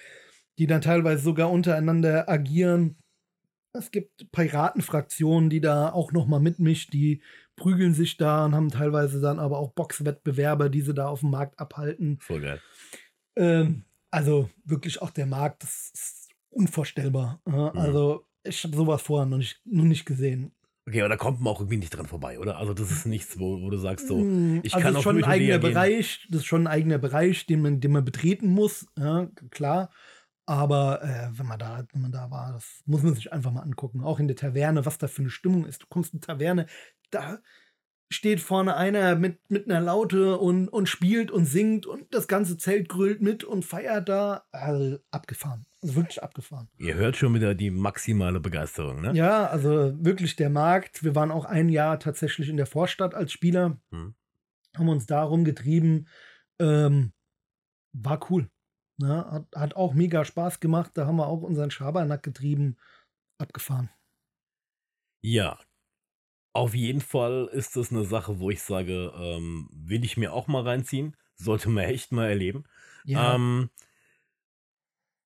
die 0.59 0.67
dann 0.67 0.81
teilweise 0.81 1.23
sogar 1.23 1.51
untereinander 1.51 2.29
agieren. 2.29 2.97
Es 3.79 3.91
gibt 3.91 4.31
Piratenfraktionen, 4.33 5.51
die 5.51 5.61
da 5.61 5.91
auch 5.91 6.13
noch 6.13 6.27
mal 6.27 6.41
mitmischt, 6.41 6.93
die 6.93 7.23
prügeln 7.57 7.95
sich 7.95 8.17
da 8.17 8.45
und 8.45 8.55
haben 8.55 8.71
teilweise 8.71 9.21
dann 9.21 9.39
aber 9.39 9.59
auch 9.59 9.73
Boxwettbewerber, 9.73 10.69
die 10.69 10.81
sie 10.83 10.95
da 10.95 11.09
auf 11.09 11.21
dem 11.21 11.31
Markt 11.31 11.59
abhalten. 11.59 12.19
Voll 12.21 12.41
geil. 12.41 12.61
Ähm, 13.37 13.85
also 14.11 14.51
wirklich 14.65 15.01
auch 15.03 15.11
der 15.11 15.27
Markt, 15.27 15.63
das 15.63 15.91
ist 15.95 16.29
unvorstellbar. 16.51 17.41
Ja, 17.47 17.73
Mhm. 17.73 17.79
Also 17.79 18.27
ich 18.45 18.65
habe 18.65 18.77
sowas 18.77 19.03
vorher 19.03 19.27
noch 19.27 19.39
nicht, 19.39 19.61
noch 19.65 19.85
nicht 19.85 20.07
gesehen. 20.07 20.53
Okay, 20.87 21.03
aber 21.03 21.11
da 21.11 21.17
kommt 21.17 21.41
man 21.41 21.53
auch 21.53 21.61
irgendwie 21.61 21.77
nicht 21.77 21.91
dran 21.91 22.07
vorbei, 22.07 22.39
oder? 22.39 22.57
Also 22.57 22.73
das 22.73 22.91
ist 22.91 23.05
nichts, 23.05 23.39
wo, 23.39 23.61
wo 23.61 23.69
du 23.69 23.77
sagst 23.77 24.09
so, 24.09 24.21
Mm, 24.21 24.61
ich 24.63 24.75
also 24.75 24.87
kann 24.87 24.97
ist 24.97 25.03
schon 25.03 25.19
ein 25.19 25.25
eigener 25.25 25.59
gehen. 25.59 25.73
Bereich, 25.73 26.27
das 26.31 26.41
ist 26.41 26.47
schon 26.47 26.63
ein 26.63 26.67
eigener 26.67 26.97
Bereich, 26.97 27.45
den 27.45 27.61
man, 27.61 27.81
den 27.81 27.93
man 27.93 28.07
betreten 28.07 28.49
muss, 28.49 28.87
ja, 28.99 29.29
klar. 29.51 29.91
Aber 30.49 31.03
äh, 31.03 31.29
wenn 31.39 31.45
man 31.45 31.59
da, 31.59 31.85
wenn 31.93 32.01
man 32.01 32.11
da 32.11 32.31
war, 32.31 32.55
das 32.55 32.83
muss 32.87 33.03
man 33.03 33.15
sich 33.15 33.31
einfach 33.35 33.53
mal 33.53 33.61
angucken. 33.61 34.01
Auch 34.03 34.19
in 34.19 34.29
der 34.29 34.37
Taverne, 34.37 34.87
was 34.87 34.97
da 34.97 35.07
für 35.07 35.21
eine 35.21 35.29
Stimmung 35.31 35.67
ist. 35.67 35.83
Du 35.83 35.87
kommst 35.91 36.15
in 36.15 36.21
die 36.21 36.27
Taverne, 36.27 36.65
da 37.11 37.39
steht 38.11 38.41
vorne 38.41 38.75
einer 38.75 39.15
mit, 39.15 39.51
mit 39.51 39.69
einer 39.69 39.83
Laute 39.83 40.39
und, 40.39 40.69
und 40.69 40.89
spielt 40.89 41.31
und 41.31 41.45
singt 41.45 41.85
und 41.85 42.15
das 42.15 42.29
ganze 42.29 42.57
Zelt 42.57 42.89
grölt 42.89 43.21
mit 43.21 43.45
und 43.45 43.67
feiert 43.67 44.09
da. 44.09 44.47
Also 44.51 44.99
abgefahren. 45.11 45.67
Also 45.83 45.97
wirklich 45.97 46.23
abgefahren. 46.23 46.69
Ihr 46.79 46.95
hört 46.95 47.19
schon 47.19 47.35
wieder 47.35 47.55
die 47.55 47.71
maximale 47.71 48.41
Begeisterung, 48.41 49.03
ne? 49.03 49.13
Ja, 49.15 49.49
also 49.49 49.93
wirklich 50.03 50.35
der 50.37 50.49
Markt. 50.49 51.05
Wir 51.05 51.15
waren 51.15 51.31
auch 51.31 51.45
ein 51.45 51.69
Jahr 51.69 52.01
tatsächlich 52.01 52.49
in 52.49 52.57
der 52.57 52.65
Vorstadt 52.67 53.15
als 53.15 53.33
Spieler, 53.33 53.79
Hm. 53.91 54.15
haben 54.79 54.89
uns 54.89 55.05
darum 55.05 55.45
getrieben. 55.45 56.09
Ähm, 56.59 57.13
war 57.93 58.19
cool. 58.31 58.49
Ne? 58.99 59.25
Hat, 59.31 59.47
hat 59.55 59.77
auch 59.77 59.95
mega 59.95 60.25
Spaß 60.25 60.61
gemacht. 60.61 60.91
Da 60.95 61.07
haben 61.07 61.17
wir 61.17 61.27
auch 61.29 61.43
unseren 61.43 61.71
Schabernack 61.71 62.23
getrieben. 62.23 62.77
Abgefahren. 63.39 63.89
Ja. 65.23 65.59
Auf 66.53 66.75
jeden 66.75 67.01
Fall 67.01 67.49
ist 67.53 67.77
das 67.77 67.93
eine 67.93 68.05
Sache, 68.05 68.41
wo 68.41 68.51
ich 68.51 68.61
sage, 68.63 69.13
ähm, 69.17 69.69
will 69.73 70.05
ich 70.05 70.17
mir 70.17 70.33
auch 70.33 70.49
mal 70.49 70.63
reinziehen. 70.63 71.17
Sollte 71.37 71.69
man 71.69 71.85
echt 71.85 72.11
mal 72.11 72.29
erleben. 72.29 72.65
Ja, 73.05 73.35
Ähm, 73.37 73.71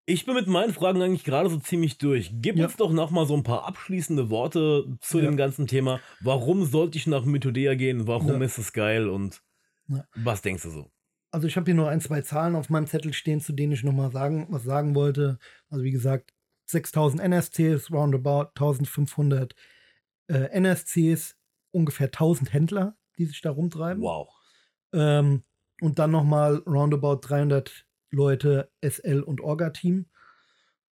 ich 0.04 0.26
bin 0.26 0.34
mit 0.34 0.46
meinen 0.48 0.74
Fragen 0.74 1.00
eigentlich 1.00 1.24
gerade 1.24 1.48
so 1.48 1.58
ziemlich 1.58 1.96
durch. 1.96 2.30
Gib 2.34 2.56
Ja. 2.56 2.66
uns 2.66 2.76
doch 2.76 2.92
noch 2.92 3.10
mal 3.10 3.24
so 3.24 3.34
ein 3.34 3.44
paar 3.44 3.64
abschließende 3.66 4.28
Worte 4.28 4.98
zu 5.00 5.18
Ja. 5.20 5.24
dem 5.24 5.36
ganzen 5.38 5.66
Thema. 5.66 6.00
Warum 6.20 6.64
sollte 6.66 6.98
ich 6.98 7.06
nach 7.06 7.24
Mythodea 7.24 7.74
gehen? 7.76 8.06
Warum 8.06 8.40
Ja. 8.40 8.44
ist 8.44 8.58
es 8.58 8.72
geil? 8.74 9.08
Und 9.08 9.42
was 10.14 10.42
denkst 10.42 10.64
du 10.64 10.70
so? 10.70 10.90
Also 11.32 11.46
ich 11.46 11.56
habe 11.56 11.64
hier 11.64 11.74
noch 11.74 11.88
ein, 11.88 12.00
zwei 12.00 12.20
Zahlen 12.20 12.54
auf 12.54 12.68
meinem 12.68 12.86
Zettel 12.86 13.12
stehen, 13.14 13.40
zu 13.40 13.52
denen 13.52 13.72
ich 13.72 13.82
noch 13.82 13.92
mal 13.92 14.12
sagen, 14.12 14.46
was 14.50 14.64
sagen 14.64 14.94
wollte. 14.94 15.38
Also 15.70 15.82
wie 15.82 15.90
gesagt, 15.90 16.32
6000 16.66 17.22
NSCs, 17.22 17.90
roundabout 17.90 18.50
1500 18.54 19.54
äh, 20.28 20.48
NSCs, 20.60 21.36
ungefähr 21.70 22.06
1000 22.08 22.52
Händler, 22.52 22.96
die 23.18 23.24
sich 23.24 23.40
da 23.40 23.50
rumtreiben. 23.50 24.02
Wow. 24.02 24.28
Ähm, 24.92 25.42
und 25.80 25.98
dann 25.98 26.10
nochmal 26.10 26.56
roundabout 26.66 27.20
300 27.22 27.86
Leute 28.10 28.70
SL 28.82 29.22
und 29.22 29.40
Orga-Team. 29.40 30.06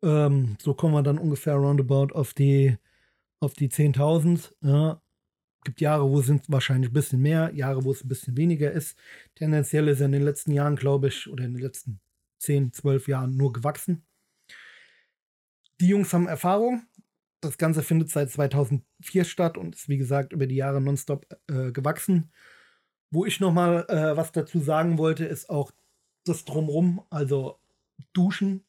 Ähm, 0.02 0.58
so 0.62 0.74
kommen 0.74 0.94
wir 0.94 1.04
dann 1.04 1.18
ungefähr 1.18 1.56
roundabout 1.56 2.14
auf 2.14 2.34
die, 2.34 2.78
auf 3.42 3.54
die 3.54 3.70
10.000. 3.70 4.54
Ja. 4.62 5.02
Gibt 5.64 5.82
Jahre, 5.82 6.10
wo 6.10 6.20
es 6.20 6.32
wahrscheinlich 6.48 6.92
ein 6.92 6.94
bisschen 6.94 7.22
mehr, 7.22 7.52
Jahre, 7.54 7.84
wo 7.84 7.92
es 7.92 8.04
ein 8.04 8.08
bisschen 8.08 8.38
weniger 8.38 8.72
ist. 8.72 8.98
Tendenziell 9.36 9.88
ist 9.90 10.00
er 10.00 10.06
in 10.06 10.14
den 10.14 10.24
letzten 10.24 10.52
Jahren, 10.52 10.76
glaube 10.76 11.10
ich, 11.10 11.30
oder 11.30 11.44
in 11.44 11.54
den 11.54 11.62
letzten 11.62 12.00
10, 12.40 12.72
12 12.74 13.08
Jahren 13.08 13.36
nur 13.36 13.52
gewachsen. 13.52 14.06
Die 15.82 15.88
Jungs 15.88 16.14
haben 16.14 16.28
Erfahrung. 16.28 16.84
Das 17.42 17.58
Ganze 17.58 17.84
findet 17.84 18.10
seit 18.10 18.32
2004 18.32 19.24
statt 19.24 19.58
und 19.58 19.76
ist, 19.76 19.88
wie 19.88 19.98
gesagt, 19.98 20.34
über 20.34 20.46
die 20.46 20.56
Jahre 20.56 20.82
nonstop 20.82 21.26
äh, 21.48 21.72
gewachsen. 21.72 22.32
Wo 23.12 23.26
ich 23.26 23.40
noch 23.40 23.54
mal 23.54 23.86
äh, 23.90 24.16
was 24.18 24.32
dazu 24.32 24.60
sagen 24.60 24.98
wollte, 24.98 25.26
ist 25.26 25.50
auch 25.50 25.72
das 26.26 26.46
Drumrum. 26.46 27.06
Also 27.10 27.60
Duschen, 28.14 28.66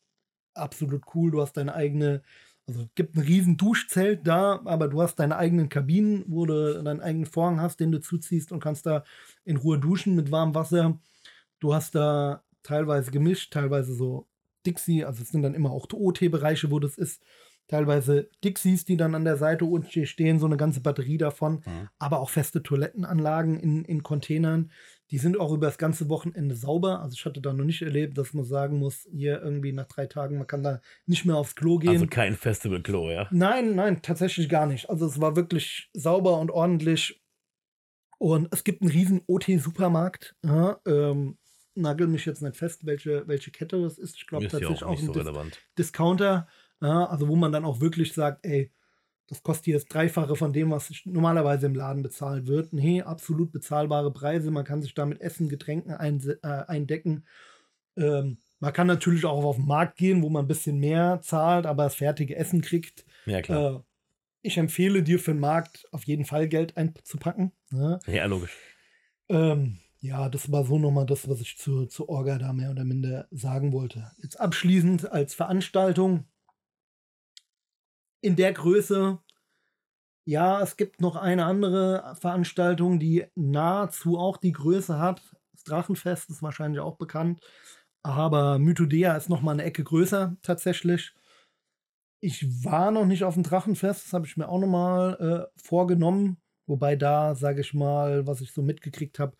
absolut 0.55 1.03
cool. 1.15 1.31
Du 1.31 1.41
hast 1.41 1.57
deine 1.57 1.75
eigene, 1.75 2.23
also 2.71 2.83
es 2.83 2.95
gibt 2.95 3.17
ein 3.17 3.23
riesen 3.23 3.57
Duschzelt 3.57 4.27
da, 4.27 4.61
aber 4.65 4.87
du 4.87 5.03
hast 5.03 5.17
deine 5.17 5.37
eigenen 5.37 5.69
Kabinen, 5.69 6.25
wo 6.29 6.47
du 6.47 6.83
deinen 6.83 7.01
eigenen 7.01 7.27
Vorhang 7.27 7.61
hast, 7.61 7.81
den 7.81 7.91
du 7.91 8.01
zuziehst 8.01 8.53
und 8.53 8.61
kannst 8.61 8.87
da 8.87 9.03
in 9.45 9.57
Ruhe 9.57 9.79
duschen 9.79 10.15
mit 10.15 10.31
warmem 10.31 10.55
Wasser. 10.55 11.01
Du 11.59 11.75
hast 11.75 11.97
da 11.97 12.45
teilweise 12.63 13.11
gemischt, 13.11 13.53
teilweise 13.53 13.93
so 13.93 14.29
Dixie, 14.65 15.05
also 15.05 15.23
es 15.23 15.31
sind 15.31 15.43
dann 15.43 15.55
immer 15.55 15.73
auch 15.73 15.89
OT-Bereiche, 15.93 16.71
wo 16.71 16.79
das 16.79 16.97
ist. 16.97 17.23
Teilweise 17.71 18.29
Dixies, 18.43 18.85
die 18.85 18.97
dann 18.97 19.15
an 19.15 19.25
der 19.25 19.37
Seite 19.37 19.65
unten 19.65 20.05
stehen, 20.05 20.41
so 20.41 20.47
eine 20.47 20.57
ganze 20.57 20.81
Batterie 20.81 21.19
davon 21.19 21.63
Mhm. 21.65 21.89
aber 22.01 22.19
auch 22.19 22.29
feste 22.31 22.63
Toilettenanlagen 22.65 23.61
in, 23.61 23.85
in 23.85 24.03
Containern. 24.03 24.73
Die 25.13 25.19
sind 25.19 25.39
auch 25.39 25.53
über 25.53 25.67
das 25.67 25.79
ganze 25.79 26.09
Wochenende 26.09 26.57
sauber. 26.57 27.01
Also 27.01 27.15
ich 27.17 27.25
hatte 27.25 27.41
da 27.41 27.53
noch 27.53 27.65
nicht 27.65 27.83
erlebt, 27.83 28.19
dass 28.19 28.35
man 28.35 28.45
sagen 28.45 28.79
muss, 28.79 29.07
hier 29.13 29.41
irgendwie 29.41 29.73
nach 29.73 29.87
drei 29.87 30.07
Tagen, 30.07 30.39
man 30.39 30.47
kann 30.49 30.65
da 30.65 30.81
nicht 31.07 31.25
mehr 31.25 31.37
aufs 31.37 31.55
Klo 31.55 31.79
gehen. 31.79 31.91
Also 31.91 32.07
kein 32.09 32.35
Festival-Klo, 32.35 33.11
ja? 33.11 33.29
Nein, 33.31 33.77
nein, 33.77 34.03
tatsächlich 34.03 34.49
gar 34.49 34.67
nicht. 34.67 34.91
Also 34.91 35.07
es 35.07 35.21
war 35.21 35.37
wirklich 35.37 35.91
sauber 35.95 36.39
und 36.39 36.51
ordentlich. 36.51 37.23
Und 38.19 38.49
es 38.53 38.65
gibt 38.65 38.83
einen 38.83 38.91
riesen 38.91 39.23
OT-Supermarkt. 39.27 40.37
Ja, 40.45 40.81
ähm, 40.87 41.39
nagel 41.75 42.07
mich 42.07 42.27
jetzt 42.27 42.43
nicht 42.43 42.57
fest, 42.57 42.85
welche, 42.85 43.27
welche 43.27 43.51
Kette 43.51 43.81
das 43.81 43.99
ist. 43.99 44.17
Ich 44.17 44.27
glaube 44.27 44.49
tatsächlich 44.49 44.83
auch 44.83 44.89
auch 44.89 44.99
ein 44.99 45.07
so 45.07 45.13
Dis 45.13 45.23
relevant. 45.23 45.59
Discounter. 45.79 46.49
Ja, 46.81 47.07
also 47.07 47.29
wo 47.29 47.37
man 47.37 47.53
dann 47.53 47.65
auch 47.65 47.81
wirklich 47.81 48.13
sagt, 48.13 48.45
ey, 48.47 48.73
das 49.29 49.43
kostet 49.43 49.67
hier 49.67 49.75
das 49.75 49.87
Dreifache 49.87 50.35
von 50.35 50.53
dem, 50.53 50.71
was 50.71 50.91
normalerweise 51.05 51.67
im 51.67 51.75
Laden 51.75 52.03
bezahlt 52.03 52.47
wird. 52.47 52.73
Nee, 52.73 53.03
absolut 53.03 53.53
bezahlbare 53.53 54.13
Preise. 54.13 54.51
Man 54.51 54.65
kann 54.65 54.83
sich 54.83 54.93
da 54.95 55.07
mit 55.07 55.21
Essen, 55.21 55.49
Getränken 55.49 55.93
einse- 55.93 56.43
äh, 56.43 56.67
eindecken. 56.67 57.25
Ähm, 57.97 58.39
man 58.59 58.73
kann 58.73 58.87
natürlich 58.89 59.25
auch 59.25 59.45
auf 59.45 59.57
den 59.57 59.67
Markt 59.67 59.97
gehen, 59.97 60.23
wo 60.23 60.29
man 60.31 60.45
ein 60.45 60.49
bisschen 60.49 60.79
mehr 60.79 61.21
zahlt, 61.23 61.67
aber 61.67 61.85
das 61.85 61.95
fertige 61.95 62.37
Essen 62.37 62.61
kriegt. 62.61 63.05
Ja, 63.27 63.41
klar. 63.41 63.77
Äh, 63.77 63.81
ich 64.43 64.57
empfehle 64.57 65.03
dir 65.03 65.19
für 65.19 65.33
den 65.33 65.41
Markt 65.41 65.87
auf 65.93 66.05
jeden 66.05 66.25
Fall 66.25 66.49
Geld 66.49 66.77
einzupacken. 66.77 67.53
Ne? 67.71 68.01
ja, 68.07 68.25
logisch. 68.25 68.57
Ähm, 69.29 69.79
ja, 70.01 70.29
das 70.29 70.51
war 70.51 70.65
so 70.65 70.79
nochmal 70.79 71.07
das, 71.07 71.29
was 71.29 71.41
ich 71.41 71.59
zu, 71.59 71.87
zu 71.87 72.09
Orga 72.09 72.39
da 72.39 72.53
mehr 72.53 72.71
oder 72.71 72.85
minder 72.85 73.29
sagen 73.31 73.73
wollte. 73.73 74.11
Jetzt 74.23 74.41
abschließend 74.41 75.13
als 75.13 75.35
Veranstaltung 75.35 76.25
in 78.21 78.37
der 78.37 78.53
Größe. 78.53 79.19
Ja, 80.27 80.61
es 80.63 80.77
gibt 80.77 81.01
noch 81.01 81.17
eine 81.17 81.45
andere 81.45 82.15
Veranstaltung, 82.21 82.99
die 82.99 83.27
nahezu 83.35 84.19
auch 84.19 84.37
die 84.37 84.53
Größe 84.53 84.99
hat. 84.99 85.23
Das 85.53 85.65
Drachenfest 85.65 86.31
ist 86.31 86.43
wahrscheinlich 86.43 86.81
auch 86.81 86.97
bekannt. 86.97 87.41
Aber 88.03 88.59
Mythodea 88.59 89.17
ist 89.17 89.29
noch 89.29 89.43
mal 89.43 89.53
eine 89.53 89.65
Ecke 89.65 89.85
größer 89.85 90.37
tatsächlich. 90.43 91.15
Ich 92.21 92.65
war 92.65 92.91
noch 92.91 93.07
nicht 93.07 93.25
auf 93.25 93.35
dem 93.35 93.43
Drachenfest, 93.43 94.07
das 94.07 94.13
habe 94.13 94.27
ich 94.27 94.37
mir 94.37 94.49
auch 94.49 94.61
noch 94.61 94.69
mal 94.69 95.49
äh, 95.49 95.61
vorgenommen. 95.63 96.37
Wobei 96.67 96.97
da, 96.97 97.35
sage 97.35 97.63
ich 97.63 97.75
mal, 97.75 98.27
was 98.27 98.41
ich 98.43 98.53
so 98.53 98.63
mitgekriegt 98.63 99.19
habe, 99.19 99.37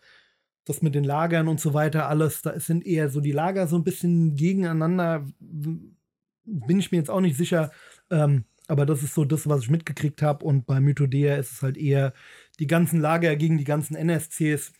das 0.65 0.81
mit 0.81 0.95
den 0.95 1.03
Lagern 1.03 1.47
und 1.47 1.59
so 1.59 1.73
weiter, 1.73 2.07
alles, 2.07 2.41
da 2.41 2.59
sind 2.59 2.85
eher 2.85 3.09
so 3.09 3.21
die 3.21 3.31
Lager 3.31 3.67
so 3.67 3.77
ein 3.77 3.83
bisschen 3.83 4.35
gegeneinander. 4.35 5.25
Bin 5.39 6.79
ich 6.79 6.91
mir 6.91 6.97
jetzt 6.97 7.09
auch 7.09 7.21
nicht 7.21 7.37
sicher. 7.37 7.71
Ähm, 8.09 8.45
aber 8.71 8.85
das 8.85 9.03
ist 9.03 9.15
so 9.15 9.25
das, 9.25 9.49
was 9.49 9.63
ich 9.63 9.69
mitgekriegt 9.69 10.21
habe. 10.21 10.45
Und 10.45 10.65
bei 10.65 10.79
Mythodea 10.79 11.35
ist 11.35 11.51
es 11.51 11.61
halt 11.61 11.75
eher 11.75 12.13
die 12.57 12.67
ganzen 12.67 13.01
Lager 13.01 13.35
gegen 13.35 13.57
die 13.57 13.65
ganzen 13.65 13.97
NSCs. 13.97 14.71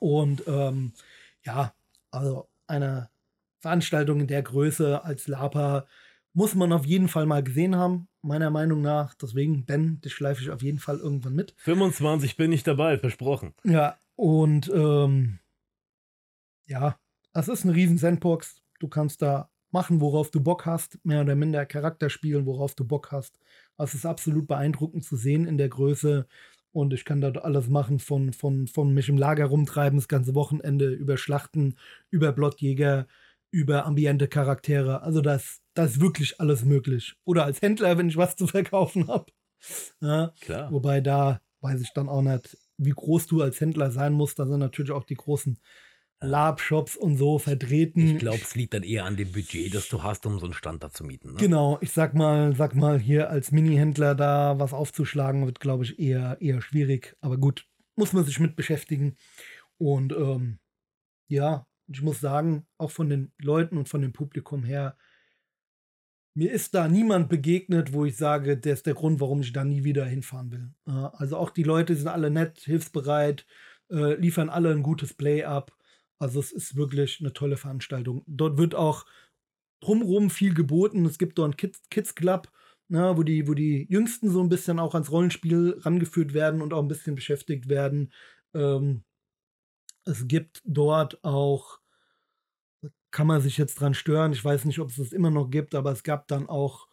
Und 0.00 0.42
ähm, 0.48 0.92
ja, 1.44 1.72
also 2.10 2.48
eine 2.66 3.08
Veranstaltung 3.60 4.18
in 4.18 4.26
der 4.26 4.42
Größe 4.42 5.04
als 5.04 5.28
Lapa 5.28 5.86
muss 6.32 6.56
man 6.56 6.72
auf 6.72 6.84
jeden 6.84 7.06
Fall 7.06 7.24
mal 7.24 7.44
gesehen 7.44 7.76
haben, 7.76 8.08
meiner 8.20 8.50
Meinung 8.50 8.82
nach. 8.82 9.14
Deswegen, 9.14 9.64
Ben, 9.64 10.00
das 10.02 10.10
schleife 10.10 10.42
ich 10.42 10.50
auf 10.50 10.60
jeden 10.60 10.80
Fall 10.80 10.98
irgendwann 10.98 11.36
mit. 11.36 11.54
25 11.58 12.36
bin 12.36 12.50
ich 12.50 12.64
dabei, 12.64 12.98
versprochen. 12.98 13.54
Ja, 13.62 13.96
und 14.16 14.68
ähm, 14.74 15.38
ja, 16.66 16.98
es 17.32 17.46
ist 17.46 17.62
eine 17.62 17.76
riesen 17.76 17.96
Sandbox. 17.96 18.60
Du 18.80 18.88
kannst 18.88 19.22
da 19.22 19.50
machen, 19.76 20.00
worauf 20.00 20.30
du 20.30 20.40
Bock 20.40 20.64
hast, 20.64 20.98
mehr 21.04 21.20
oder 21.20 21.34
minder 21.34 21.66
Charakter 21.66 22.08
spielen, 22.08 22.46
worauf 22.46 22.74
du 22.74 22.86
Bock 22.86 23.12
hast. 23.12 23.38
Es 23.76 23.92
ist 23.92 24.06
absolut 24.06 24.48
beeindruckend 24.48 25.04
zu 25.04 25.16
sehen 25.16 25.46
in 25.46 25.58
der 25.58 25.68
Größe. 25.68 26.26
Und 26.72 26.94
ich 26.94 27.04
kann 27.04 27.20
dort 27.20 27.36
alles 27.44 27.68
machen, 27.68 27.98
von, 27.98 28.32
von, 28.32 28.68
von 28.68 28.94
mich 28.94 29.10
im 29.10 29.18
Lager 29.18 29.44
rumtreiben, 29.44 29.98
das 29.98 30.08
ganze 30.08 30.34
Wochenende, 30.34 30.88
über 30.88 31.18
Schlachten, 31.18 31.76
über 32.10 32.32
Blottjäger, 32.32 33.06
über 33.50 33.84
ambiente 33.84 34.28
Charaktere. 34.28 35.02
Also 35.02 35.20
das, 35.20 35.60
das 35.74 35.92
ist 35.92 36.00
wirklich 36.00 36.40
alles 36.40 36.64
möglich. 36.64 37.14
Oder 37.24 37.44
als 37.44 37.60
Händler, 37.60 37.98
wenn 37.98 38.08
ich 38.08 38.16
was 38.16 38.34
zu 38.34 38.46
verkaufen 38.46 39.08
habe. 39.08 39.30
Ja, 40.00 40.32
Klar. 40.40 40.72
Wobei 40.72 41.02
da 41.02 41.42
weiß 41.60 41.82
ich 41.82 41.92
dann 41.92 42.08
auch 42.08 42.22
nicht, 42.22 42.56
wie 42.78 42.90
groß 42.90 43.26
du 43.26 43.42
als 43.42 43.60
Händler 43.60 43.90
sein 43.90 44.14
musst. 44.14 44.38
Da 44.38 44.46
sind 44.46 44.60
natürlich 44.60 44.92
auch 44.92 45.04
die 45.04 45.16
großen 45.16 45.58
Lab-Shops 46.20 46.96
und 46.96 47.16
so 47.16 47.38
vertreten. 47.38 48.14
Ich 48.14 48.18
glaube, 48.18 48.40
es 48.42 48.54
liegt 48.54 48.74
dann 48.74 48.82
eher 48.82 49.04
an 49.04 49.16
dem 49.16 49.32
Budget, 49.32 49.74
das 49.74 49.88
du 49.88 50.02
hast, 50.02 50.24
um 50.26 50.38
so 50.38 50.46
einen 50.46 50.54
Stand 50.54 50.82
da 50.82 50.90
zu 50.90 51.04
mieten. 51.04 51.32
Ne? 51.32 51.38
Genau, 51.38 51.78
ich 51.80 51.92
sag 51.92 52.14
mal, 52.14 52.54
sag 52.56 52.74
mal, 52.74 52.98
hier 52.98 53.28
als 53.30 53.52
Mini-Händler 53.52 54.14
da 54.14 54.58
was 54.58 54.72
aufzuschlagen, 54.72 55.44
wird, 55.44 55.60
glaube 55.60 55.84
ich, 55.84 55.98
eher, 55.98 56.38
eher 56.40 56.62
schwierig. 56.62 57.16
Aber 57.20 57.36
gut, 57.36 57.66
muss 57.96 58.12
man 58.12 58.24
sich 58.24 58.40
mit 58.40 58.56
beschäftigen. 58.56 59.16
Und 59.78 60.12
ähm, 60.12 60.58
ja, 61.28 61.66
ich 61.88 62.02
muss 62.02 62.20
sagen, 62.20 62.66
auch 62.78 62.90
von 62.90 63.10
den 63.10 63.32
Leuten 63.38 63.76
und 63.76 63.88
von 63.88 64.00
dem 64.00 64.12
Publikum 64.12 64.64
her, 64.64 64.96
mir 66.34 66.52
ist 66.52 66.74
da 66.74 66.86
niemand 66.88 67.28
begegnet, 67.30 67.92
wo 67.92 68.04
ich 68.04 68.16
sage, 68.16 68.58
der 68.58 68.74
ist 68.74 68.86
der 68.86 68.94
Grund, 68.94 69.20
warum 69.20 69.40
ich 69.40 69.52
da 69.52 69.64
nie 69.64 69.84
wieder 69.84 70.04
hinfahren 70.04 70.50
will. 70.50 70.70
Äh, 70.86 71.08
also 71.16 71.36
auch 71.36 71.50
die 71.50 71.62
Leute 71.62 71.94
sind 71.94 72.08
alle 72.08 72.30
nett, 72.30 72.58
hilfsbereit, 72.60 73.46
äh, 73.90 74.14
liefern 74.14 74.50
alle 74.50 74.70
ein 74.70 74.82
gutes 74.82 75.14
Play 75.14 75.44
ab. 75.44 75.72
Also 76.18 76.40
es 76.40 76.52
ist 76.52 76.76
wirklich 76.76 77.20
eine 77.20 77.32
tolle 77.32 77.56
Veranstaltung. 77.56 78.22
Dort 78.26 78.58
wird 78.58 78.74
auch 78.74 79.04
drumherum 79.80 80.30
viel 80.30 80.54
geboten. 80.54 81.04
Es 81.04 81.18
gibt 81.18 81.38
dort 81.38 81.46
einen 81.46 81.56
Kids, 81.56 81.82
Kids 81.90 82.14
Club, 82.14 82.50
ne, 82.88 83.16
wo, 83.16 83.22
die, 83.22 83.46
wo 83.46 83.54
die 83.54 83.86
Jüngsten 83.90 84.30
so 84.30 84.40
ein 84.42 84.48
bisschen 84.48 84.78
auch 84.78 84.94
ans 84.94 85.10
Rollenspiel 85.10 85.78
rangeführt 85.80 86.32
werden 86.34 86.62
und 86.62 86.72
auch 86.72 86.82
ein 86.82 86.88
bisschen 86.88 87.14
beschäftigt 87.14 87.68
werden. 87.68 88.12
Ähm, 88.54 89.04
es 90.04 90.26
gibt 90.28 90.62
dort 90.64 91.22
auch 91.24 91.80
kann 93.16 93.26
man 93.26 93.40
sich 93.40 93.56
jetzt 93.56 93.80
dran 93.80 93.94
stören. 93.94 94.32
Ich 94.32 94.44
weiß 94.44 94.66
nicht, 94.66 94.78
ob 94.78 94.90
es 94.90 94.96
das 94.96 95.12
immer 95.12 95.30
noch 95.30 95.48
gibt, 95.48 95.74
aber 95.74 95.90
es 95.90 96.02
gab 96.02 96.28
dann 96.28 96.50
auch 96.50 96.86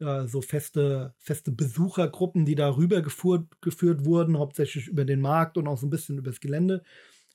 äh, 0.00 0.26
so 0.26 0.40
feste, 0.40 1.14
feste 1.18 1.52
Besuchergruppen, 1.52 2.46
die 2.46 2.54
da 2.54 2.74
rüber 2.74 3.02
geführt, 3.02 3.60
geführt 3.60 4.06
wurden, 4.06 4.38
hauptsächlich 4.38 4.88
über 4.88 5.04
den 5.04 5.20
Markt 5.20 5.58
und 5.58 5.68
auch 5.68 5.76
so 5.76 5.86
ein 5.86 5.90
bisschen 5.90 6.16
übers 6.16 6.40
Gelände. 6.40 6.82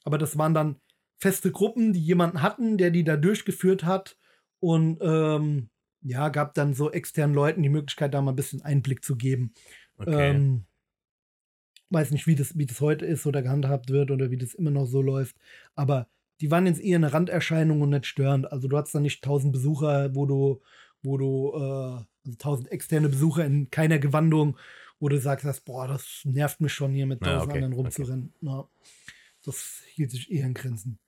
Aber 0.03 0.17
das 0.17 0.35
waren 0.35 0.55
dann 0.55 0.79
feste 1.23 1.51
Gruppen, 1.51 1.93
die 1.93 2.01
jemanden 2.01 2.41
hatten, 2.41 2.77
der 2.77 2.91
die 2.91 3.05
da 3.05 3.15
durchgeführt 3.15 3.85
hat 3.85 4.17
und 4.59 4.99
ähm, 5.01 5.69
ja, 6.01 6.27
gab 6.27 6.53
dann 6.53 6.73
so 6.73 6.91
externen 6.91 7.33
Leuten 7.33 7.63
die 7.63 7.69
Möglichkeit, 7.69 8.13
da 8.13 8.21
mal 8.21 8.33
ein 8.33 8.35
bisschen 8.35 8.61
Einblick 8.61 9.05
zu 9.05 9.15
geben. 9.15 9.53
Okay. 9.97 10.31
Ähm, 10.31 10.65
weiß 11.89 12.11
nicht, 12.11 12.27
wie 12.27 12.35
das, 12.35 12.57
wie 12.57 12.65
das 12.65 12.81
heute 12.81 13.05
ist 13.05 13.25
oder 13.25 13.41
gehandhabt 13.41 13.89
wird 13.89 14.11
oder 14.11 14.31
wie 14.31 14.37
das 14.37 14.53
immer 14.53 14.71
noch 14.71 14.85
so 14.85 15.01
läuft. 15.01 15.37
Aber 15.75 16.07
die 16.41 16.51
waren 16.51 16.67
jetzt 16.67 16.81
eher 16.81 16.97
eine 16.97 17.13
Randerscheinung 17.13 17.79
und 17.79 17.91
nicht 17.91 18.05
störend. 18.05 18.51
Also 18.51 18.67
du 18.67 18.77
hattest 18.77 18.95
da 18.95 18.99
nicht 18.99 19.23
tausend 19.23 19.53
Besucher, 19.53 20.13
wo 20.13 20.25
du, 20.25 20.61
wo 21.03 21.17
du, 21.17 21.53
äh, 21.55 22.03
also 22.25 22.37
tausend 22.37 22.69
externe 22.69 23.07
Besucher 23.07 23.45
in 23.45 23.69
keiner 23.69 23.97
Gewandung, 23.97 24.57
wo 24.99 25.07
du 25.07 25.17
sagst, 25.21 25.45
hast, 25.45 25.61
boah, 25.61 25.87
das 25.87 26.21
nervt 26.25 26.59
mich 26.59 26.73
schon 26.73 26.91
hier 26.91 27.05
mit 27.05 27.21
tausend 27.21 27.39
ja, 27.39 27.47
okay, 27.47 27.63
anderen 27.63 27.73
rumzurennen. 27.73 28.33
Okay. 28.41 28.45
Ja, 28.45 28.67
das 29.45 29.83
hielt 29.93 30.11
sich 30.11 30.29
eher 30.29 30.47
in 30.47 30.53
Grenzen. 30.53 30.99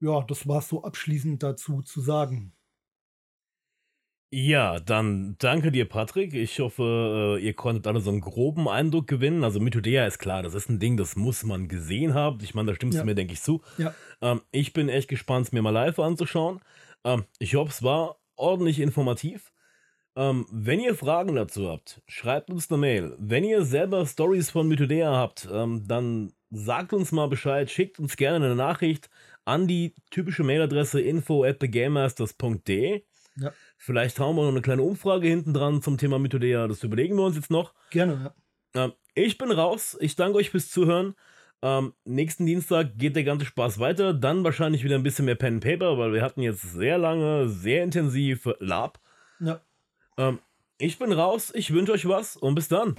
Ja, 0.00 0.22
das 0.22 0.46
war 0.46 0.62
so 0.62 0.84
abschließend 0.84 1.42
dazu 1.42 1.82
zu 1.82 2.00
sagen. 2.00 2.52
Ja, 4.30 4.78
dann 4.78 5.36
danke 5.38 5.72
dir, 5.72 5.88
Patrick. 5.88 6.34
Ich 6.34 6.60
hoffe, 6.60 7.38
äh, 7.38 7.42
ihr 7.42 7.54
konntet 7.54 7.86
alle 7.86 8.00
so 8.00 8.10
einen 8.10 8.20
groben 8.20 8.68
Eindruck 8.68 9.06
gewinnen. 9.06 9.42
Also 9.42 9.58
Mythodea 9.58 10.06
ist 10.06 10.18
klar, 10.18 10.42
das 10.42 10.52
ist 10.52 10.68
ein 10.68 10.78
Ding, 10.78 10.98
das 10.98 11.16
muss 11.16 11.44
man 11.44 11.66
gesehen 11.66 12.12
haben. 12.12 12.38
Ich 12.42 12.54
meine, 12.54 12.68
da 12.68 12.74
stimmst 12.74 12.96
ja. 12.96 13.02
du 13.02 13.06
mir, 13.06 13.14
denke 13.14 13.32
ich, 13.32 13.40
zu. 13.40 13.62
Ja. 13.78 13.94
Ähm, 14.20 14.42
ich 14.50 14.74
bin 14.74 14.90
echt 14.90 15.08
gespannt, 15.08 15.46
es 15.46 15.52
mir 15.52 15.62
mal 15.62 15.70
live 15.70 15.98
anzuschauen. 15.98 16.60
Ähm, 17.04 17.24
ich 17.38 17.54
hoffe, 17.54 17.70
es 17.70 17.82
war 17.82 18.18
ordentlich 18.36 18.80
informativ. 18.80 19.50
Ähm, 20.14 20.46
wenn 20.50 20.80
ihr 20.80 20.94
Fragen 20.94 21.34
dazu 21.34 21.70
habt, 21.70 22.02
schreibt 22.06 22.50
uns 22.50 22.70
eine 22.70 22.78
Mail. 22.78 23.16
Wenn 23.18 23.44
ihr 23.44 23.62
selber 23.62 24.04
Stories 24.04 24.50
von 24.50 24.68
Mythodea 24.68 25.10
habt, 25.10 25.48
ähm, 25.50 25.88
dann 25.88 26.34
sagt 26.50 26.92
uns 26.92 27.12
mal 27.12 27.28
Bescheid, 27.28 27.70
schickt 27.70 27.98
uns 27.98 28.16
gerne 28.16 28.44
eine 28.44 28.56
Nachricht 28.56 29.08
an 29.48 29.66
die 29.66 29.94
typische 30.10 30.44
Mailadresse 30.44 31.00
info 31.00 31.42
at 31.42 31.60
thegamemasters.de. 31.60 33.02
Ja. 33.36 33.52
Vielleicht 33.76 34.20
hauen 34.20 34.36
wir 34.36 34.42
noch 34.42 34.50
eine 34.50 34.62
kleine 34.62 34.82
Umfrage 34.82 35.26
hinten 35.26 35.54
dran 35.54 35.80
zum 35.80 35.96
Thema 35.96 36.18
Mythodea. 36.18 36.68
Das 36.68 36.82
überlegen 36.82 37.16
wir 37.16 37.24
uns 37.24 37.36
jetzt 37.36 37.50
noch. 37.50 37.72
Gerne, 37.90 38.34
ja. 38.74 38.84
Ähm, 38.84 38.92
ich 39.14 39.38
bin 39.38 39.50
raus. 39.50 39.96
Ich 40.00 40.16
danke 40.16 40.38
euch 40.38 40.50
fürs 40.50 40.70
Zuhören. 40.70 41.14
Ähm, 41.62 41.94
nächsten 42.04 42.46
Dienstag 42.46 42.98
geht 42.98 43.16
der 43.16 43.24
ganze 43.24 43.46
Spaß 43.46 43.78
weiter. 43.78 44.12
Dann 44.12 44.44
wahrscheinlich 44.44 44.84
wieder 44.84 44.96
ein 44.96 45.02
bisschen 45.02 45.24
mehr 45.24 45.34
Pen 45.34 45.54
and 45.54 45.64
Paper, 45.64 45.98
weil 45.98 46.12
wir 46.12 46.22
hatten 46.22 46.42
jetzt 46.42 46.62
sehr 46.62 46.98
lange, 46.98 47.48
sehr 47.48 47.82
intensiv 47.82 48.48
Lab. 48.58 49.00
Ja. 49.40 49.60
Ähm, 50.18 50.40
ich 50.78 50.98
bin 50.98 51.10
raus. 51.12 51.52
Ich 51.54 51.72
wünsche 51.72 51.92
euch 51.92 52.06
was 52.06 52.36
und 52.36 52.54
bis 52.54 52.68
dann. 52.68 52.96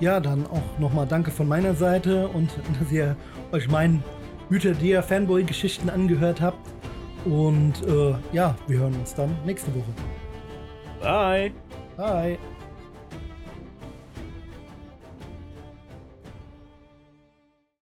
Ja, 0.00 0.20
dann 0.20 0.46
auch 0.46 0.78
nochmal 0.78 1.06
danke 1.06 1.30
von 1.30 1.46
meiner 1.46 1.74
Seite 1.74 2.28
und 2.28 2.50
dass 2.80 2.90
ihr 2.90 3.16
euch 3.52 3.68
meinen 3.68 4.02
Mythodea 4.50 5.02
Fanboy-Geschichten 5.02 5.90
angehört 5.90 6.40
habt. 6.40 6.66
Und 7.24 7.74
äh, 7.86 8.14
ja, 8.32 8.54
wir 8.66 8.78
hören 8.78 8.94
uns 8.94 9.14
dann 9.14 9.36
nächste 9.44 9.74
Woche. 9.74 9.92
Bye. 11.00 11.52
Bye. 11.96 12.38